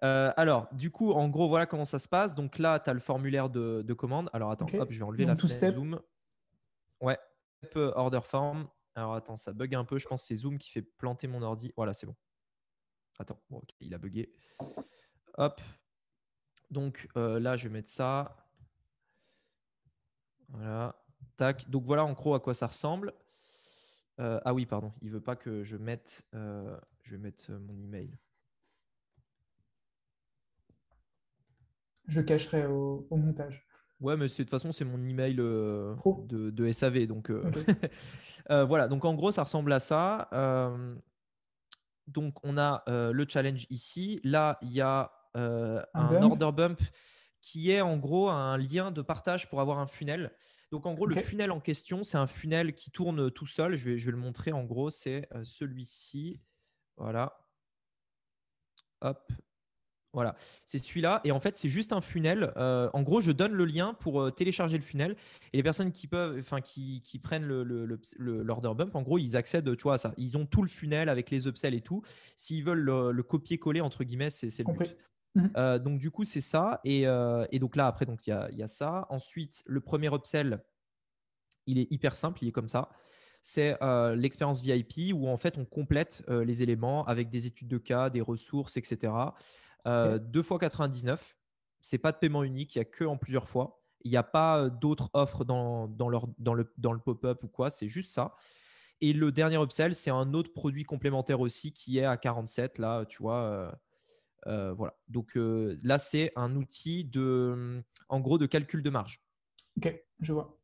Euh, 0.04 0.30
alors, 0.36 0.68
du 0.72 0.90
coup, 0.90 1.12
en 1.12 1.28
gros, 1.28 1.48
voilà 1.48 1.66
comment 1.66 1.86
ça 1.86 1.98
se 1.98 2.08
passe. 2.08 2.34
Donc 2.34 2.58
là, 2.58 2.78
tu 2.78 2.90
as 2.90 2.92
le 2.92 3.00
formulaire 3.00 3.48
de, 3.48 3.82
de, 3.82 3.94
commande. 3.94 4.28
Alors, 4.32 4.50
attends, 4.50 4.66
hop, 4.72 4.90
je 4.90 4.98
vais 4.98 5.04
enlever 5.04 5.24
la 5.24 5.36
fenêtre 5.36 5.74
Zoom. 5.74 6.00
Ouais, 7.00 7.18
order 7.74 8.20
form. 8.22 8.68
Alors, 8.94 9.14
attends, 9.14 9.36
ça 9.36 9.52
bug 9.52 9.74
un 9.74 9.84
peu. 9.84 9.98
Je 9.98 10.06
pense 10.06 10.22
que 10.22 10.26
c'est 10.28 10.36
Zoom 10.36 10.58
qui 10.58 10.70
fait 10.70 10.82
planter 10.82 11.28
mon 11.28 11.42
ordi. 11.42 11.72
Voilà, 11.76 11.94
c'est 11.94 12.06
bon. 12.06 12.16
Attends, 13.18 13.40
il 13.80 13.94
a 13.94 13.98
bugué. 13.98 14.32
Hop. 15.38 15.60
Donc 16.70 17.08
euh, 17.16 17.40
là, 17.40 17.56
je 17.56 17.68
vais 17.68 17.72
mettre 17.72 17.88
ça. 17.88 18.36
Voilà. 20.48 20.94
Tac. 21.36 21.68
Donc 21.68 21.84
voilà 21.84 22.04
en 22.04 22.12
gros 22.12 22.34
à 22.34 22.40
quoi 22.40 22.54
ça 22.54 22.66
ressemble. 22.66 23.12
Euh, 24.20 24.40
ah 24.44 24.52
oui, 24.52 24.66
pardon, 24.66 24.92
il 25.02 25.10
veut 25.10 25.20
pas 25.20 25.36
que 25.36 25.62
je 25.62 25.76
mette. 25.76 26.24
Euh, 26.34 26.76
je 27.02 27.12
vais 27.12 27.22
mettre 27.22 27.44
euh, 27.50 27.58
mon 27.58 27.78
email. 27.80 28.10
Je 32.06 32.20
le 32.20 32.26
cacherai 32.26 32.66
au, 32.66 33.06
montage. 33.10 33.66
Ouais, 34.00 34.16
mais 34.16 34.26
de 34.26 34.32
toute 34.32 34.50
façon, 34.50 34.72
c'est 34.72 34.84
mon 34.84 35.02
email 35.06 35.34
de, 35.34 36.72
SAV. 36.72 37.06
Donc 37.06 37.30
voilà, 38.48 38.88
donc 38.88 39.04
en 39.04 39.14
gros, 39.14 39.30
ça 39.30 39.42
ressemble 39.42 39.72
à 39.72 39.80
ça. 39.80 40.28
donc 42.06 42.34
on 42.44 42.56
a 42.56 42.82
le 42.86 43.26
challenge 43.28 43.66
ici. 43.68 44.20
Là, 44.24 44.58
il 44.62 44.72
y 44.72 44.80
a 44.80 45.12
un, 45.34 45.82
un 45.94 46.22
order 46.22 46.50
bump 46.52 46.80
qui 47.40 47.70
est 47.70 47.80
en 47.80 47.96
gros 47.96 48.28
un 48.28 48.56
lien 48.58 48.90
de 48.90 49.02
partage 49.02 49.48
pour 49.48 49.60
avoir 49.60 49.78
un 49.78 49.86
funnel. 49.86 50.32
Donc 50.70 50.86
en 50.86 50.94
gros, 50.94 51.06
le 51.06 51.16
funnel 51.16 51.50
en 51.50 51.60
question, 51.60 52.02
c'est 52.02 52.18
un 52.18 52.26
funnel 52.26 52.74
qui 52.74 52.90
tourne 52.90 53.30
tout 53.30 53.46
seul. 53.46 53.76
Je 53.76 53.90
vais, 53.90 53.98
je 53.98 54.06
vais 54.06 54.12
le 54.12 54.18
montrer 54.18 54.52
en 54.52 54.64
gros, 54.64 54.90
c'est 54.90 55.28
euh, 55.34 55.42
celui-ci. 55.44 56.40
Voilà. 56.96 57.38
Hop. 59.00 59.32
Voilà, 60.14 60.36
c'est 60.64 60.78
celui-là. 60.78 61.20
Et 61.24 61.32
en 61.32 61.38
fait, 61.38 61.56
c'est 61.56 61.68
juste 61.68 61.92
un 61.92 62.00
funnel. 62.00 62.52
Euh, 62.56 62.88
en 62.94 63.02
gros, 63.02 63.20
je 63.20 63.30
donne 63.30 63.52
le 63.52 63.66
lien 63.66 63.94
pour 63.94 64.22
euh, 64.22 64.30
télécharger 64.30 64.78
le 64.78 64.82
funnel. 64.82 65.16
Et 65.52 65.58
les 65.58 65.62
personnes 65.62 65.92
qui 65.92 66.06
peuvent, 66.06 66.38
enfin, 66.40 66.62
qui, 66.62 67.02
qui 67.02 67.18
prennent 67.18 67.44
l'order 67.46 68.72
bump, 68.74 68.96
en 68.96 69.02
gros, 69.02 69.18
ils 69.18 69.36
accèdent, 69.36 69.76
tu 69.76 69.82
vois, 69.82 69.94
à 69.94 69.98
ça. 69.98 70.14
Ils 70.16 70.36
ont 70.38 70.46
tout 70.46 70.62
le 70.62 70.68
funnel 70.68 71.10
avec 71.10 71.30
les 71.30 71.46
upsells 71.46 71.74
et 71.74 71.82
tout. 71.82 72.02
S'ils 72.36 72.64
veulent 72.64 72.80
le, 72.80 73.22
copier-coller, 73.22 73.82
entre 73.82 74.02
guillemets, 74.02 74.30
c'est 74.30 74.46
le 74.46 74.72
but. 74.72 74.96
Euh, 75.56 75.78
donc, 75.78 75.98
du 75.98 76.10
coup, 76.10 76.24
c'est 76.24 76.40
ça. 76.40 76.80
Et, 76.84 77.06
euh, 77.06 77.46
et, 77.50 77.58
donc 77.58 77.76
là, 77.76 77.86
après, 77.86 78.06
il 78.06 78.28
y 78.28 78.32
a, 78.32 78.50
y 78.52 78.62
a, 78.62 78.66
ça. 78.66 79.06
Ensuite, 79.10 79.62
le 79.66 79.80
premier 79.80 80.08
upsell, 80.12 80.62
il 81.66 81.78
est 81.78 81.90
hyper 81.92 82.16
simple, 82.16 82.38
il 82.42 82.48
est 82.48 82.52
comme 82.52 82.68
ça. 82.68 82.90
C'est 83.42 83.76
euh, 83.82 84.14
l'expérience 84.14 84.62
VIP 84.62 85.14
où 85.14 85.28
en 85.28 85.36
fait, 85.36 85.58
on 85.58 85.64
complète 85.64 86.24
les 86.28 86.62
éléments 86.62 87.04
avec 87.04 87.28
des 87.28 87.46
études 87.46 87.68
de 87.68 87.78
cas, 87.78 88.10
des 88.10 88.20
ressources, 88.20 88.76
etc. 88.76 89.12
Deux 89.86 90.42
fois 90.42 90.58
99. 90.58 91.36
C'est 91.80 91.98
pas 91.98 92.12
de 92.12 92.18
paiement 92.18 92.42
unique, 92.42 92.74
il 92.74 92.78
n'y 92.78 92.82
a 92.82 92.84
que 92.84 93.04
en 93.04 93.16
plusieurs 93.16 93.48
fois. 93.48 93.80
Il 94.02 94.10
n'y 94.10 94.16
a 94.16 94.22
pas 94.22 94.68
d'autres 94.68 95.10
offres 95.12 95.44
dans, 95.44 95.86
dans, 95.88 96.08
leur, 96.08 96.26
dans 96.38 96.54
le, 96.54 96.72
dans 96.78 96.92
le 96.92 96.98
pop-up 96.98 97.42
ou 97.44 97.48
quoi, 97.48 97.70
c'est 97.70 97.88
juste 97.88 98.10
ça. 98.10 98.34
Et 99.00 99.12
le 99.12 99.30
dernier 99.30 99.56
upsell, 99.56 99.94
c'est 99.94 100.10
un 100.10 100.34
autre 100.34 100.52
produit 100.52 100.84
complémentaire 100.84 101.40
aussi 101.40 101.72
qui 101.72 101.98
est 101.98 102.04
à 102.04 102.16
47, 102.16 102.78
là, 102.78 103.04
tu 103.06 103.22
vois. 103.22 103.78
Voilà. 104.46 104.94
Donc 105.08 105.32
là, 105.34 105.98
c'est 105.98 106.32
un 106.36 106.56
outil 106.56 107.04
de, 107.04 107.82
en 108.08 108.20
gros, 108.20 108.38
de 108.38 108.46
calcul 108.46 108.82
de 108.82 108.90
marge. 108.90 109.22
Ok, 109.76 109.94
je 110.20 110.32
vois. 110.32 110.58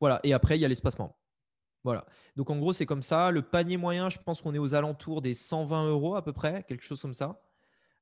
Voilà. 0.00 0.20
Et 0.22 0.32
après, 0.32 0.58
il 0.58 0.60
y 0.60 0.64
a 0.64 0.68
l'espacement. 0.68 1.18
Voilà. 1.84 2.06
Donc 2.36 2.50
en 2.50 2.58
gros, 2.58 2.72
c'est 2.72 2.86
comme 2.86 3.02
ça. 3.02 3.30
Le 3.30 3.42
panier 3.42 3.76
moyen, 3.76 4.08
je 4.08 4.18
pense 4.18 4.40
qu'on 4.40 4.54
est 4.54 4.58
aux 4.58 4.74
alentours 4.74 5.20
des 5.20 5.34
120 5.34 5.88
euros 5.88 6.16
à 6.16 6.22
peu 6.22 6.32
près, 6.32 6.64
quelque 6.64 6.82
chose 6.82 7.00
comme 7.00 7.14
ça. 7.14 7.40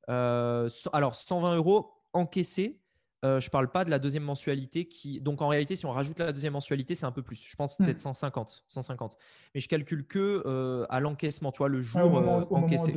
Euh, 0.08 0.68
alors 0.92 1.14
120 1.14 1.56
euros 1.56 1.92
encaissés. 2.12 2.81
Euh, 3.24 3.38
je 3.38 3.46
ne 3.46 3.50
parle 3.50 3.70
pas 3.70 3.84
de 3.84 3.90
la 3.90 3.98
deuxième 3.98 4.24
mensualité 4.24 4.86
qui. 4.86 5.20
Donc 5.20 5.42
en 5.42 5.48
réalité, 5.48 5.76
si 5.76 5.86
on 5.86 5.92
rajoute 5.92 6.18
la 6.18 6.32
deuxième 6.32 6.54
mensualité, 6.54 6.94
c'est 6.94 7.06
un 7.06 7.12
peu 7.12 7.22
plus. 7.22 7.44
Je 7.48 7.54
pense 7.56 7.78
hmm. 7.78 7.84
peut-être 7.84 8.00
150, 8.00 8.64
150. 8.66 9.16
Mais 9.54 9.60
je 9.60 9.68
calcule 9.68 10.06
que 10.06 10.42
euh, 10.44 10.86
à 10.90 11.00
l'encaissement, 11.00 11.52
tu 11.52 11.58
vois, 11.58 11.68
le 11.68 11.80
jour 11.80 12.00
encaissé. 12.50 12.94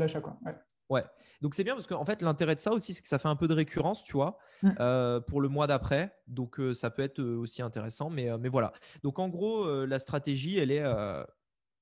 Ouais. 0.90 1.04
Donc 1.42 1.56
c'est 1.56 1.64
bien 1.64 1.74
parce 1.74 1.88
qu'en 1.88 2.06
fait, 2.06 2.22
l'intérêt 2.22 2.56
de 2.56 2.60
ça 2.60 2.72
aussi, 2.72 2.94
c'est 2.94 3.02
que 3.02 3.08
ça 3.08 3.20
fait 3.20 3.28
un 3.28 3.36
peu 3.36 3.48
de 3.48 3.54
récurrence, 3.54 4.04
tu 4.04 4.14
vois, 4.14 4.38
mm. 4.64 4.72
euh, 4.80 5.20
pour 5.20 5.42
le 5.42 5.50
mois 5.50 5.68
d'après. 5.68 6.16
Donc 6.28 6.60
euh, 6.60 6.74
ça 6.74 6.90
peut 6.90 7.04
être 7.04 7.20
euh, 7.20 7.38
aussi 7.38 7.62
intéressant. 7.62 8.10
Mais, 8.10 8.36
mais 8.38 8.50
voilà. 8.50 8.74
Donc 9.04 9.20
en 9.20 9.30
gros, 9.30 9.86
la 9.86 10.00
stratégie, 10.00 10.58
elle 10.58 10.72
est, 10.72 10.84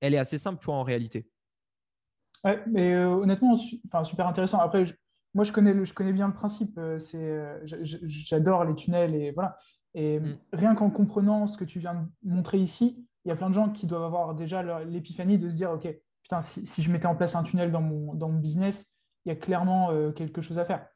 elle 0.00 0.14
est 0.14 0.18
assez 0.18 0.38
simple, 0.38 0.60
tu 0.60 0.66
vois, 0.66 0.76
en 0.76 0.82
réalité. 0.82 1.30
Ouais, 2.44 2.62
mais 2.66 2.94
honnêtement, 2.94 3.54
enfin, 3.86 4.04
super 4.04 4.26
intéressant. 4.26 4.58
Après, 4.58 4.84
moi, 5.34 5.44
je 5.44 5.52
connais, 5.52 5.84
je 5.84 5.92
connais 5.92 6.12
bien 6.12 6.28
le 6.28 6.34
principe. 6.34 6.80
C'est, 6.98 7.42
j'adore 7.64 8.64
les 8.64 8.74
tunnels 8.74 9.14
et 9.14 9.32
voilà. 9.32 9.56
Et 9.94 10.20
mm. 10.20 10.38
rien 10.52 10.74
qu'en 10.74 10.90
comprenant 10.90 11.46
ce 11.46 11.56
que 11.58 11.64
tu 11.64 11.78
viens 11.78 11.94
de 11.94 12.30
montrer 12.30 12.58
ici, 12.58 13.06
il 13.24 13.28
y 13.28 13.32
a 13.32 13.36
plein 13.36 13.48
de 13.48 13.54
gens 13.54 13.70
qui 13.70 13.86
doivent 13.86 14.04
avoir 14.04 14.34
déjà 14.34 14.84
l'épiphanie 14.84 15.38
de 15.38 15.48
se 15.48 15.56
dire, 15.56 15.72
OK, 15.72 15.88
putain, 16.22 16.40
si, 16.40 16.66
si, 16.66 16.82
je 16.82 16.90
mettais 16.92 17.06
en 17.06 17.16
place 17.16 17.34
un 17.34 17.42
tunnel 17.42 17.72
dans 17.72 17.80
mon, 17.80 18.14
dans 18.14 18.28
mon 18.28 18.38
business, 18.38 18.96
il 19.24 19.30
y 19.30 19.32
a 19.32 19.36
clairement 19.36 19.90
euh, 19.90 20.12
quelque 20.12 20.42
chose 20.42 20.58
à 20.58 20.64
faire. 20.64 20.86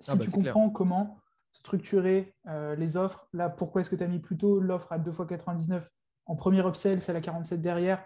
Si 0.00 0.10
ah 0.10 0.16
bah, 0.16 0.24
tu 0.24 0.30
comprends 0.30 0.70
comment 0.70 1.18
structurer 1.52 2.34
euh, 2.48 2.76
les 2.76 2.96
offres, 2.96 3.28
là, 3.32 3.48
pourquoi 3.48 3.80
est-ce 3.80 3.90
que 3.90 3.96
tu 3.96 4.04
as 4.04 4.08
mis 4.08 4.18
plutôt 4.18 4.60
l'offre 4.60 4.92
à 4.92 4.98
2 4.98 5.10
x 5.10 5.20
99 5.28 5.90
en 6.26 6.36
premier 6.36 6.60
upsell, 6.60 7.02
c'est 7.02 7.12
la 7.12 7.20
47 7.20 7.60
derrière, 7.60 8.04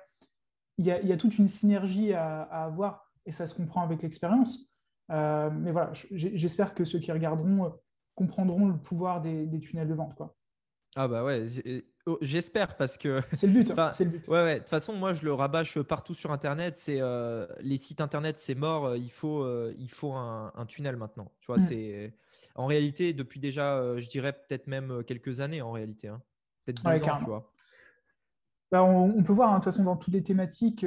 il 0.79 0.87
y, 0.87 0.91
a, 0.91 1.17
toute 1.17 1.39
une 1.39 1.47
synergie 1.47 2.15
à, 2.15 2.43
avoir 2.43 3.13
et 3.27 3.33
ça 3.33 3.47
se 3.47 3.55
comprend 3.55 3.83
avec 3.83 4.03
l'expérience. 4.03 4.73
Euh, 5.11 5.51
mais 5.51 5.73
voilà, 5.73 5.93
j'espère 5.93 6.75
que 6.75 6.85
ceux 6.85 6.99
qui 6.99 7.13
regarderont 7.13 7.73
comprendront 8.15 8.69
le 8.69 8.77
pouvoir 8.77 9.21
des, 9.21 9.47
des 9.47 9.61
tunnels 9.61 9.89
de 9.89 9.95
vente. 9.95 10.15
Quoi. 10.15 10.35
Ah 10.97 11.09
bah 11.09 11.25
ouais, 11.25 11.45
oh, 12.07 12.19
j'espère 12.21 12.77
parce 12.77 12.97
que. 12.97 13.21
C'est 13.33 13.49
le 13.49 13.53
but. 13.53 13.73
Hein, 13.77 13.91
c'est 13.93 14.05
le 14.05 14.11
but. 14.11 14.29
Ouais, 14.29 14.45
ouais. 14.45 14.55
De 14.55 14.59
toute 14.61 14.69
façon, 14.69 14.95
moi, 14.95 15.13
je 15.13 15.25
le 15.25 15.35
rabâche 15.35 15.79
partout 15.81 16.15
sur 16.15 16.31
Internet. 16.31 16.77
C'est 16.77 17.01
euh, 17.01 17.47
les 17.61 17.77
sites 17.77 18.01
Internet, 18.01 18.39
c'est 18.39 18.55
mort. 18.55 18.87
Euh, 18.87 18.99
il 18.99 19.11
faut, 19.11 19.43
euh, 19.43 19.75
il 19.79 19.91
faut 19.91 20.13
un, 20.13 20.53
tunnel 20.69 20.97
maintenant. 20.97 21.33
Tu 21.41 21.47
vois, 21.47 21.57
mm. 21.57 21.61
c'est 21.61 22.15
en 22.55 22.67
réalité 22.67 23.13
depuis 23.13 23.41
déjà, 23.41 23.99
je 23.99 24.07
dirais 24.07 24.33
peut-être 24.33 24.69
même 24.69 25.03
quelques 25.05 25.41
années 25.41 25.63
en 25.63 25.73
réalité. 25.73 26.09
Hein. 26.09 26.23
Peut-être 26.65 26.85
deux 26.85 27.09
ans, 27.09 27.19
tu 27.19 27.25
vois. 27.25 27.51
Bah, 28.71 28.85
on, 28.85 29.23
peut 29.23 29.33
voir, 29.33 29.51
hein, 29.51 29.59
de 29.59 29.65
toute 29.65 29.73
façon, 29.73 29.85
dans 29.85 29.97
toutes 29.97 30.15
les 30.15 30.23
thématiques, 30.23 30.87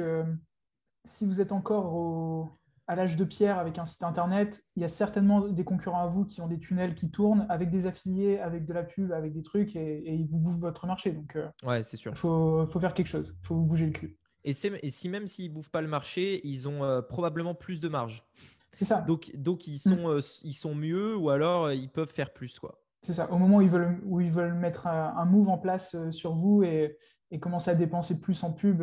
si 1.04 1.26
vous 1.26 1.40
êtes 1.42 1.52
encore 1.52 1.94
au, 1.94 2.50
à 2.88 2.94
l'âge 2.96 3.16
de 3.16 3.24
pierre 3.24 3.58
avec 3.58 3.78
un 3.78 3.84
site 3.84 4.02
internet, 4.02 4.64
il 4.74 4.80
y 4.80 4.84
a 4.84 4.88
certainement 4.88 5.46
des 5.46 5.62
concurrents 5.62 6.02
à 6.02 6.06
vous 6.06 6.24
qui 6.24 6.40
ont 6.40 6.48
des 6.48 6.58
tunnels 6.58 6.94
qui 6.94 7.10
tournent 7.10 7.46
avec 7.50 7.70
des 7.70 7.86
affiliés, 7.86 8.38
avec 8.38 8.64
de 8.64 8.72
la 8.72 8.82
pub, 8.82 9.12
avec 9.12 9.34
des 9.34 9.42
trucs 9.42 9.76
et, 9.76 10.14
ils 10.14 10.26
vous 10.26 10.38
bouffent 10.38 10.58
votre 10.58 10.86
marché. 10.86 11.12
Donc, 11.12 11.36
euh, 11.36 11.46
ouais, 11.64 11.82
c'est 11.82 11.98
sûr. 11.98 12.12
Il 12.12 12.16
faut, 12.16 12.66
faire 12.80 12.94
quelque 12.94 13.08
chose. 13.08 13.36
Il 13.42 13.46
faut 13.46 13.56
vous 13.56 13.66
bouger 13.66 13.84
le 13.84 13.92
cul. 13.92 14.16
Et, 14.42 14.52
et 14.82 14.90
si 14.90 15.08
même 15.10 15.26
s'ils 15.26 15.50
ne 15.50 15.54
bouffent 15.54 15.70
pas 15.70 15.82
le 15.82 15.88
marché, 15.88 16.40
ils 16.44 16.66
ont 16.66 16.82
euh, 16.82 17.02
probablement 17.02 17.54
plus 17.54 17.78
de 17.78 17.88
marge. 17.88 18.24
C'est 18.72 18.86
ça. 18.86 19.02
Donc, 19.02 19.30
donc 19.36 19.66
ils, 19.66 19.78
sont, 19.78 20.08
mm. 20.08 20.16
euh, 20.16 20.20
ils 20.44 20.54
sont 20.54 20.74
mieux 20.74 21.14
ou 21.14 21.28
alors 21.28 21.70
ils 21.70 21.90
peuvent 21.90 22.10
faire 22.10 22.32
plus. 22.32 22.58
quoi. 22.58 22.80
C'est 23.02 23.12
ça. 23.12 23.30
Au 23.30 23.36
moment 23.36 23.58
où 23.58 23.62
ils 23.62 23.68
veulent, 23.68 24.00
où 24.06 24.22
ils 24.22 24.32
veulent 24.32 24.54
mettre 24.54 24.86
un, 24.86 25.24
move 25.26 25.50
en 25.50 25.58
place 25.58 25.94
sur 26.10 26.34
vous 26.34 26.62
et, 26.62 26.96
et, 27.30 27.38
commencer 27.38 27.70
à 27.70 27.74
dépenser 27.74 28.18
plus 28.18 28.42
en 28.44 28.52
pub, 28.52 28.82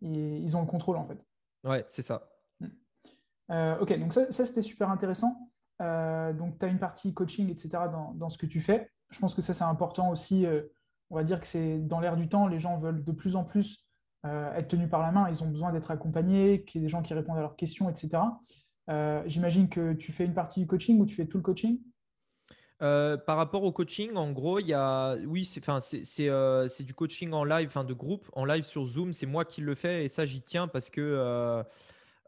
ils 0.00 0.56
ont 0.56 0.60
le 0.60 0.66
contrôle 0.66 0.96
en 0.96 1.06
fait. 1.06 1.18
Ouais, 1.62 1.84
c'est 1.86 2.02
ça. 2.02 2.28
Euh, 3.50 3.78
ok, 3.78 3.98
donc 3.98 4.12
ça, 4.12 4.30
c'était 4.30 4.62
super 4.62 4.90
intéressant. 4.90 5.50
Euh, 5.80 6.32
donc, 6.32 6.58
tu 6.58 6.64
as 6.64 6.68
une 6.68 6.78
partie 6.78 7.14
coaching, 7.14 7.50
etc. 7.50 7.84
Dans, 8.14 8.28
ce 8.28 8.38
que 8.38 8.46
tu 8.46 8.60
fais. 8.60 8.90
Je 9.10 9.18
pense 9.18 9.34
que 9.34 9.42
ça, 9.42 9.54
c'est 9.54 9.64
important 9.64 10.10
aussi. 10.10 10.46
Euh, 10.46 10.62
on 11.10 11.16
va 11.16 11.24
dire 11.24 11.40
que 11.40 11.46
c'est 11.46 11.78
dans 11.78 12.00
l'air 12.00 12.16
du 12.16 12.28
temps, 12.28 12.46
les 12.46 12.60
gens 12.60 12.76
veulent 12.76 13.02
de 13.02 13.12
plus 13.12 13.36
en 13.36 13.44
plus 13.44 13.84
être 14.24 14.68
tenus 14.68 14.90
par 14.90 15.00
la 15.00 15.10
main. 15.10 15.26
Ils 15.30 15.42
ont 15.42 15.48
besoin 15.48 15.72
d'être 15.72 15.90
accompagnés, 15.90 16.62
qu'il 16.64 16.80
y 16.80 16.84
ait 16.84 16.86
des 16.86 16.90
gens 16.90 17.00
qui 17.00 17.14
répondent 17.14 17.38
à 17.38 17.40
leurs 17.40 17.56
questions, 17.56 17.88
etc. 17.88 18.22
J'imagine 19.24 19.70
que 19.70 19.94
tu 19.94 20.12
fais 20.12 20.26
une 20.26 20.34
partie 20.34 20.60
du 20.60 20.66
coaching 20.66 21.00
ou 21.00 21.06
tu 21.06 21.14
fais 21.14 21.24
tout 21.24 21.38
le 21.38 21.42
coaching? 21.42 21.80
Par 22.78 23.36
rapport 23.38 23.62
au 23.62 23.72
coaching, 23.72 24.14
en 24.16 24.32
gros, 24.32 24.58
il 24.58 24.66
y 24.66 24.74
a, 24.74 25.16
oui, 25.26 25.46
c'est, 25.46 25.62
c'est, 25.80 26.84
du 26.84 26.92
coaching 26.92 27.32
en 27.32 27.44
live, 27.44 27.68
enfin 27.68 27.84
de 27.84 27.94
groupe, 27.94 28.28
en 28.34 28.44
live 28.44 28.64
sur 28.64 28.84
Zoom. 28.84 29.14
C'est 29.14 29.24
moi 29.24 29.46
qui 29.46 29.62
le 29.62 29.74
fais 29.74 30.04
et 30.04 30.08
ça, 30.08 30.26
j'y 30.26 30.42
tiens 30.42 30.68
parce 30.68 30.90
que 30.90 31.64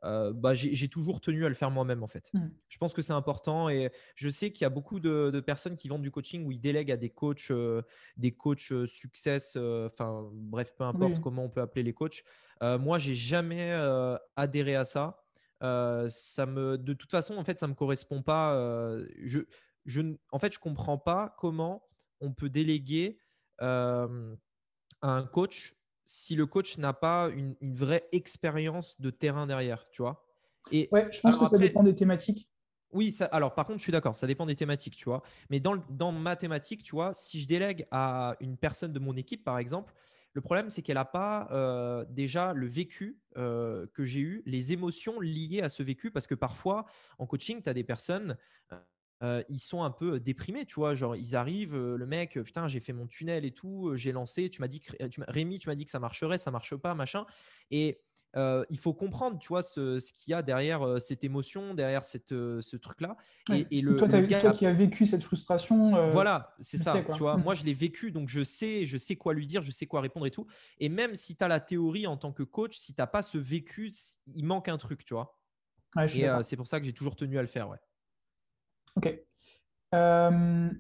bah, 0.03 0.55
j'ai 0.55 0.89
toujours 0.89 1.21
tenu 1.21 1.45
à 1.45 1.49
le 1.49 1.55
faire 1.55 1.71
moi-même 1.71 2.03
en 2.03 2.07
fait. 2.07 2.31
Mmh. 2.33 2.49
Je 2.69 2.79
pense 2.79 2.95
que 2.95 3.03
c'est 3.03 3.13
important 3.13 3.69
et 3.69 3.91
je 4.15 4.29
sais 4.29 4.51
qu'il 4.51 4.63
y 4.63 4.67
a 4.67 4.71
beaucoup 4.71 5.01
de, 5.01 5.41
personnes 5.41 5.77
qui 5.77 5.89
vendent 5.89 6.03
du 6.03 6.11
coaching 6.11 6.45
où 6.47 6.53
ils 6.53 6.61
délèguent 6.61 6.93
à 6.93 6.97
des 6.97 7.11
coachs, 7.11 7.51
euh, 7.51 7.83
des 8.17 8.33
coachs 8.33 8.73
euh, 8.73 8.87
success, 8.87 9.57
enfin 9.57 10.29
bref, 10.33 10.75
peu 10.77 10.85
importe 10.85 11.21
comment 11.21 11.45
on 11.45 11.51
peut 11.51 11.61
appeler 11.61 11.83
les 11.83 11.95
coachs. 11.95 12.23
moi, 12.63 12.99
j'ai 12.99 13.15
jamais 13.15 13.73
adhéré 14.37 14.77
à 14.77 14.85
ça. 14.85 15.23
ça 15.61 16.47
me, 16.47 16.79
de 16.79 16.93
toute 16.95 17.11
façon, 17.11 17.37
en 17.37 17.45
fait, 17.45 17.59
ça 17.59 17.67
me 17.67 17.75
correspond 17.75 18.23
pas. 18.23 18.55
je, 19.23 19.41
je, 19.87 20.03
en 20.31 20.39
fait, 20.39 20.53
je 20.53 20.59
comprends 20.59 20.99
pas 20.99 21.35
comment 21.39 21.87
on 22.21 22.33
peut 22.33 22.51
déléguer 22.51 23.19
à 23.59 24.09
un 25.03 25.23
coach 25.25 25.80
si 26.05 26.35
le 26.35 26.47
coach 26.47 26.79
n'a 26.79 26.93
pas 26.93 27.31
une, 27.31 27.55
vraie 27.61 28.09
expérience 28.13 29.01
de 29.01 29.11
terrain 29.11 29.47
derrière, 29.47 29.89
tu 29.91 30.03
vois. 30.03 30.25
Et 30.73 30.89
ouais, 30.93 31.07
je 31.11 31.21
pense 31.21 31.37
que 31.37 31.47
ça 31.47 31.59
dépend 31.59 31.83
des 31.83 31.95
thématiques. 31.95 32.49
Oui, 32.93 33.13
ça, 33.13 33.27
alors 33.27 33.55
par 33.55 33.67
contre, 33.67 33.79
je 33.79 33.85
suis 33.85 33.93
d'accord, 33.93 34.17
ça 34.17 34.27
dépend 34.27 34.47
des 34.47 34.57
thématiques, 34.57 34.97
tu 34.97 35.05
vois. 35.05 35.23
Mais 35.49 35.61
dans, 35.61 35.77
dans 35.91 36.11
ma 36.11 36.35
thématique, 36.37 36.83
tu 36.83 36.93
vois, 36.93 37.15
si 37.15 37.41
je 37.41 37.47
délègue 37.47 37.87
à 37.91 38.37
une 38.41 38.57
personne 38.57 38.93
de 38.93 38.99
mon 38.99 39.17
équipe, 39.17 39.45
par 39.45 39.59
exemple, 39.59 39.95
le 40.33 40.41
problème, 40.41 40.71
c'est 40.71 40.83
qu'elle 40.83 40.95
n'a 40.95 41.05
pas 41.05 41.49
euh, 41.51 42.05
déjà 42.09 42.53
le 42.53 42.67
vécu 42.67 43.19
euh, 43.37 43.87
que 43.95 44.05
j'ai 44.05 44.21
eu, 44.21 44.43
les 44.47 44.73
émotions 44.73 45.21
liées 45.21 45.61
à 45.61 45.69
ce 45.69 45.83
vécu, 45.83 46.11
parce 46.11 46.27
que 46.27 46.35
parfois, 46.35 46.87
en 47.19 47.27
coaching, 47.27 47.63
tu 47.63 47.69
as 47.69 47.75
des 47.75 47.85
personnes, 47.85 48.37
euh, 49.23 49.43
ils 49.49 49.59
sont 49.59 49.83
un 49.83 49.91
peu 49.91 50.19
déprimés, 50.19 50.65
tu 50.65 50.77
vois. 50.77 50.95
Genre, 50.95 51.15
ils 51.15 51.37
arrivent, 51.37 51.77
le 51.77 52.07
mec, 52.07 52.41
putain, 52.43 52.69
j'ai 52.69 52.81
fait 52.81 52.93
mon 52.93 53.07
tunnel 53.07 53.45
et 53.45 53.51
tout, 53.51 53.93
j'ai 53.95 54.13
lancé, 54.13 54.49
tu 54.49 54.61
m'as 54.61 54.69
dit 54.69 54.81
que, 54.81 55.07
tu 55.07 55.21
Rémi, 55.29 55.59
tu 55.59 55.69
m'as 55.69 55.75
dit 55.75 55.85
que 55.85 55.91
ça 55.91 55.99
marcherait, 55.99 56.39
ça 56.39 56.51
marche 56.51 56.75
pas, 56.77 56.95
machin. 56.95 57.27
Et 57.71 58.01
il 58.35 58.79
faut 58.79 58.95
comprendre, 58.95 59.39
tu 59.39 59.49
vois, 59.49 59.61
ce, 59.61 59.99
ce 59.99 60.13
qu'il 60.13 60.31
y 60.31 60.35
a 60.35 60.43
derrière 60.43 61.01
cette 61.01 61.23
émotion, 61.25 61.75
derrière 61.75 62.03
cette, 62.05 62.29
ce 62.31 62.77
truc-là. 62.77 63.17
et, 63.51 63.83
le, 63.83 63.97
toi, 63.97 64.09
toi, 64.09 64.53
qui 64.53 64.67
as 64.67 64.73
vécu 64.73 65.05
cette 65.05 65.23
frustration. 65.23 66.11
voilà, 66.11 66.55
c'est 66.59 66.79
ça, 66.79 67.03
tu 67.13 67.19
vois. 67.19 67.37
Moi, 67.37 67.55
je 67.55 67.65
l'ai 67.65 67.75
vécu, 67.75 68.13
donc 68.13 68.29
je 68.29 68.43
sais, 68.43 68.87
je 68.87 68.97
sais 68.97 69.17
quoi 69.17 69.35
lui 69.35 69.47
dire, 69.47 69.63
je 69.63 69.71
sais 69.71 69.87
quoi 69.87 70.01
répondre 70.01 70.27
et 70.27 70.31
tout. 70.31 70.47
Et 70.79 70.89
même 70.89 71.15
si 71.15 71.37
tu 71.37 71.45
as 71.45 71.49
la 71.49 71.61
théorie 71.61 72.07
en 72.07 72.17
tant 72.17 72.33
que 72.33 72.43
coach, 72.43 72.79
si 72.79 72.95
tu 72.95 73.01
n'as 73.01 73.07
pas 73.07 73.23
ce 73.23 73.37
vécu, 73.37 73.93
il 74.35 74.47
manque 74.47 74.69
un 74.69 74.79
truc, 74.79 75.05
tu 75.05 75.13
vois. 75.13 75.39
et 76.15 76.27
c'est 76.43 76.57
pour 76.57 76.67
ça 76.67 76.81
que 76.81 76.87
j'ai 76.87 76.95
toujours 76.95 77.17
tenu 77.17 77.37
à 77.39 77.43
le 77.43 77.49
faire, 77.49 77.69
ouais. 77.69 77.79
Ok. 78.97 79.19
Euh, 79.95 80.71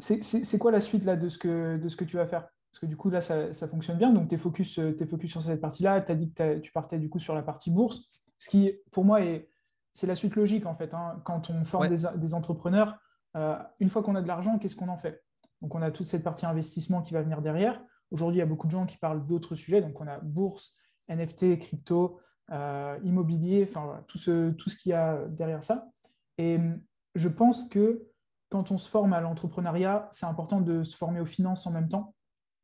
c'est 0.00 0.58
quoi 0.58 0.70
la 0.70 0.80
suite 0.80 1.04
là, 1.04 1.16
de, 1.16 1.28
ce 1.28 1.38
que, 1.38 1.76
de 1.76 1.88
ce 1.88 1.96
que 1.96 2.04
tu 2.04 2.16
vas 2.16 2.26
faire? 2.26 2.48
Parce 2.70 2.80
que 2.80 2.86
du 2.86 2.96
coup, 2.96 3.10
là, 3.10 3.20
ça, 3.20 3.68
fonctionne 3.68 3.98
bien. 3.98 4.12
Donc, 4.12 4.28
tu 4.28 4.34
es 4.34 4.38
focus, 4.38 4.78
es 4.78 5.06
focus 5.06 5.30
sur 5.30 5.42
cette 5.42 5.60
partie-là. 5.60 6.00
Tu 6.00 6.12
as 6.12 6.14
dit 6.14 6.32
que 6.32 6.58
tu 6.58 6.72
partais 6.72 6.98
du 6.98 7.08
coup 7.08 7.18
sur 7.18 7.34
la 7.34 7.42
partie 7.42 7.70
bourse. 7.70 8.22
Ce 8.38 8.48
qui, 8.48 8.72
pour 8.92 9.04
moi, 9.04 9.22
est, 9.22 9.48
c'est 9.92 10.06
la 10.06 10.14
suite 10.14 10.36
logique 10.36 10.66
en 10.66 10.74
fait. 10.74 10.94
Hein. 10.94 11.20
Quand 11.24 11.50
on 11.50 11.64
forme 11.64 11.88
des, 11.88 12.34
entrepreneurs, 12.34 12.96
euh, 13.36 13.56
une 13.80 13.88
fois 13.88 14.02
qu'on 14.02 14.14
a 14.14 14.22
de 14.22 14.28
l'argent, 14.28 14.58
qu'est-ce 14.58 14.76
qu'on 14.76 14.88
en 14.88 14.98
fait? 14.98 15.24
Donc, 15.60 15.74
on 15.74 15.82
a 15.82 15.90
toute 15.90 16.06
cette 16.06 16.22
partie 16.22 16.46
investissement 16.46 17.02
qui 17.02 17.14
va 17.14 17.22
venir 17.22 17.42
derrière. 17.42 17.76
Aujourd'hui, 18.12 18.36
il 18.36 18.40
y 18.40 18.42
a 18.42 18.46
beaucoup 18.46 18.68
de 18.68 18.72
gens 18.72 18.86
qui 18.86 18.96
parlent 18.98 19.26
d'autres 19.26 19.56
sujets. 19.56 19.80
Donc, 19.80 20.00
on 20.00 20.06
a 20.06 20.18
bourse, 20.18 20.80
NFT, 21.08 21.58
crypto, 21.58 22.20
euh, 22.52 22.96
immobilier, 23.02 23.66
enfin, 23.68 24.04
tout 24.06 24.18
ce, 24.18 24.50
tout 24.50 24.70
ce 24.70 24.76
qu'il 24.76 24.90
y 24.90 24.94
a 24.94 25.26
derrière 25.26 25.64
ça. 25.64 25.88
Et 26.38 26.58
je 27.14 27.28
pense 27.28 27.68
que 27.68 28.08
quand 28.48 28.70
on 28.70 28.78
se 28.78 28.88
forme 28.88 29.12
à 29.12 29.20
l'entrepreneuriat, 29.20 30.08
c'est 30.10 30.26
important 30.26 30.60
de 30.60 30.82
se 30.82 30.96
former 30.96 31.20
aux 31.20 31.26
finances 31.26 31.66
en 31.66 31.72
même 31.72 31.88
temps, 31.88 32.14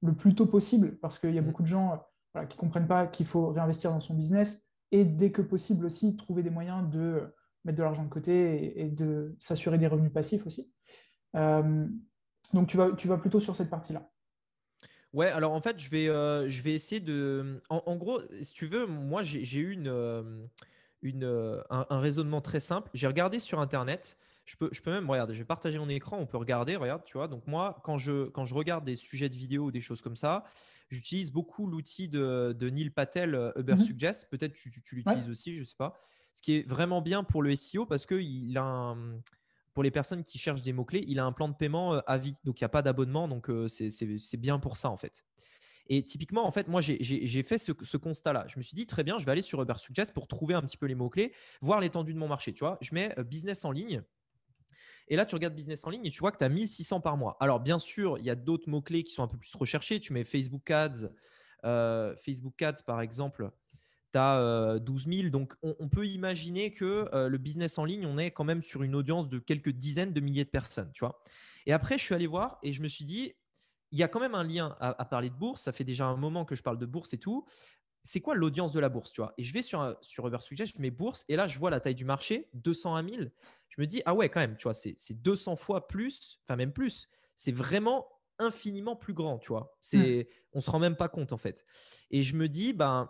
le 0.02 0.14
plus 0.14 0.34
tôt 0.34 0.46
possible, 0.46 0.98
parce 0.98 1.18
qu'il 1.18 1.34
y 1.34 1.38
a 1.38 1.42
mm. 1.42 1.46
beaucoup 1.46 1.62
de 1.62 1.68
gens 1.68 2.02
qui 2.48 2.56
ne 2.56 2.60
comprennent 2.60 2.88
pas 2.88 3.06
qu'il 3.06 3.26
faut 3.26 3.50
réinvestir 3.50 3.90
dans 3.90 4.00
son 4.00 4.14
business 4.14 4.66
et 4.90 5.04
dès 5.04 5.30
que 5.30 5.42
possible 5.42 5.86
aussi 5.86 6.16
trouver 6.16 6.42
des 6.42 6.50
moyens 6.50 6.88
de 6.90 7.32
mettre 7.64 7.78
de 7.78 7.82
l'argent 7.82 8.04
de 8.04 8.08
côté 8.08 8.80
et, 8.80 8.88
de 8.88 9.34
s'assurer 9.38 9.78
des 9.78 9.86
revenus 9.86 10.12
passifs 10.12 10.44
aussi. 10.46 10.72
Hum, 11.34 11.98
Donc 12.52 12.68
tu 12.68 12.76
vas, 12.76 12.92
tu 12.92 13.08
vas 13.08 13.18
plutôt 13.18 13.40
sur 13.40 13.56
cette 13.56 13.70
partie-là. 13.70 14.08
Ouais, 15.12 15.28
alors 15.28 15.52
en 15.52 15.60
fait, 15.60 15.78
je 15.78 15.90
vais, 15.90 16.08
euh, 16.08 16.48
je 16.48 16.62
vais 16.62 16.72
essayer 16.72 17.00
de. 17.00 17.62
En, 17.70 17.96
gros, 17.96 18.20
si 18.40 18.52
tu 18.52 18.66
veux, 18.66 18.86
moi, 18.86 19.22
j'ai 19.22 19.60
eu 19.60 19.70
une, 19.70 19.86
euh, 19.86 20.44
une, 21.04 21.24
euh, 21.24 21.62
un, 21.70 22.00
raisonnement 22.00 22.40
très 22.40 22.60
simple. 22.60 22.90
J'ai 22.94 23.06
regardé 23.06 23.38
sur 23.38 23.60
Internet. 23.60 24.18
Je 24.44 24.56
peux, 24.56 24.68
je 24.72 24.82
peux 24.82 24.90
même 24.90 25.08
regarder. 25.08 25.34
Je 25.34 25.38
vais 25.38 25.44
partager 25.44 25.78
mon 25.78 25.88
écran. 25.88 26.18
On 26.18 26.26
peut 26.26 26.36
regarder. 26.36 26.76
Regarde, 26.76 27.02
tu 27.04 27.16
vois. 27.16 27.28
Donc 27.28 27.46
moi, 27.46 27.80
quand 27.84 27.98
je, 27.98 28.28
quand 28.30 28.44
je 28.44 28.54
regarde 28.54 28.84
des 28.84 28.96
sujets 28.96 29.28
de 29.28 29.36
vidéo 29.36 29.66
ou 29.66 29.70
des 29.70 29.80
choses 29.80 30.02
comme 30.02 30.16
ça, 30.16 30.44
j'utilise 30.90 31.32
beaucoup 31.32 31.66
l'outil 31.66 32.08
de, 32.08 32.54
de, 32.58 32.68
Neil 32.68 32.90
Patel, 32.90 33.52
Uber 33.56 33.74
mhm. 33.74 33.80
Suggest. 33.80 34.28
Peut-être 34.30 34.54
tu, 34.54 34.70
tu, 34.82 34.96
l'utilises 34.96 35.28
aussi, 35.28 35.56
je 35.56 35.64
sais 35.64 35.76
pas. 35.76 35.94
Ce 36.32 36.42
qui 36.42 36.56
est 36.56 36.68
vraiment 36.68 37.00
bien 37.00 37.22
pour 37.22 37.42
le 37.42 37.54
SEO 37.54 37.86
parce 37.86 38.06
que 38.06 38.16
il 38.16 38.58
a 38.58 38.64
un 38.64 39.20
pour 39.74 39.82
les 39.82 39.90
personnes 39.90 40.22
qui 40.22 40.38
cherchent 40.38 40.62
des 40.62 40.72
mots-clés, 40.72 41.04
il 41.06 41.18
a 41.18 41.24
un 41.24 41.32
plan 41.32 41.48
de 41.48 41.54
paiement 41.54 41.94
euh, 41.94 42.00
à 42.06 42.16
vie. 42.16 42.36
Donc, 42.44 42.60
il 42.60 42.64
n'y 42.64 42.66
a 42.66 42.70
pas 42.70 42.82
d'abonnement. 42.82 43.28
Donc, 43.28 43.50
euh, 43.50 43.66
c'est 43.68 44.36
bien 44.36 44.58
pour 44.58 44.76
ça, 44.76 44.88
en 44.88 44.96
fait. 44.96 45.24
Et 45.86 46.02
typiquement, 46.02 46.46
en 46.46 46.50
fait, 46.50 46.68
moi, 46.68 46.80
j'ai 46.80 47.42
fait 47.42 47.58
ce, 47.58 47.96
constat-là. 47.96 48.46
Je 48.48 48.58
me 48.58 48.62
suis 48.62 48.74
dit, 48.74 48.86
très 48.86 49.04
bien, 49.04 49.18
je 49.18 49.26
vais 49.26 49.32
aller 49.32 49.42
sur 49.42 49.60
Uber 49.60 49.74
Suggest 49.76 50.14
pour 50.14 50.28
trouver 50.28 50.54
un 50.54 50.62
petit 50.62 50.76
peu 50.76 50.86
les 50.86 50.94
mots-clés, 50.94 51.32
voir 51.60 51.80
l'étendue 51.80 52.14
de 52.14 52.18
mon 52.18 52.28
marché. 52.28 52.52
Tu 52.52 52.60
vois, 52.60 52.78
je 52.80 52.94
mets 52.94 53.12
euh, 53.18 53.24
business 53.24 53.64
en 53.64 53.70
ligne. 53.70 54.02
Et 55.08 55.16
là, 55.16 55.26
tu 55.26 55.34
regardes 55.34 55.54
business 55.54 55.84
en 55.84 55.90
ligne 55.90 56.06
et 56.06 56.10
tu 56.10 56.20
vois 56.20 56.32
que 56.32 56.38
tu 56.38 56.44
as 56.44 56.48
1600 56.48 57.00
par 57.00 57.18
mois. 57.18 57.36
Alors, 57.38 57.60
bien 57.60 57.78
sûr, 57.78 58.16
il 58.18 58.24
y 58.24 58.30
a 58.30 58.34
d'autres 58.34 58.70
mots-clés 58.70 59.04
qui 59.04 59.12
sont 59.12 59.22
un 59.22 59.28
peu 59.28 59.36
plus 59.36 59.54
recherchés. 59.56 60.00
Tu 60.00 60.14
mets 60.14 60.24
Facebook 60.24 60.70
Ads. 60.70 61.10
Facebook 62.16 62.62
Ads, 62.62 62.82
par 62.86 63.02
exemple, 63.02 63.50
tu 64.12 64.18
as 64.18 64.78
12 64.78 65.06
000. 65.06 65.28
Donc, 65.28 65.54
on, 65.62 65.88
peut 65.90 66.06
imaginer 66.06 66.70
que 66.70 67.10
euh, 67.12 67.28
le 67.28 67.36
business 67.36 67.76
en 67.76 67.84
ligne, 67.84 68.06
on 68.06 68.16
est 68.16 68.30
quand 68.30 68.44
même 68.44 68.62
sur 68.62 68.82
une 68.82 68.94
audience 68.94 69.28
de 69.28 69.38
quelques 69.38 69.72
dizaines 69.72 70.14
de 70.14 70.20
milliers 70.20 70.44
de 70.44 70.50
personnes. 70.50 70.90
Tu 70.94 71.04
vois 71.04 71.22
et 71.66 71.72
après, 71.72 71.98
je 71.98 72.04
suis 72.04 72.14
allé 72.14 72.26
voir 72.26 72.58
et 72.62 72.72
je 72.72 72.82
me 72.82 72.88
suis 72.88 73.04
dit, 73.04 73.34
il 73.94 73.98
y 73.98 74.02
a 74.02 74.08
quand 74.08 74.18
même 74.18 74.34
un 74.34 74.42
lien 74.42 74.76
à, 74.80 75.04
parler 75.04 75.30
de 75.30 75.36
bourse. 75.36 75.62
Ça 75.62 75.70
fait 75.70 75.84
déjà 75.84 76.06
un 76.06 76.16
moment 76.16 76.44
que 76.44 76.56
je 76.56 76.64
parle 76.64 76.78
de 76.78 76.84
bourse 76.84 77.14
et 77.14 77.18
tout. 77.18 77.46
C'est 78.02 78.20
quoi 78.20 78.34
l'audience 78.34 78.72
de 78.72 78.80
la 78.80 78.88
bourse 78.88 79.12
tu 79.12 79.20
vois? 79.20 79.32
Et 79.38 79.44
je 79.44 79.54
vais 79.54 79.62
sur, 79.62 79.96
sur 80.00 80.26
Uber 80.26 80.40
Suggest, 80.40 80.74
je 80.76 80.82
mets 80.82 80.90
bourse 80.90 81.24
et 81.28 81.36
là, 81.36 81.46
je 81.46 81.56
vois 81.60 81.70
la 81.70 81.78
taille 81.78 81.94
du 81.94 82.04
marché, 82.04 82.50
200 82.54 82.96
à 82.96 83.02
1000. 83.02 83.32
Je 83.68 83.80
me 83.80 83.86
dis, 83.86 84.02
ah 84.04 84.12
ouais, 84.12 84.28
quand 84.28 84.40
même, 84.40 84.56
tu 84.56 84.64
vois, 84.64 84.74
c'est 84.74 85.22
200 85.22 85.54
fois 85.54 85.86
plus, 85.86 86.40
enfin 86.44 86.56
même 86.56 86.72
plus. 86.72 87.08
C'est 87.36 87.52
vraiment 87.52 88.08
infiniment 88.40 88.96
plus 88.96 89.14
grand, 89.14 89.38
tu 89.38 89.48
vois? 89.48 89.78
C'est, 89.80 90.28
mmh. 90.28 90.34
On 90.54 90.60
se 90.60 90.70
rend 90.72 90.80
même 90.80 90.96
pas 90.96 91.08
compte 91.08 91.32
en 91.32 91.36
fait. 91.36 91.64
Et 92.10 92.20
je 92.22 92.34
me 92.34 92.48
dis, 92.48 92.72
ben, 92.72 93.08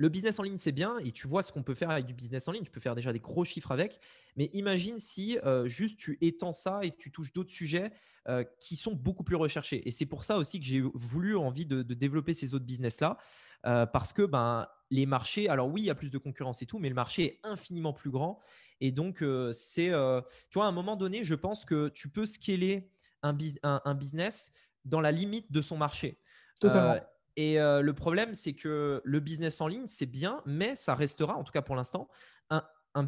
le 0.00 0.08
business 0.08 0.38
en 0.38 0.44
ligne, 0.44 0.56
c'est 0.56 0.72
bien 0.72 0.96
et 1.00 1.12
tu 1.12 1.28
vois 1.28 1.42
ce 1.42 1.52
qu'on 1.52 1.62
peut 1.62 1.74
faire 1.74 1.90
avec 1.90 2.06
du 2.06 2.14
business 2.14 2.48
en 2.48 2.52
ligne. 2.52 2.62
Tu 2.62 2.70
peux 2.70 2.80
faire 2.80 2.94
déjà 2.94 3.12
des 3.12 3.20
gros 3.20 3.44
chiffres 3.44 3.70
avec. 3.70 4.00
Mais 4.34 4.46
imagine 4.54 4.98
si 4.98 5.38
euh, 5.44 5.68
juste 5.68 5.98
tu 5.98 6.16
étends 6.22 6.52
ça 6.52 6.80
et 6.82 6.96
tu 6.96 7.12
touches 7.12 7.34
d'autres 7.34 7.50
sujets 7.50 7.92
euh, 8.26 8.42
qui 8.60 8.76
sont 8.76 8.94
beaucoup 8.94 9.24
plus 9.24 9.36
recherchés. 9.36 9.86
Et 9.86 9.90
c'est 9.90 10.06
pour 10.06 10.24
ça 10.24 10.38
aussi 10.38 10.58
que 10.58 10.64
j'ai 10.64 10.80
voulu 10.80 11.36
envie 11.36 11.66
de, 11.66 11.82
développer 11.82 12.32
ces 12.32 12.54
autres 12.54 12.64
business-là. 12.64 13.18
Euh, 13.66 13.84
parce 13.84 14.14
que 14.14 14.22
ben, 14.22 14.66
les 14.90 15.04
marchés, 15.04 15.50
alors 15.50 15.68
oui, 15.68 15.82
il 15.82 15.84
y 15.84 15.90
a 15.90 15.94
plus 15.94 16.10
de 16.10 16.16
concurrence 16.16 16.62
et 16.62 16.66
tout, 16.66 16.78
mais 16.78 16.88
le 16.88 16.94
marché 16.94 17.24
est 17.24 17.40
infiniment 17.46 17.92
plus 17.92 18.10
grand. 18.10 18.40
Et 18.80 18.92
donc, 18.92 19.22
c'est, 19.52 19.88
tu 19.88 20.54
vois, 20.54 20.64
à 20.64 20.68
un 20.68 20.72
moment 20.72 20.96
donné, 20.96 21.24
je 21.24 21.34
pense 21.34 21.66
que 21.66 21.90
tu 21.90 22.08
peux 22.08 22.24
scaler 22.24 22.90
un, 23.22 23.36
un 23.62 23.94
business 23.94 24.54
dans 24.86 25.02
la 25.02 25.12
limite 25.12 25.52
de 25.52 25.60
son 25.60 25.76
marché. 25.76 26.18
Totalement. 26.58 26.96
Et 27.40 27.58
euh, 27.58 27.80
le 27.80 27.94
problème, 27.94 28.34
c'est 28.34 28.52
que 28.52 29.00
le 29.02 29.18
business 29.18 29.62
en 29.62 29.66
ligne, 29.66 29.86
c'est 29.86 30.04
bien, 30.04 30.42
mais 30.44 30.76
ça 30.76 30.94
restera, 30.94 31.36
en 31.36 31.42
tout 31.42 31.52
cas 31.52 31.62
pour 31.62 31.74
l'instant, 31.74 32.06
un, 32.50 33.06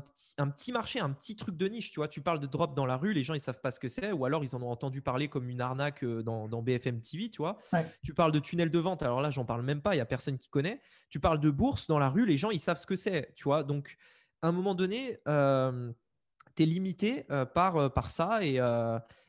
petit, 0.49 0.72
marché, 0.72 1.01
un 1.01 1.11
petit 1.11 1.37
truc 1.37 1.55
de 1.59 1.68
niche. 1.68 1.91
Tu 1.91 2.01
vois, 2.01 2.09
tu 2.09 2.22
parles 2.22 2.41
de 2.41 2.47
drop 2.47 2.74
dans 2.74 2.87
la 2.87 2.97
rue, 2.97 3.12
les 3.12 3.24
gens 3.24 3.35
ils 3.35 3.41
savent 3.41 3.61
pas 3.61 3.70
ce 3.70 3.78
que 3.78 3.89
c'est, 3.89 4.11
ou 4.11 4.24
alors 4.24 4.43
ils 4.43 4.57
en 4.57 4.62
ont 4.62 4.70
entendu 4.70 5.03
parler 5.03 5.28
comme 5.28 5.51
une 5.51 5.61
arnaque 5.61 6.03
euh, 6.03 6.22
dans, 6.22 6.62
BFM 6.62 6.99
TV. 7.03 7.28
Tu 7.28 7.43
vois, 7.43 7.59
tu 8.03 8.14
parles 8.14 8.33
de 8.33 8.39
tunnel 8.39 8.70
de 8.70 8.78
vente. 8.78 9.03
Alors 9.03 9.20
là, 9.20 9.28
j'en 9.28 9.45
parle 9.45 9.61
même 9.61 9.83
pas. 9.83 9.95
Il 9.95 9.99
y 9.99 10.01
a 10.01 10.07
personne 10.07 10.39
qui 10.39 10.49
connaît. 10.49 10.80
Tu 11.11 11.20
parles 11.20 11.41
de 11.41 11.51
bourse 11.51 11.87
dans 11.87 11.99
la 11.99 12.09
rue, 12.09 12.24
les 12.24 12.39
gens 12.39 12.51
ils 12.51 12.61
savent 12.61 12.78
ce 12.78 12.87
que 12.87 12.97
c'est. 12.97 13.35
Tu 13.35 13.45
vois, 13.45 13.64
donc 13.64 13.99
à 14.41 14.49
un 14.49 14.53
moment 14.53 14.74
donné, 14.74 15.18
euh, 15.28 15.93
tu 16.57 16.62
es 16.62 16.66
limité 16.66 17.26
par, 17.53 17.93
par 17.93 18.11
ça 18.11 18.43
et, 18.43 18.61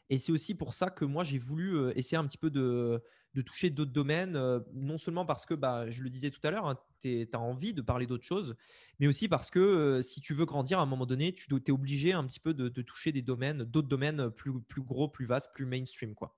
et 0.10 0.18
c'est 0.18 0.32
aussi 0.32 0.56
pour 0.56 0.74
ça 0.74 0.89
que 0.91 1.04
moi 1.04 1.26
j'ai 1.26 1.39
voulu 1.39 1.91
essayer 1.97 2.18
un 2.18 2.26
petit 2.26 2.38
peu 2.38 2.49
de 2.49 3.04
de 3.34 3.41
toucher 3.41 3.69
d'autres 3.69 3.91
domaines, 3.91 4.36
euh, 4.36 4.59
non 4.73 4.97
seulement 4.97 5.25
parce 5.25 5.45
que, 5.45 5.53
bah, 5.53 5.89
je 5.89 6.03
le 6.03 6.09
disais 6.09 6.29
tout 6.29 6.39
à 6.43 6.51
l'heure, 6.51 6.67
hein, 6.67 6.77
tu 6.99 7.27
as 7.31 7.39
envie 7.39 7.73
de 7.73 7.81
parler 7.81 8.05
d'autres 8.05 8.25
choses, 8.25 8.55
mais 8.99 9.07
aussi 9.07 9.27
parce 9.27 9.49
que 9.49 9.59
euh, 9.59 10.01
si 10.01 10.21
tu 10.21 10.34
veux 10.34 10.45
grandir 10.45 10.79
à 10.79 10.84
un 10.84 10.86
moment 10.86 11.05
donné, 11.05 11.34
tu 11.34 11.47
es 11.55 11.71
obligé 11.71 12.13
un 12.13 12.23
petit 12.25 12.39
peu 12.39 12.53
de, 12.53 12.69
toucher 12.81 13.11
des 13.11 13.21
domaines, 13.21 13.63
d'autres 13.63 13.88
domaines 13.88 14.29
plus, 14.29 14.61
plus 14.61 14.84
gros, 14.84 15.07
plus 15.07 15.25
vastes, 15.25 15.51
plus 15.53 15.65
mainstream. 15.65 16.13
Quoi. 16.13 16.36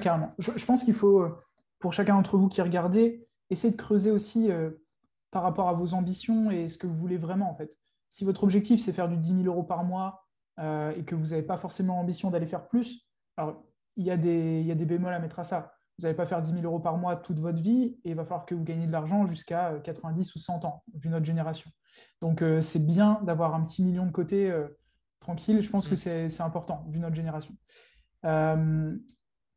Carrément. 0.00 0.28
Je, 0.38 0.64
pense 0.64 0.84
qu'il 0.84 0.94
faut, 0.94 1.22
euh, 1.22 1.36
pour 1.80 1.92
chacun 1.92 2.14
d'entre 2.14 2.36
vous 2.36 2.48
qui 2.48 2.62
regardez, 2.62 3.26
essayer 3.48 3.72
de 3.72 3.78
creuser 3.78 4.12
aussi 4.12 4.48
par 5.32 5.42
rapport 5.42 5.68
à 5.68 5.72
vos 5.72 5.94
ambitions 5.94 6.52
et 6.52 6.68
ce 6.68 6.78
que 6.78 6.86
vous 6.86 6.94
voulez 6.94 7.16
vraiment 7.16 7.50
en 7.50 7.56
fait. 7.56 7.76
Si 8.08 8.24
votre 8.24 8.44
objectif 8.44 8.80
c'est 8.80 8.92
faire 8.92 9.08
du 9.08 9.16
10 9.16 9.42
000 9.42 9.44
euros 9.46 9.64
par 9.64 9.82
mois 9.82 10.28
et 10.60 11.02
que 11.04 11.16
vous 11.16 11.28
n'avez 11.28 11.42
pas 11.42 11.56
forcément 11.56 11.98
ambition 11.98 12.30
d'aller 12.30 12.46
faire 12.46 12.68
plus, 12.68 13.08
alors 13.36 13.64
il 13.96 14.04
y, 14.04 14.10
il 14.10 14.66
y 14.66 14.70
a 14.70 14.74
des 14.76 14.84
bémols 14.84 15.14
à 15.14 15.18
mettre 15.18 15.40
à 15.40 15.44
ça 15.44 15.79
vous 16.00 16.06
n'allez 16.06 16.16
pas 16.16 16.24
faire 16.24 16.40
10 16.40 16.52
000 16.52 16.64
euros 16.64 16.80
par 16.80 16.96
mois 16.96 17.14
toute 17.16 17.38
votre 17.38 17.60
vie 17.60 17.98
et 18.04 18.10
il 18.10 18.14
va 18.14 18.24
falloir 18.24 18.46
que 18.46 18.54
vous 18.54 18.64
gagnez 18.64 18.86
de 18.86 18.92
l'argent 18.92 19.26
jusqu'à 19.26 19.78
90 19.84 20.28
euh, 20.28 20.32
ou 20.34 20.38
100 20.38 20.64
ans, 20.64 20.82
vu 20.94 21.10
notre 21.10 21.26
génération. 21.26 21.70
Donc, 22.22 22.40
euh, 22.40 22.62
c'est 22.62 22.86
bien 22.86 23.20
d'avoir 23.22 23.54
un 23.54 23.62
petit 23.66 23.84
million 23.84 24.06
de 24.06 24.10
côté 24.10 24.50
euh, 24.50 24.66
tranquille. 25.18 25.60
Je 25.60 25.68
pense 25.68 25.88
que 25.88 25.94
mm. 25.94 26.28
c'est 26.30 26.40
important, 26.40 26.86
vu 26.88 27.00
notre 27.00 27.16
génération. 27.16 27.54
mais... 28.22 28.98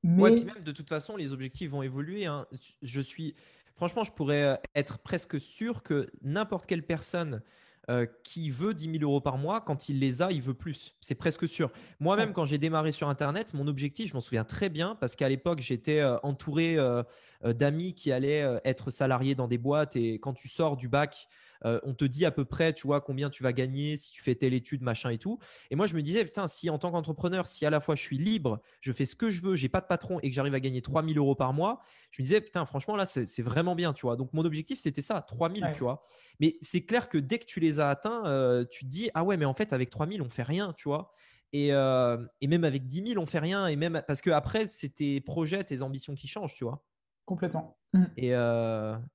puis 0.04 0.44
même 0.44 0.64
de 0.64 0.72
toute 0.74 0.90
façon, 0.90 1.16
les 1.16 1.32
objectifs 1.32 1.72
vont 1.72 1.82
évoluer. 1.82 2.26
Hein. 2.26 2.46
Je 2.82 3.00
suis, 3.00 3.36
franchement, 3.78 4.04
je 4.04 4.12
pourrais 4.12 4.60
être 4.76 5.00
presque 5.00 5.40
sûr 5.40 5.82
que 5.82 6.12
n'importe 6.24 6.66
quelle 6.66 6.86
personne 6.86 7.42
euh, 7.90 8.06
qui 8.24 8.50
veut 8.50 8.74
10 8.74 9.00
000 9.00 9.04
euros 9.04 9.20
par 9.20 9.38
mois, 9.38 9.60
quand 9.60 9.90
il 9.90 10.00
les 10.00 10.22
a, 10.22 10.32
il 10.32 10.42
veut 10.42 10.54
plus. 10.54 10.96
C'est 11.02 11.16
presque 11.16 11.48
sûr. 11.48 11.70
Moi-même, 12.00 12.32
quand 12.32 12.46
j'ai 12.46 12.58
démarré 12.58 12.94
sur 12.94 13.10
Internet, 13.10 13.54
mon 13.54 13.68
objectif, 13.68 14.10
je 14.10 14.14
m'en 14.14 14.22
souviens 14.22 14.46
très 14.46 14.70
bien, 14.70 14.96
parce 14.96 15.18
qu'à 15.18 15.28
l'époque, 15.28 15.60
j'étais 15.60 16.00
euh, 16.00 16.16
entouré 16.24 16.78
euh, 16.78 17.04
d'amis 17.44 17.94
qui 17.94 18.12
allaient 18.12 18.60
être 18.64 18.90
salariés 18.90 19.36
dans 19.36 19.48
des 19.48 19.58
boîtes. 19.58 19.96
Et 19.96 20.20
quand 20.20 20.34
tu 20.34 20.48
sors 20.48 20.78
du 20.78 20.88
bac, 20.88 21.28
euh, 21.66 21.80
on 21.84 21.94
te 21.94 22.06
dit 22.06 22.26
à 22.26 22.32
peu 22.32 22.46
près, 22.46 22.74
tu 22.74 22.88
vois, 22.88 23.02
combien 23.02 23.30
tu 23.30 23.44
vas 23.44 23.54
gagner 23.54 23.98
si 23.98 24.12
tu 24.12 24.22
fais 24.22 24.36
telle 24.36 24.54
étude, 24.54 24.82
machin 24.82 25.10
et 25.10 25.18
tout. 25.18 25.40
Et 25.72 25.76
moi, 25.76 25.86
je 25.86 25.96
me 25.96 26.02
disais, 26.02 26.24
putain, 26.24 26.48
si 26.48 26.70
en 26.70 26.78
tant 26.78 26.92
qu'entrepreneur, 26.92 27.48
si 27.48 27.66
à 27.66 27.70
la 27.70 27.80
fois 27.80 27.96
je 27.96 28.02
suis 28.02 28.18
libre, 28.18 28.62
je 28.82 28.92
fais 28.92 29.06
ce 29.06 29.16
que 29.16 29.30
je 29.30 29.42
veux, 29.42 29.56
j'ai 29.56 29.70
pas 29.70 29.82
de 29.82 29.86
patron 29.86 30.20
et 30.22 30.30
que 30.30 30.36
j'arrive 30.36 30.54
à 30.54 30.60
gagner 30.60 30.82
3000 30.82 31.18
euros 31.18 31.36
par 31.36 31.54
mois, 31.54 31.80
je 32.12 32.22
me 32.22 32.26
disais, 32.26 32.42
putain, 32.42 32.66
franchement, 32.66 32.96
là, 32.96 33.06
c'est 33.06 33.42
vraiment 33.42 33.76
bien, 33.76 33.94
tu 33.94 34.06
vois. 34.06 34.16
Donc, 34.16 34.34
mon 34.34 34.46
objectif, 34.46 34.80
c'était 34.80 35.02
ça, 35.02 35.22
3000, 35.22 35.72
tu 35.74 35.84
vois. 35.84 36.02
Mais 36.40 36.58
c'est 36.62 36.86
clair 36.86 37.10
que 37.10 37.18
dès 37.18 37.40
que 37.40 37.46
tu 37.46 37.60
les 37.60 37.80
as 37.80 37.90
atteints, 37.90 38.26
euh, 38.26 38.66
tu 38.70 38.86
te 38.86 38.90
dis, 38.90 39.10
ah 39.14 39.24
ouais, 39.24 39.38
mais 39.38 39.46
en 39.46 39.54
fait, 39.54 39.74
avec 39.74 39.90
3000, 39.90 40.22
on 40.22 40.30
fait 40.30 40.44
rien, 40.44 40.74
tu 40.74 40.90
vois. 40.90 41.14
Et, 41.54 41.72
euh, 41.72 42.18
et, 42.42 42.48
même 42.48 42.64
avec 42.64 42.88
10 42.88 43.10
000, 43.10 43.22
on 43.22 43.28
fait 43.28 43.40
rien. 43.40 43.68
Et 43.68 43.76
même 43.76 44.02
parce 44.08 44.22
que 44.22 44.32
après, 44.32 44.68
c'est 44.68 44.96
tes 44.96 45.22
projets, 45.22 45.64
tes 45.64 45.84
ambitions 45.84 46.16
qui 46.16 46.28
changent, 46.28 46.56
tu 46.56 46.64
vois. 46.64 46.84
Complètement. 47.26 47.78
Mmh. 47.94 48.04
Et, 48.18 48.30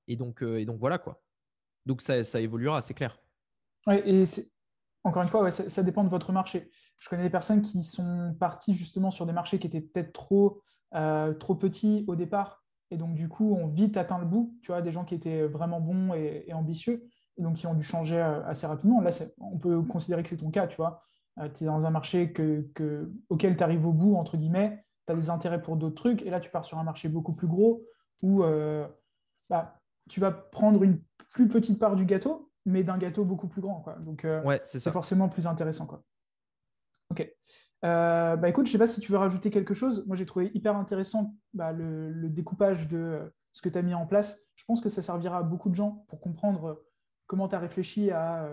et, 0.07 0.15
donc, 0.15 0.41
et 0.41 0.65
donc 0.65 0.79
voilà 0.79 0.97
quoi. 0.97 1.21
Donc 1.85 2.01
ça, 2.01 2.39
évoluera, 2.39 2.81
c'est 2.81 2.93
clair. 2.93 3.17
Ouais, 3.87 4.07
et 4.07 4.23
encore 5.03 5.23
une 5.23 5.29
fois, 5.29 5.49
ça, 5.49 5.83
dépend 5.83 6.03
de 6.03 6.09
votre 6.09 6.31
marché. 6.31 6.69
Je 6.97 7.09
connais 7.09 7.23
des 7.23 7.29
personnes 7.29 7.61
qui 7.61 7.83
sont 7.83 8.35
parties 8.39 8.75
justement 8.75 9.11
sur 9.11 9.25
des 9.25 9.33
marchés 9.33 9.57
qui 9.57 9.67
étaient 9.67 9.81
peut-être 9.81 10.13
trop, 10.13 10.61
euh, 10.93 11.33
trop 11.33 11.55
petits 11.55 12.03
au 12.07 12.15
départ, 12.15 12.63
et 12.91 12.97
donc 12.97 13.15
du 13.15 13.29
coup 13.29 13.55
ont 13.55 13.67
vite 13.67 13.97
atteint 13.97 14.19
le 14.19 14.25
bout. 14.25 14.55
Tu 14.61 14.71
vois, 14.71 14.81
des 14.81 14.91
gens 14.91 15.05
qui 15.05 15.15
étaient 15.15 15.47
vraiment 15.47 15.79
bons 15.79 16.13
et, 16.13 16.51
ambitieux, 16.53 17.07
et 17.37 17.41
donc 17.41 17.55
qui 17.55 17.67
ont 17.67 17.73
dû 17.73 17.83
changer 17.83 18.17
euh, 18.17 18.45
assez 18.45 18.67
rapidement. 18.67 18.99
Là, 19.01 19.11
on 19.39 19.57
peut 19.57 19.81
considérer 19.81 20.21
que 20.21 20.29
c'est 20.29 20.37
ton 20.37 20.51
cas, 20.51 20.67
tu 20.67 20.75
vois. 20.75 21.01
Euh, 21.39 21.47
tu 21.49 21.63
es 21.63 21.67
dans 21.67 21.87
un 21.87 21.91
marché 21.91 22.33
que, 22.33 22.69
auquel 23.29 23.55
tu 23.55 23.63
arrives 23.63 23.87
au 23.87 23.93
bout, 23.93 24.15
entre 24.15 24.35
guillemets, 24.35 24.83
tu 25.07 25.13
as 25.13 25.15
des 25.15 25.29
intérêts 25.29 25.61
pour 25.61 25.77
d'autres 25.77 25.95
trucs, 25.95 26.23
et 26.23 26.29
là 26.29 26.41
tu 26.41 26.51
pars 26.51 26.65
sur 26.65 26.77
un 26.77 26.83
marché 26.83 27.07
beaucoup 27.07 27.33
plus 27.33 27.47
gros 27.47 27.79
où 28.21 28.43
bah, 29.49 29.79
tu 30.09 30.19
vas 30.19 30.31
prendre 30.31 30.83
une 30.83 31.01
plus 31.31 31.47
petite 31.47 31.79
part 31.79 31.95
du 31.95 32.05
gâteau, 32.05 32.51
mais 32.65 32.83
d'un 32.83 32.97
gâteau 32.97 33.25
beaucoup 33.25 33.47
plus 33.47 33.61
grand. 33.61 33.81
Quoi. 33.81 33.95
Donc, 33.99 34.25
euh, 34.25 34.41
ouais, 34.43 34.59
c'est 34.63 34.91
forcément 34.91 35.29
plus 35.29 35.47
intéressant. 35.47 35.85
Quoi. 35.85 36.03
Ok. 37.11 37.27
Euh, 37.85 38.35
bah 38.35 38.49
écoute, 38.49 38.65
je 38.65 38.71
ne 38.71 38.73
sais 38.73 38.77
pas 38.77 38.87
si 38.87 38.99
tu 38.99 39.11
veux 39.11 39.17
rajouter 39.17 39.51
quelque 39.51 39.73
chose. 39.73 40.05
Moi, 40.05 40.15
j'ai 40.15 40.25
trouvé 40.25 40.51
hyper 40.53 40.75
intéressant 40.75 41.35
bah, 41.53 41.71
le, 41.71 42.29
découpage 42.29 42.89
de 42.89 42.97
euh, 42.97 43.29
ce 43.51 43.61
que 43.61 43.69
tu 43.69 43.77
as 43.77 43.81
mis 43.81 43.93
en 43.93 44.05
place. 44.05 44.47
Je 44.55 44.65
pense 44.65 44.81
que 44.81 44.89
ça 44.89 45.01
servira 45.01 45.37
à 45.39 45.43
beaucoup 45.43 45.69
de 45.69 45.75
gens 45.75 46.05
pour 46.09 46.19
comprendre 46.19 46.83
comment 47.25 47.47
tu 47.47 47.55
as 47.55 47.59
réfléchi 47.59 48.11
à, 48.11 48.49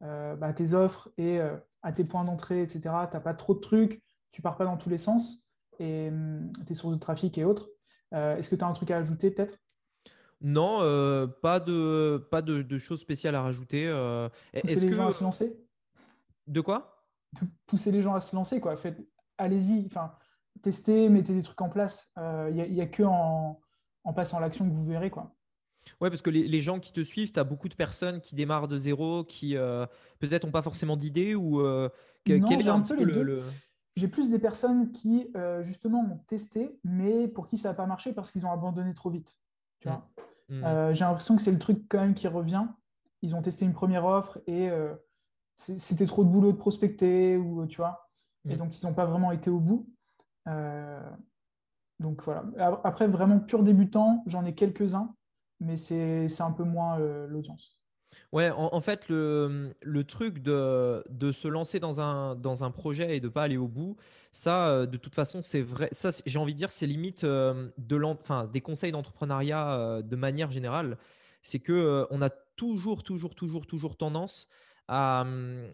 bah, 0.00 0.52
tes 0.52 0.74
offres 0.74 1.10
et 1.18 1.40
à 1.82 1.92
tes 1.92 2.04
points 2.04 2.24
d'entrée, 2.24 2.62
etc. 2.62 2.80
Tu 2.82 2.90
n'as 2.90 3.20
pas 3.20 3.34
trop 3.34 3.54
de 3.54 3.60
trucs, 3.60 4.02
tu 4.32 4.42
pars 4.42 4.56
pas 4.56 4.64
dans 4.64 4.76
tous 4.76 4.88
les 4.88 4.98
sens 4.98 5.48
et 5.78 6.08
hum, 6.08 6.50
tes 6.66 6.74
sources 6.74 6.94
de 6.94 6.98
trafic 6.98 7.38
et 7.38 7.44
autres. 7.44 7.68
Est-ce 8.12 8.48
que 8.48 8.54
tu 8.56 8.62
as 8.62 8.68
un 8.68 8.72
truc 8.72 8.90
à 8.90 8.98
ajouter 8.98 9.30
peut-être? 9.30 9.58
Non, 10.44 10.82
euh, 10.82 11.26
pas 11.26 11.58
de 11.58 12.26
pas 12.30 12.42
de, 12.42 12.78
choses 12.78 13.00
spéciales 13.00 13.34
à 13.34 13.40
rajouter. 13.40 13.86
Euh, 13.88 14.28
Pousser 14.60 14.88
les 14.88 14.94
gens 14.94 15.06
à 15.06 15.12
se 15.12 15.24
lancer? 15.24 15.56
De 16.46 16.60
quoi? 16.60 17.06
Pousser 17.66 17.90
les 17.90 18.02
gens 18.02 18.14
à 18.14 18.20
se 18.20 18.36
lancer, 18.36 18.60
quoi. 18.60 18.76
allez-y. 19.38 19.86
Enfin, 19.86 20.12
testez, 20.60 21.08
mettez 21.08 21.32
des 21.32 21.42
trucs 21.42 21.60
en 21.62 21.70
place. 21.70 22.12
Il 22.50 22.54
n'y 22.70 22.80
a, 22.82 22.86
que 22.86 23.02
en, 23.02 23.58
passant 24.14 24.38
l'action 24.38 24.68
que 24.68 24.74
vous 24.74 24.84
verrez. 24.84 25.10
quoi. 25.10 25.34
Ouais, 26.02 26.10
parce 26.10 26.20
que 26.20 26.30
les, 26.30 26.60
gens 26.60 26.78
qui 26.78 26.92
te 26.92 27.02
suivent, 27.02 27.32
tu 27.32 27.40
as 27.40 27.44
beaucoup 27.44 27.70
de 27.70 27.74
personnes 27.74 28.20
qui 28.20 28.34
démarrent 28.34 28.68
de 28.68 28.76
zéro, 28.76 29.24
qui 29.24 29.54
peut-être 30.18 30.44
n'ont 30.44 30.52
pas 30.52 30.62
forcément 30.62 30.98
d'idée 30.98 31.34
ou 31.34 31.62
quel 32.24 32.42
est 32.42 32.68
un, 32.68 32.82
peu 32.82 33.02
le, 33.02 33.42
J'ai 33.96 34.08
plus 34.08 34.30
des 34.30 34.38
personnes 34.38 34.90
qui, 34.92 35.28
justement, 35.60 36.00
ont 36.00 36.18
testé, 36.26 36.78
mais 36.82 37.28
pour 37.28 37.46
qui 37.46 37.56
ça 37.56 37.68
n'a 37.68 37.74
pas 37.74 37.86
marché 37.86 38.12
parce 38.12 38.32
qu'ils 38.32 38.44
ont 38.44 38.50
abandonné 38.50 38.92
trop 38.92 39.08
vite. 39.08 39.38
Tu 39.78 39.88
mmh. 39.88 39.90
vois 39.90 40.88
mmh. 40.88 40.94
J'ai 40.94 41.04
l'impression 41.04 41.36
que 41.36 41.42
c'est 41.42 41.52
le 41.52 41.60
truc 41.60 41.84
quand 41.88 42.00
même 42.00 42.14
qui 42.14 42.26
revient. 42.26 42.66
Ils 43.22 43.36
ont 43.36 43.42
testé 43.42 43.64
une 43.64 43.72
première 43.72 44.04
offre 44.04 44.40
et 44.46 44.70
c'était 45.56 46.06
trop 46.06 46.24
de 46.24 46.28
boulot 46.28 46.52
de 46.52 46.56
prospecter 46.56 47.36
ou 47.36 47.66
tu 47.66 47.76
vois. 47.76 48.08
Et 48.48 48.54
mm. 48.54 48.58
donc, 48.58 48.80
ils 48.80 48.86
n'ont 48.86 48.94
pas 48.94 49.06
vraiment 49.06 49.32
été 49.32 49.50
au 49.50 49.60
bout. 49.60 49.88
Euh, 50.48 51.10
donc 52.00 52.22
voilà. 52.22 52.44
Après, 52.84 53.06
vraiment 53.06 53.38
pur 53.38 53.62
débutant, 53.62 54.22
j'en 54.26 54.44
ai 54.44 54.54
quelques-uns, 54.54 55.14
mais 55.60 55.76
c'est 55.76 56.40
un 56.40 56.52
peu 56.52 56.64
moins 56.64 56.98
euh, 57.00 57.26
l'audience. 57.26 57.78
Ouais, 58.32 58.50
en, 58.50 58.80
fait, 58.80 59.08
le, 59.08 59.74
le 59.82 60.04
truc 60.04 60.40
de, 60.40 61.04
de, 61.10 61.32
se 61.32 61.48
lancer 61.48 61.80
dans 61.80 62.00
un, 62.00 62.34
dans 62.36 62.64
un 62.64 62.70
projet 62.70 63.16
et 63.16 63.20
de 63.20 63.26
ne 63.26 63.32
pas 63.32 63.42
aller 63.42 63.56
au 63.56 63.68
bout, 63.68 63.96
ça, 64.30 64.68
euh, 64.68 64.86
de 64.86 64.96
toute 64.96 65.14
façon, 65.14 65.42
c'est 65.42 65.62
vrai. 65.62 65.88
Ça, 65.92 66.10
j'ai 66.24 66.38
envie 66.38 66.52
de 66.52 66.58
dire, 66.58 66.70
c'est 66.70 66.86
limite 66.86 67.24
de 67.24 68.02
enfin, 68.04 68.46
des 68.46 68.60
conseils 68.60 68.92
d'entrepreneuriat 68.92 70.02
de 70.02 70.16
manière 70.16 70.50
générale. 70.50 70.98
C'est 71.42 71.58
que 71.58 72.06
on 72.10 72.22
a 72.22 72.30
toujours, 72.30 73.02
toujours, 73.02 73.34
toujours, 73.34 73.66
toujours 73.66 73.96
tendance 73.96 74.48
à, 74.88 75.22
hum, 75.22 75.68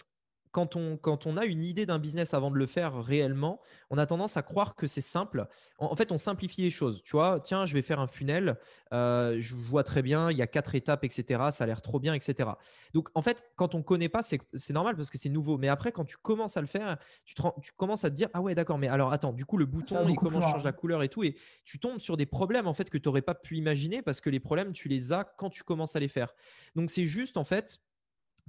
quand 0.52 0.76
on, 0.76 0.96
quand 0.96 1.26
on 1.26 1.36
a 1.36 1.44
une 1.44 1.62
idée 1.62 1.86
d'un 1.86 1.98
business 1.98 2.34
avant 2.34 2.50
de 2.50 2.56
le 2.56 2.66
faire 2.66 2.94
réellement, 3.02 3.60
on 3.90 3.98
a 3.98 4.06
tendance 4.06 4.36
à 4.36 4.42
croire 4.42 4.74
que 4.74 4.86
c'est 4.86 5.00
simple. 5.00 5.46
En, 5.78 5.94
fait, 5.94 6.12
on 6.12 6.16
simplifie 6.16 6.62
les 6.62 6.70
choses. 6.70 7.02
Tu 7.02 7.12
vois, 7.12 7.38
tiens, 7.42 7.66
je 7.66 7.74
vais 7.74 7.82
faire 7.82 8.00
un 8.00 8.06
funnel, 8.06 8.56
euh, 8.92 9.36
je 9.38 9.54
vois 9.54 9.84
très 9.84 10.02
bien, 10.02 10.30
il 10.30 10.36
y 10.36 10.42
a 10.42 10.46
quatre 10.46 10.74
étapes, 10.74 11.04
etc. 11.04 11.42
Ça 11.50 11.64
a 11.64 11.66
l'air 11.66 11.82
trop 11.82 12.00
bien, 12.00 12.14
etc. 12.14 12.50
Donc, 12.94 13.08
en 13.14 13.22
fait, 13.22 13.44
quand 13.56 13.74
on 13.74 13.78
ne 13.78 13.82
connaît 13.82 14.08
pas, 14.08 14.22
c'est 14.22 14.72
normal 14.72 14.96
parce 14.96 15.10
que 15.10 15.18
c'est 15.18 15.28
nouveau. 15.28 15.56
Mais 15.58 15.68
après, 15.68 15.92
quand 15.92 16.04
tu 16.04 16.16
commences 16.16 16.56
à 16.56 16.60
le 16.60 16.66
faire, 16.66 16.98
tu, 17.24 17.34
tu 17.62 17.72
commences 17.76 18.04
à 18.04 18.10
te 18.10 18.16
dire, 18.16 18.28
ah 18.34 18.40
ouais, 18.40 18.54
d'accord, 18.54 18.78
mais 18.78 18.88
alors 18.88 19.12
attends, 19.12 19.32
du 19.32 19.44
coup, 19.44 19.56
le 19.56 19.66
bouton, 19.66 20.08
et 20.08 20.14
comment 20.14 20.40
je 20.40 20.48
change 20.48 20.64
la 20.64 20.72
couleur 20.72 21.02
et 21.02 21.08
tout. 21.08 21.22
Et 21.22 21.36
tu 21.64 21.78
tombes 21.78 21.98
sur 21.98 22.16
des 22.16 22.26
problèmes, 22.26 22.66
en 22.66 22.74
fait, 22.74 22.90
que 22.90 22.98
tu 22.98 23.08
n'aurais 23.08 23.22
pas 23.22 23.34
pu 23.34 23.56
imaginer 23.56 24.02
parce 24.02 24.20
que 24.20 24.30
les 24.30 24.40
problèmes, 24.40 24.72
tu 24.72 24.88
les 24.88 25.12
as 25.12 25.24
quand 25.24 25.50
tu 25.50 25.62
commences 25.62 25.96
à 25.96 26.00
les 26.00 26.08
faire. 26.08 26.34
Donc, 26.74 26.90
c'est 26.90 27.04
juste, 27.04 27.36
en 27.36 27.44
fait, 27.44 27.80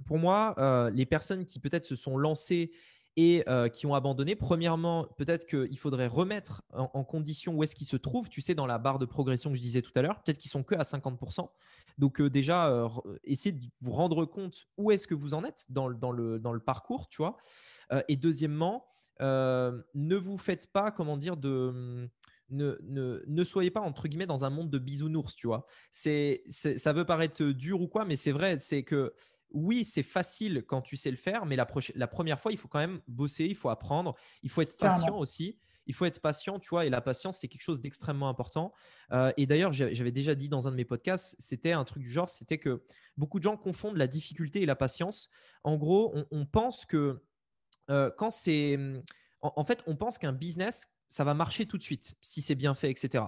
pour 0.06 0.18
moi, 0.18 0.54
euh, 0.58 0.90
les 0.90 1.06
personnes 1.06 1.44
qui 1.44 1.58
peut-être 1.58 1.84
se 1.84 1.96
sont 1.96 2.16
lancées 2.16 2.72
et 3.16 3.44
euh, 3.46 3.68
qui 3.68 3.86
ont 3.86 3.94
abandonné, 3.94 4.36
premièrement, 4.36 5.06
peut-être 5.18 5.46
qu'il 5.46 5.78
faudrait 5.78 6.06
remettre 6.06 6.62
en, 6.72 7.04
condition 7.04 7.54
où 7.54 7.62
est-ce 7.62 7.76
qu'ils 7.76 7.86
se 7.86 7.96
trouvent. 7.96 8.30
Tu 8.30 8.40
sais, 8.40 8.54
dans 8.54 8.66
la 8.66 8.78
barre 8.78 8.98
de 8.98 9.04
progression 9.04 9.50
que 9.50 9.56
je 9.56 9.62
disais 9.62 9.82
tout 9.82 9.92
à 9.94 10.02
l'heure, 10.02 10.22
peut-être 10.22 10.38
qu'ils 10.38 10.50
sont 10.50 10.62
que 10.62 10.74
à 10.74 10.82
50%. 10.82 11.48
Donc 11.98 12.20
euh, 12.20 12.30
déjà, 12.30 12.88
essayez 13.24 13.52
de 13.52 13.64
vous 13.80 13.92
rendre 13.92 14.24
compte 14.24 14.66
où 14.78 14.90
est-ce 14.90 15.06
que 15.06 15.14
vous 15.14 15.34
en 15.34 15.44
êtes 15.44 15.66
dans, 15.68 15.88
le, 15.88 16.38
dans 16.38 16.52
le 16.52 16.60
parcours, 16.60 17.08
tu 17.08 17.18
vois. 17.18 17.36
et 18.08 18.16
deuxièmement, 18.16 18.86
ne 19.20 20.16
vous 20.16 20.38
faites 20.38 20.72
pas, 20.72 20.90
comment 20.90 21.16
dire, 21.16 21.36
de… 21.36 22.08
Ne, 22.50 22.78
ne, 22.82 23.22
ne, 23.26 23.44
soyez 23.44 23.70
pas 23.70 23.80
entre 23.80 24.08
guillemets 24.08 24.26
dans 24.26 24.44
un 24.44 24.50
monde 24.50 24.68
de 24.68 24.78
bisounours, 24.78 25.34
tu 25.34 25.46
vois. 25.46 25.64
C'est, 25.90 26.42
ça 26.48 26.92
veut 26.92 27.06
paraître 27.06 27.42
dur 27.42 27.80
ou 27.80 27.88
quoi, 27.88 28.04
mais 28.04 28.14
c'est 28.14 28.32
vrai, 28.32 28.58
c'est 28.58 28.82
que 28.82 29.14
oui, 29.54 29.84
c'est 29.84 30.02
facile 30.02 30.64
quand 30.66 30.82
tu 30.82 30.96
sais 30.96 31.10
le 31.10 31.16
faire, 31.16 31.46
mais 31.46 31.56
la, 31.56 31.66
première 32.06 32.40
fois, 32.40 32.52
il 32.52 32.58
faut 32.58 32.68
quand 32.68 32.78
même 32.78 33.00
bosser, 33.08 33.44
il 33.44 33.54
faut 33.54 33.68
apprendre, 33.68 34.14
il 34.42 34.50
faut 34.50 34.62
être 34.62 34.76
patient 34.76 35.18
aussi. 35.18 35.58
Il 35.86 35.94
faut 35.94 36.04
être 36.04 36.20
patient, 36.20 36.60
tu 36.60 36.68
vois, 36.68 36.86
et 36.86 36.90
la 36.90 37.00
patience, 37.00 37.40
c'est 37.40 37.48
quelque 37.48 37.62
chose 37.62 37.80
d'extrêmement 37.80 38.28
important. 38.28 38.72
Euh, 39.10 39.32
et 39.36 39.46
d'ailleurs, 39.46 39.72
j'avais 39.72 40.12
déjà 40.12 40.36
dit 40.36 40.48
dans 40.48 40.68
un 40.68 40.70
de 40.70 40.76
mes 40.76 40.84
podcasts, 40.84 41.34
c'était 41.40 41.72
un 41.72 41.84
truc 41.84 42.04
du 42.04 42.08
genre, 42.08 42.28
c'était 42.28 42.58
que 42.58 42.84
beaucoup 43.16 43.40
de 43.40 43.44
gens 43.44 43.56
confondent 43.56 43.96
la 43.96 44.06
difficulté 44.06 44.62
et 44.62 44.66
la 44.66 44.76
patience. 44.76 45.28
En 45.64 45.76
gros, 45.76 46.14
on, 46.30 46.46
pense 46.46 46.86
que 46.86 47.20
euh, 47.90 48.10
quand 48.16 48.30
c'est… 48.30 48.78
En, 49.40 49.64
fait, 49.64 49.82
on 49.88 49.96
pense 49.96 50.18
qu'un 50.18 50.32
business, 50.32 50.86
ça 51.08 51.24
va 51.24 51.34
marcher 51.34 51.66
tout 51.66 51.78
de 51.78 51.82
suite, 51.82 52.14
si 52.20 52.42
c'est 52.42 52.54
bien 52.54 52.74
fait, 52.74 52.90
etc. 52.90 53.24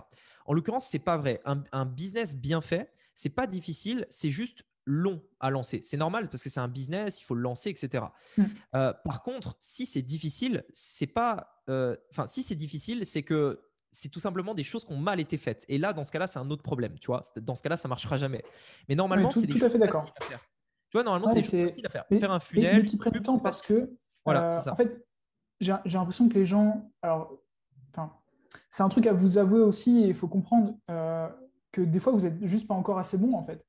En 0.46 0.52
l'occurrence, 0.52 0.86
c'est 0.86 1.00
pas 1.00 1.16
vrai. 1.16 1.40
Un, 1.44 1.64
un 1.72 1.86
business 1.86 2.36
bien 2.36 2.60
fait, 2.60 2.92
c'est 3.16 3.30
pas 3.30 3.48
difficile, 3.48 4.06
c'est 4.10 4.30
juste 4.30 4.64
long 4.86 5.20
à 5.40 5.50
lancer. 5.50 5.80
C'est 5.82 5.96
normal 5.96 6.28
parce 6.28 6.42
que 6.42 6.48
c'est 6.48 6.60
un 6.60 6.68
business, 6.68 7.20
il 7.20 7.24
faut 7.24 7.34
le 7.34 7.40
lancer, 7.40 7.70
etc. 7.70 8.04
Mm. 8.36 8.44
Euh, 8.74 8.92
par 9.04 9.22
contre, 9.22 9.56
si 9.58 9.86
c'est 9.86 10.02
difficile, 10.02 10.64
c'est 10.72 11.06
pas. 11.06 11.62
Euh, 11.68 11.96
enfin, 12.10 12.26
si 12.26 12.42
c'est 12.42 12.54
difficile, 12.54 13.06
c'est 13.06 13.22
que 13.22 13.60
c'est 13.90 14.08
tout 14.08 14.20
simplement 14.20 14.54
des 14.54 14.64
choses 14.64 14.84
qui 14.84 14.92
ont 14.92 14.98
mal 14.98 15.20
été 15.20 15.38
faites. 15.38 15.64
Et 15.68 15.78
là, 15.78 15.92
dans 15.92 16.04
ce 16.04 16.12
cas-là, 16.12 16.26
c'est 16.26 16.38
un 16.38 16.50
autre 16.50 16.62
problème. 16.62 16.98
Tu 16.98 17.06
vois, 17.06 17.22
dans 17.36 17.54
ce 17.54 17.62
cas-là, 17.62 17.76
ça 17.76 17.88
marchera 17.88 18.16
jamais. 18.16 18.42
Mais 18.88 18.94
normalement, 18.94 19.30
c'est 19.30 19.46
des 19.46 19.52
choses 19.52 19.62
faciles 19.62 19.82
à 19.82 19.88
faire. 19.88 20.40
Tu 20.90 20.98
vois, 20.98 21.04
normalement, 21.04 21.26
c'est 21.28 21.34
des 21.34 21.42
choses 21.42 21.68
faciles 21.70 21.86
à 21.86 21.90
faire. 21.90 22.04
faire 22.08 22.32
un 22.32 22.40
funnel. 22.40 22.82
Mais 22.82 22.84
qui 22.84 22.96
prennent 22.96 23.12
du 23.12 23.22
temps 23.22 23.38
parce 23.38 23.62
que. 23.62 23.90
Voilà, 24.24 24.44
euh, 24.44 24.48
ça. 24.48 24.72
En 24.72 24.76
fait, 24.76 25.06
j'ai 25.60 25.72
l'impression 25.84 26.28
que 26.28 26.34
les 26.34 26.46
gens. 26.46 26.90
Alors, 27.02 27.38
c'est 28.70 28.82
un 28.82 28.88
truc 28.88 29.06
à 29.06 29.12
vous 29.12 29.38
avouer 29.38 29.60
aussi. 29.60 30.08
Il 30.08 30.14
faut 30.14 30.28
comprendre 30.28 30.74
que 31.72 31.80
des 31.80 31.98
fois, 31.98 32.12
vous 32.12 32.20
n'êtes 32.20 32.44
juste 32.46 32.68
pas 32.68 32.74
encore 32.74 32.98
assez 32.98 33.18
bon, 33.18 33.34
en 33.34 33.42
fait 33.42 33.64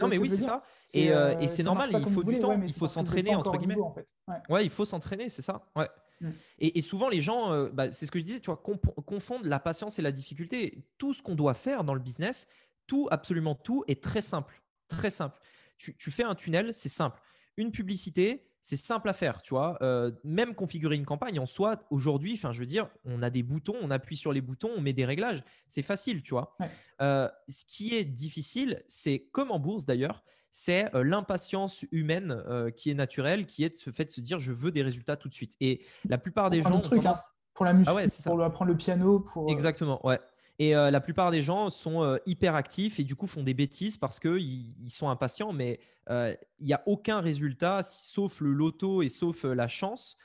non, 0.00 0.08
mais 0.08 0.18
oui, 0.18 0.28
c'est 0.28 0.42
ça. 0.42 0.64
Et, 0.94 1.12
euh, 1.12 1.38
et 1.38 1.48
c'est 1.48 1.62
normal, 1.62 1.90
il 1.92 2.12
faut 2.12 2.22
du 2.22 2.38
temps, 2.38 2.60
il 2.60 2.72
faut 2.72 2.86
s'entraîner, 2.86 3.34
entre 3.34 3.56
guillemets. 3.56 3.80
en 3.80 3.90
fait. 3.90 4.06
ouais. 4.48 4.64
il 4.64 4.70
faut 4.70 4.84
s'entraîner, 4.84 5.28
c'est 5.28 5.42
ça. 5.42 5.70
Ouais. 5.76 5.88
Mm. 6.20 6.30
Et, 6.58 6.78
et, 6.78 6.80
souvent, 6.80 7.08
les 7.08 7.20
gens, 7.20 7.52
euh, 7.52 7.68
bah, 7.70 7.90
c'est 7.92 8.06
ce 8.06 8.10
que 8.10 8.18
je 8.18 8.24
disais, 8.24 8.40
tu 8.40 8.46
vois, 8.46 8.62
confondent 9.06 9.46
la 9.46 9.58
patience 9.58 9.98
et 9.98 10.02
la 10.02 10.12
difficulté. 10.12 10.84
Tout 10.98 11.14
ce 11.14 11.22
qu'on 11.22 11.34
doit 11.34 11.54
faire 11.54 11.84
dans 11.84 11.94
le 11.94 12.00
business, 12.00 12.48
tout, 12.86 13.08
absolument 13.10 13.54
tout, 13.54 13.84
est 13.88 14.02
très 14.02 14.20
simple. 14.20 14.62
Très 14.88 15.10
simple. 15.10 15.40
Tu, 15.78 15.96
tu 15.96 16.10
fais 16.10 16.24
un 16.24 16.34
tunnel, 16.34 16.72
c'est 16.72 16.88
simple. 16.88 17.20
Une 17.56 17.70
publicité, 17.70 18.46
c'est 18.62 18.76
simple 18.76 19.08
à 19.08 19.12
faire, 19.12 19.42
tu 19.42 19.50
vois. 19.50 19.76
Euh, 19.82 20.12
même 20.22 20.54
configurer 20.54 20.94
une 20.94 21.04
campagne 21.04 21.40
en 21.40 21.46
soi, 21.46 21.82
aujourd'hui, 21.90 22.34
enfin, 22.34 22.52
je 22.52 22.60
veux 22.60 22.66
dire, 22.66 22.88
on 23.04 23.20
a 23.20 23.28
des 23.28 23.42
boutons, 23.42 23.74
on 23.82 23.90
appuie 23.90 24.16
sur 24.16 24.32
les 24.32 24.40
boutons, 24.40 24.70
on 24.76 24.80
met 24.80 24.92
des 24.92 25.04
réglages. 25.04 25.42
C'est 25.68 25.82
facile, 25.82 26.22
tu 26.22 26.30
vois. 26.30 26.56
Euh, 27.00 27.28
ce 27.48 27.64
qui 27.66 27.96
est 27.96 28.04
difficile, 28.04 28.82
c'est 28.86 29.28
comme 29.32 29.50
en 29.50 29.58
bourse 29.58 29.84
d'ailleurs, 29.84 30.22
c'est 30.52 30.94
euh, 30.94 31.02
l'impatience 31.02 31.84
humaine 31.90 32.42
qui 32.76 32.90
est 32.90 32.94
naturelle, 32.94 33.46
qui 33.46 33.64
est 33.64 33.74
ce 33.74 33.90
fait 33.90 34.04
de 34.04 34.10
se 34.10 34.20
dire 34.20 34.38
je 34.38 34.52
veux 34.52 34.70
des 34.70 34.82
résultats 34.82 35.16
tout 35.16 35.28
de 35.28 35.34
suite. 35.34 35.56
Et 35.60 35.84
la 36.08 36.18
plupart 36.18 36.48
des 36.48 36.62
gens. 36.62 36.80
Truc, 36.80 37.04
hein. 37.04 37.14
pour 37.54 37.64
la 37.64 37.72
musique, 37.72 37.92
ah 37.92 38.30
pour 38.30 38.42
apprendre 38.42 38.70
le 38.70 38.76
piano. 38.76 39.18
Pour, 39.20 39.50
Exactement, 39.50 40.06
ouais. 40.06 40.20
Et 40.62 40.74
la 40.74 41.00
plupart 41.00 41.32
des 41.32 41.42
gens 41.42 41.70
sont 41.70 42.18
hyper 42.24 42.54
actifs 42.54 43.00
et 43.00 43.04
du 43.04 43.16
coup 43.16 43.26
font 43.26 43.42
des 43.42 43.54
bêtises 43.54 43.96
parce 43.96 44.20
qu'ils 44.20 44.80
ils 44.80 44.90
sont 44.90 45.08
impatients, 45.08 45.52
mais 45.52 45.80
il 46.08 46.66
n'y 46.66 46.72
a 46.72 46.82
aucun 46.86 47.20
résultat 47.20 47.82
sauf 47.82 48.40
le 48.40 48.52
loto 48.52 49.02
et 49.02 49.08
sauf 49.08 49.42
la 49.42 49.66
chance 49.66 50.16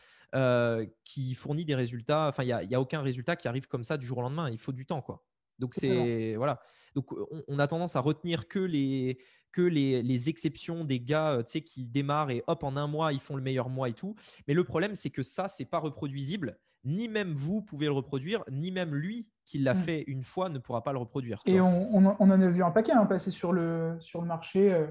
qui 1.04 1.34
fournit 1.34 1.66
des 1.66 1.74
résultats. 1.74 2.28
Enfin, 2.28 2.44
il 2.44 2.68
n'y 2.68 2.76
a, 2.76 2.78
a, 2.78 2.80
aucun 2.80 3.02
résultat 3.02 3.36
qui 3.36 3.48
arrive 3.48 3.68
comme 3.68 3.84
ça 3.84 3.98
du 3.98 4.06
jour 4.06 4.20
au 4.20 4.22
lendemain. 4.22 4.50
Il 4.52 4.60
faut 4.60 4.72
du 4.72 4.86
temps, 4.86 5.02
quoi. 5.02 5.24
Donc 5.60 5.74
c'est 5.74 6.36
voilà. 6.36 6.60
Donc 6.96 7.14
on, 7.48 7.60
a 7.60 7.68
tendance 7.68 7.96
à 7.96 8.00
retenir 8.00 8.48
que 8.48 8.60
les 8.60 9.20
que 9.52 9.62
les, 9.62 10.04
les 10.04 10.30
exceptions 10.30 10.84
des 10.84 11.00
gars, 11.00 11.42
tu 11.46 11.52
sais, 11.52 11.62
qui 11.62 11.86
démarrent 11.86 12.32
et 12.32 12.44
hop 12.48 12.64
en 12.64 12.76
un 12.76 12.88
mois 12.88 13.14
ils 13.14 13.20
font 13.20 13.36
le 13.36 13.42
meilleur 13.42 13.70
mois 13.70 13.90
et 13.90 13.94
tout. 13.94 14.16
Mais 14.48 14.54
le 14.54 14.64
problème 14.64 14.96
c'est 14.96 15.10
que 15.10 15.24
ça 15.24 15.48
c'est 15.48 15.66
pas 15.66 15.80
reproduisible. 15.80 16.60
Ni 16.88 17.10
même 17.10 17.34
vous 17.34 17.62
pouvez 17.62 17.88
le 17.88 17.92
reproduire, 17.92 18.46
ni 18.50 18.72
même 18.72 18.96
lui 18.96 19.28
qui 19.46 19.60
l'a 19.60 19.74
mm. 19.74 19.78
fait 19.78 20.04
une 20.08 20.24
fois 20.24 20.48
ne 20.48 20.58
pourra 20.58 20.84
pas 20.84 20.94
le 20.94 21.00
reproduire. 21.00 21.42
Et 21.46 21.60
on, 21.60 21.94
on, 21.94 22.06
en 22.06 22.30
a 22.30 22.48
vu 22.48 22.64
un 22.64 22.72
paquet 22.72 22.94
hein, 22.94 23.06
passer 23.06 23.30
sur 23.30 23.52
le, 23.52 23.98
sur 24.00 24.22
le 24.22 24.28
marché 24.28 24.72
euh, 24.72 24.88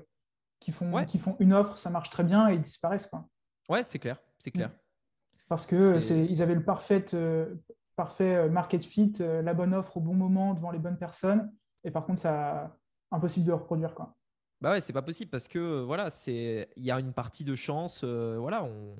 qui, 0.61 0.73
font, 0.73 1.05
qui 1.07 1.19
font 1.19 1.37
une 1.41 1.55
offre, 1.55 1.79
ça 1.79 1.89
marche 1.89 2.11
très 2.11 2.23
bien 2.23 2.51
et 2.51 2.55
ils 2.55 2.61
disparaissent. 2.61 3.07
Quoi. 3.07 3.27
Ouais, 3.71 3.83
c'est 3.83 3.99
clair. 3.99 4.21
C'est 4.39 4.51
clair. 4.51 4.69
Mm. 4.69 5.43
Parce 5.49 5.67
qu'ils 5.67 6.43
avaient 6.43 6.55
le 6.55 6.65
parfait, 6.65 7.07
euh, 7.15 7.55
parfait 7.97 8.35
euh, 8.35 8.51
market 8.51 8.85
fit, 8.85 9.15
la 9.19 9.55
bonne 9.55 9.73
offre 9.73 9.97
au 9.97 10.01
bon 10.01 10.15
moment 10.15 10.53
devant 10.53 10.73
les 10.73 10.79
bonnes 10.79 10.99
personnes. 10.99 11.51
Et 11.83 11.91
par 11.91 12.05
contre, 12.05 12.21
ça 12.21 12.77
impossible 13.11 13.47
de 13.47 13.53
reproduire. 13.53 13.95
Quoi. 13.95 14.15
Bah 14.61 14.73
ouais, 14.73 14.83
c'est 14.83 14.93
pas 14.93 15.03
possible 15.03 15.31
parce 15.31 15.49
que 15.49 15.83
voilà, 15.83 16.11
c'est 16.11 16.69
il 16.77 16.85
y 16.85 16.91
a 16.91 17.01
une 17.01 17.15
partie 17.15 17.45
de 17.45 17.55
chance. 17.55 18.05
voilà, 18.05 18.65
on 18.65 18.97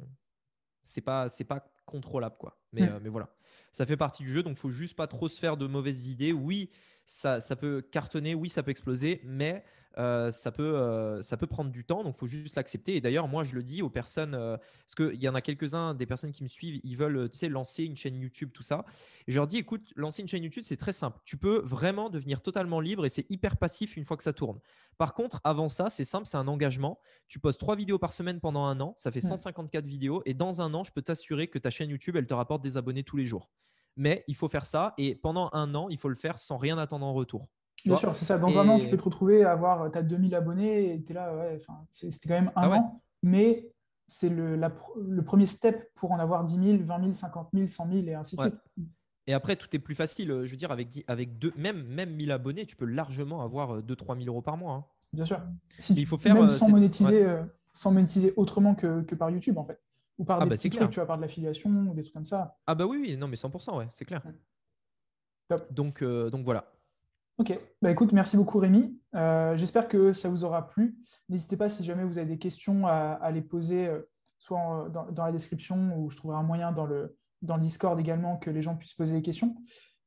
c'est 0.87 1.01
pas 1.01 1.29
c'est 1.29 1.45
pas 1.45 1.67
contrôlable 1.87 2.37
quoi. 2.39 2.59
Mais, 2.73 2.83
mm. 2.83 3.01
mais 3.03 3.09
voilà 3.09 3.31
ça 3.77 3.85
fait 3.85 3.99
partie 3.99 4.23
du 4.23 4.31
jeu, 4.31 4.43
donc 4.43 4.57
il 4.57 4.59
faut 4.59 4.71
juste 4.71 4.97
pas 4.97 5.07
trop 5.07 5.29
se 5.29 5.39
faire 5.39 5.59
de 5.59 5.67
mauvaises 5.67 6.09
idées. 6.09 6.33
Oui, 6.33 6.71
ça, 7.05 7.41
ça 7.41 7.57
peut 7.57 7.83
cartonner, 7.83 8.35
oui, 8.35 8.49
ça 8.49 8.63
peut 8.63 8.71
exploser, 8.71 9.21
mais 9.23 9.63
euh, 9.99 10.31
ça, 10.31 10.53
peut, 10.53 10.77
euh, 10.77 11.23
ça 11.23 11.37
peut 11.37 11.47
prendre 11.47 11.71
du 11.71 11.85
temps, 11.85 12.05
donc 12.05 12.17
il 12.17 12.19
faut 12.19 12.27
juste 12.27 12.57
l'accepter. 12.57 12.97
Et 12.97 13.01
d'ailleurs, 13.01 13.29
moi, 13.29 13.45
je 13.45 13.55
le 13.55 13.63
dis 13.63 13.81
aux 13.81 13.89
personnes, 13.89 14.35
euh, 14.35 14.57
parce 14.59 14.95
qu'il 14.95 15.21
y 15.21 15.29
en 15.29 15.35
a 15.35 15.41
quelques-uns 15.41 15.95
des 15.95 16.05
personnes 16.05 16.33
qui 16.33 16.43
me 16.43 16.49
suivent, 16.49 16.81
ils 16.85 16.97
veulent 16.97 17.31
tu 17.31 17.39
sais, 17.39 17.49
lancer 17.49 17.85
une 17.85 17.97
chaîne 17.97 18.17
YouTube, 18.17 18.51
tout 18.53 18.63
ça. 18.63 18.85
Et 19.27 19.33
je 19.33 19.37
leur 19.37 19.47
dis, 19.47 19.57
écoute, 19.57 19.93
lancer 19.97 20.21
une 20.21 20.29
chaîne 20.29 20.43
YouTube, 20.43 20.65
c'est 20.67 20.77
très 20.77 20.93
simple. 20.93 21.19
Tu 21.25 21.39
peux 21.39 21.61
vraiment 21.65 22.11
devenir 22.11 22.43
totalement 22.43 22.81
libre 22.81 23.07
et 23.07 23.09
c'est 23.09 23.31
hyper 23.31 23.57
passif 23.57 23.97
une 23.97 24.05
fois 24.05 24.19
que 24.19 24.23
ça 24.23 24.35
tourne. 24.35 24.61
Par 24.99 25.15
contre, 25.15 25.41
avant 25.45 25.69
ça, 25.69 25.89
c'est 25.89 26.05
simple, 26.05 26.27
c'est 26.27 26.37
un 26.37 26.49
engagement. 26.49 26.99
Tu 27.29 27.39
postes 27.39 27.61
trois 27.61 27.77
vidéos 27.77 27.99
par 27.99 28.13
semaine 28.13 28.41
pendant 28.41 28.65
un 28.65 28.81
an, 28.81 28.95
ça 28.97 29.11
fait 29.11 29.21
154 29.21 29.87
vidéos, 29.87 30.23
et 30.27 30.35
dans 30.35 30.61
un 30.61 30.73
an, 30.75 30.85
je 30.85 30.93
peux 30.93 31.03
t'assurer 31.03 31.49
que 31.49 31.59
ta 31.59 31.71
chaîne 31.71 31.91
YouTube, 31.91 32.17
elle 32.17 32.27
te 32.27 32.35
rapporte 32.35 32.63
des 32.63 32.77
abonnés 32.77 33.03
tous 33.03 33.17
les 33.17 33.27
jours. 33.27 33.51
mais 33.99 34.25
il 34.29 34.35
faut 34.35 34.49
faire 34.49 34.67
ça 34.67 34.93
et 34.99 35.15
pendant 35.15 35.49
un 35.55 35.75
an, 35.75 35.89
il 35.89 35.99
faut 35.99 36.11
le 36.11 36.17
faire 36.17 36.39
sans 36.39 36.59
rien 36.59 36.77
attendre 36.77 37.07
en 37.07 37.15
retour. 37.15 37.49
Bien 37.85 37.97
sûr, 37.97 38.17
c'est 38.17 38.25
ça. 38.25 38.39
Dans 38.39 38.59
un 38.59 38.69
an, 38.69 38.79
tu 38.79 38.89
peux 38.89 38.97
te 38.97 39.05
retrouver 39.05 39.45
à 39.45 39.53
avoir, 39.53 39.91
tu 39.93 39.99
as 39.99 40.03
2000 40.03 40.35
abonnés 40.35 40.95
et 40.95 41.03
tu 41.03 41.13
es 41.13 41.15
là, 41.15 41.37
ouais, 41.37 41.59
c'était 41.91 42.29
quand 42.29 42.35
même 42.35 42.53
un 42.57 42.71
ah 42.71 42.79
an, 42.79 43.03
mais 43.23 43.71
c'est 44.09 44.29
le, 44.29 44.57
le, 44.57 45.23
premier 45.25 45.47
step 45.47 45.91
pour 45.95 46.13
en 46.13 46.19
avoir 46.19 46.45
10 46.45 46.55
000, 46.55 46.85
20 46.85 47.01
000, 47.01 47.13
50 47.13 47.49
000, 47.53 47.67
100 47.67 47.89
000 47.89 47.99
et 48.07 48.15
ainsi 48.15 48.37
de 48.37 48.43
suite. 48.43 48.55
Et 49.27 49.33
après, 49.33 49.57
tout 49.57 49.69
est 49.75 49.81
plus 49.81 49.95
facile. 49.95 50.29
Je 50.45 50.51
veux 50.51 50.57
dire, 50.57 50.71
avec, 50.71 51.05
avec 51.09 51.39
deux, 51.39 51.53
même, 51.57 51.85
même 51.85 52.15
1000 52.15 52.31
abonnés, 52.31 52.67
tu 52.67 52.77
peux 52.77 52.85
largement 52.85 53.43
avoir 53.43 53.83
2-3 53.83 54.19
000 54.19 54.29
euros 54.29 54.43
par 54.43 54.57
mois. 54.57 54.75
Hein. 54.75 54.85
Bien 55.13 55.25
sûr. 55.25 55.41
Si 55.79 55.95
il 55.95 56.07
faut 56.07 56.19
faire, 56.19 56.35
même 56.35 56.45
euh, 56.45 56.49
sans 56.49 56.69
monétiser, 56.69 57.25
euh, 57.25 57.43
sans 57.73 57.91
monétiser 57.91 58.33
autrement 58.37 58.75
que, 58.75 59.03
que, 59.03 59.15
par 59.15 59.31
YouTube, 59.31 59.59
en 59.59 59.65
fait. 59.65 59.81
Ou 60.19 60.25
par 60.25 60.41
ah 60.41 60.45
des 60.45 60.51
bah 60.51 60.57
petits 60.57 60.71
trucs, 60.71 60.91
tu 60.91 61.01
vas 61.01 61.07
par 61.07 61.17
de 61.17 61.23
l'affiliation 61.23 61.71
ou 61.71 61.95
des 61.95 62.03
trucs 62.03 62.15
comme 62.15 62.25
ça. 62.25 62.57
Ah 62.67 62.75
bah 62.75 62.87
oui, 62.87 62.99
oui, 63.01 63.17
non, 63.17 63.29
mais 63.29 63.37
100%, 63.37 63.77
ouais, 63.77 63.87
c'est 63.91 64.05
clair. 64.05 64.23
Top. 65.49 65.73
Donc, 65.73 66.03
euh, 66.03 66.31
donc 66.31 66.45
voilà. 66.45 66.73
Ok, 67.39 67.59
bah 67.83 67.91
écoute, 67.91 68.13
merci 68.13 68.37
beaucoup 68.37 68.59
Rémi. 68.59 68.99
J'espère 69.57 69.89
que 69.89 70.13
ça 70.13 70.29
vous 70.29 70.45
aura 70.45 70.69
plu. 70.69 70.97
N'hésitez 71.29 71.57
pas 71.57 71.69
si 71.69 71.85
jamais 71.85 72.05
vous 72.05 72.19
avez 72.19 72.29
des 72.29 72.39
questions 72.39 72.87
à, 72.87 73.19
à 73.21 73.31
les 73.31 73.43
poser, 73.43 73.91
soit 74.39 74.89
dans, 74.91 75.11
dans, 75.11 75.25
la 75.27 75.33
description 75.33 75.99
ou 75.99 76.11
je 76.11 76.17
trouverai 76.17 76.39
un 76.39 76.43
moyen 76.43 76.73
dans 76.73 76.87
le, 76.87 77.15
dans 77.43 77.57
le 77.57 77.63
Discord 77.63 77.99
également 78.01 78.39
que 78.39 78.51
les 78.51 78.63
gens 78.63 78.75
puissent 78.77 78.95
poser 78.95 79.15
des 79.15 79.23
questions. 79.23 79.55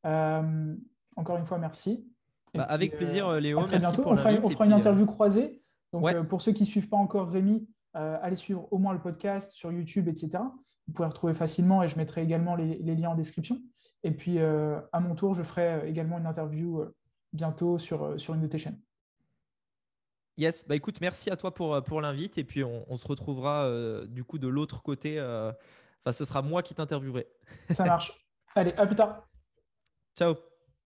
encore 0.04 1.38
une 1.38 1.46
fois, 1.46 1.60
merci. 1.60 2.10
Bah, 2.54 2.64
avec 2.64 2.96
plaisir, 2.96 3.28
euh, 3.28 3.40
Léo. 3.40 3.64
très 3.64 3.80
bientôt. 3.80 4.04
on 4.06 4.18
fera, 4.18 4.66
une 4.66 4.74
interview 4.74 5.04
euh, 5.04 5.08
croisée. 5.08 5.62
Donc, 5.94 6.08
euh, 6.08 6.24
pour 6.24 6.42
ceux 6.42 6.52
qui 6.52 6.64
ne 6.64 6.68
suivent 6.68 6.90
pas 6.90 6.98
encore 6.98 7.30
Rémi, 7.30 7.68
allez 7.94 8.36
suivre 8.36 8.68
au 8.72 8.78
moins 8.78 8.94
le 8.94 9.02
podcast 9.02 9.52
sur 9.52 9.72
YouTube, 9.72 10.08
etc. 10.08 10.40
Vous 10.88 10.94
pouvez 10.94 11.08
retrouver 11.08 11.34
facilement 11.34 11.84
et 11.84 11.88
je 11.88 11.98
mettrai 11.98 12.24
également 12.24 12.56
les, 12.56 12.78
liens 12.96 13.10
en 13.10 13.16
description. 13.16 13.60
Et 14.04 14.12
puis, 14.12 14.40
à 14.40 15.00
mon 15.00 15.16
tour, 15.16 15.34
je 15.34 15.44
ferai 15.44 15.88
également 15.90 16.18
une 16.18 16.26
interview 16.26 16.84
bientôt 17.34 17.78
sur, 17.78 18.20
sur 18.20 18.34
une 18.34 18.42
de 18.42 18.48
tes 18.48 18.58
chaînes. 18.58 18.80
Yes, 20.38 20.68
bah 20.68 20.76
écoute, 20.76 21.02
merci 21.02 21.30
à 21.30 21.36
toi 21.36 21.54
pour, 21.54 21.84
pour 21.84 22.00
l'invite 22.00 22.38
et 22.38 22.46
puis 22.46 22.64
on, 22.64 22.96
se 22.96 23.06
retrouvera 23.06 23.70
du 24.08 24.24
coup 24.24 24.40
de 24.40 24.48
l'autre 24.48 24.82
côté. 24.82 25.20
Enfin, 25.20 26.14
ce 26.14 26.24
sera 26.24 26.42
moi 26.42 26.64
qui 26.64 26.74
t'interviewerai. 26.74 27.28
Ça 27.72 27.84
marche. 27.84 28.14
Allez, 28.56 28.72
à 28.78 28.86
plus 28.86 28.96
tard. 28.96 29.28
Ciao. 30.16 30.36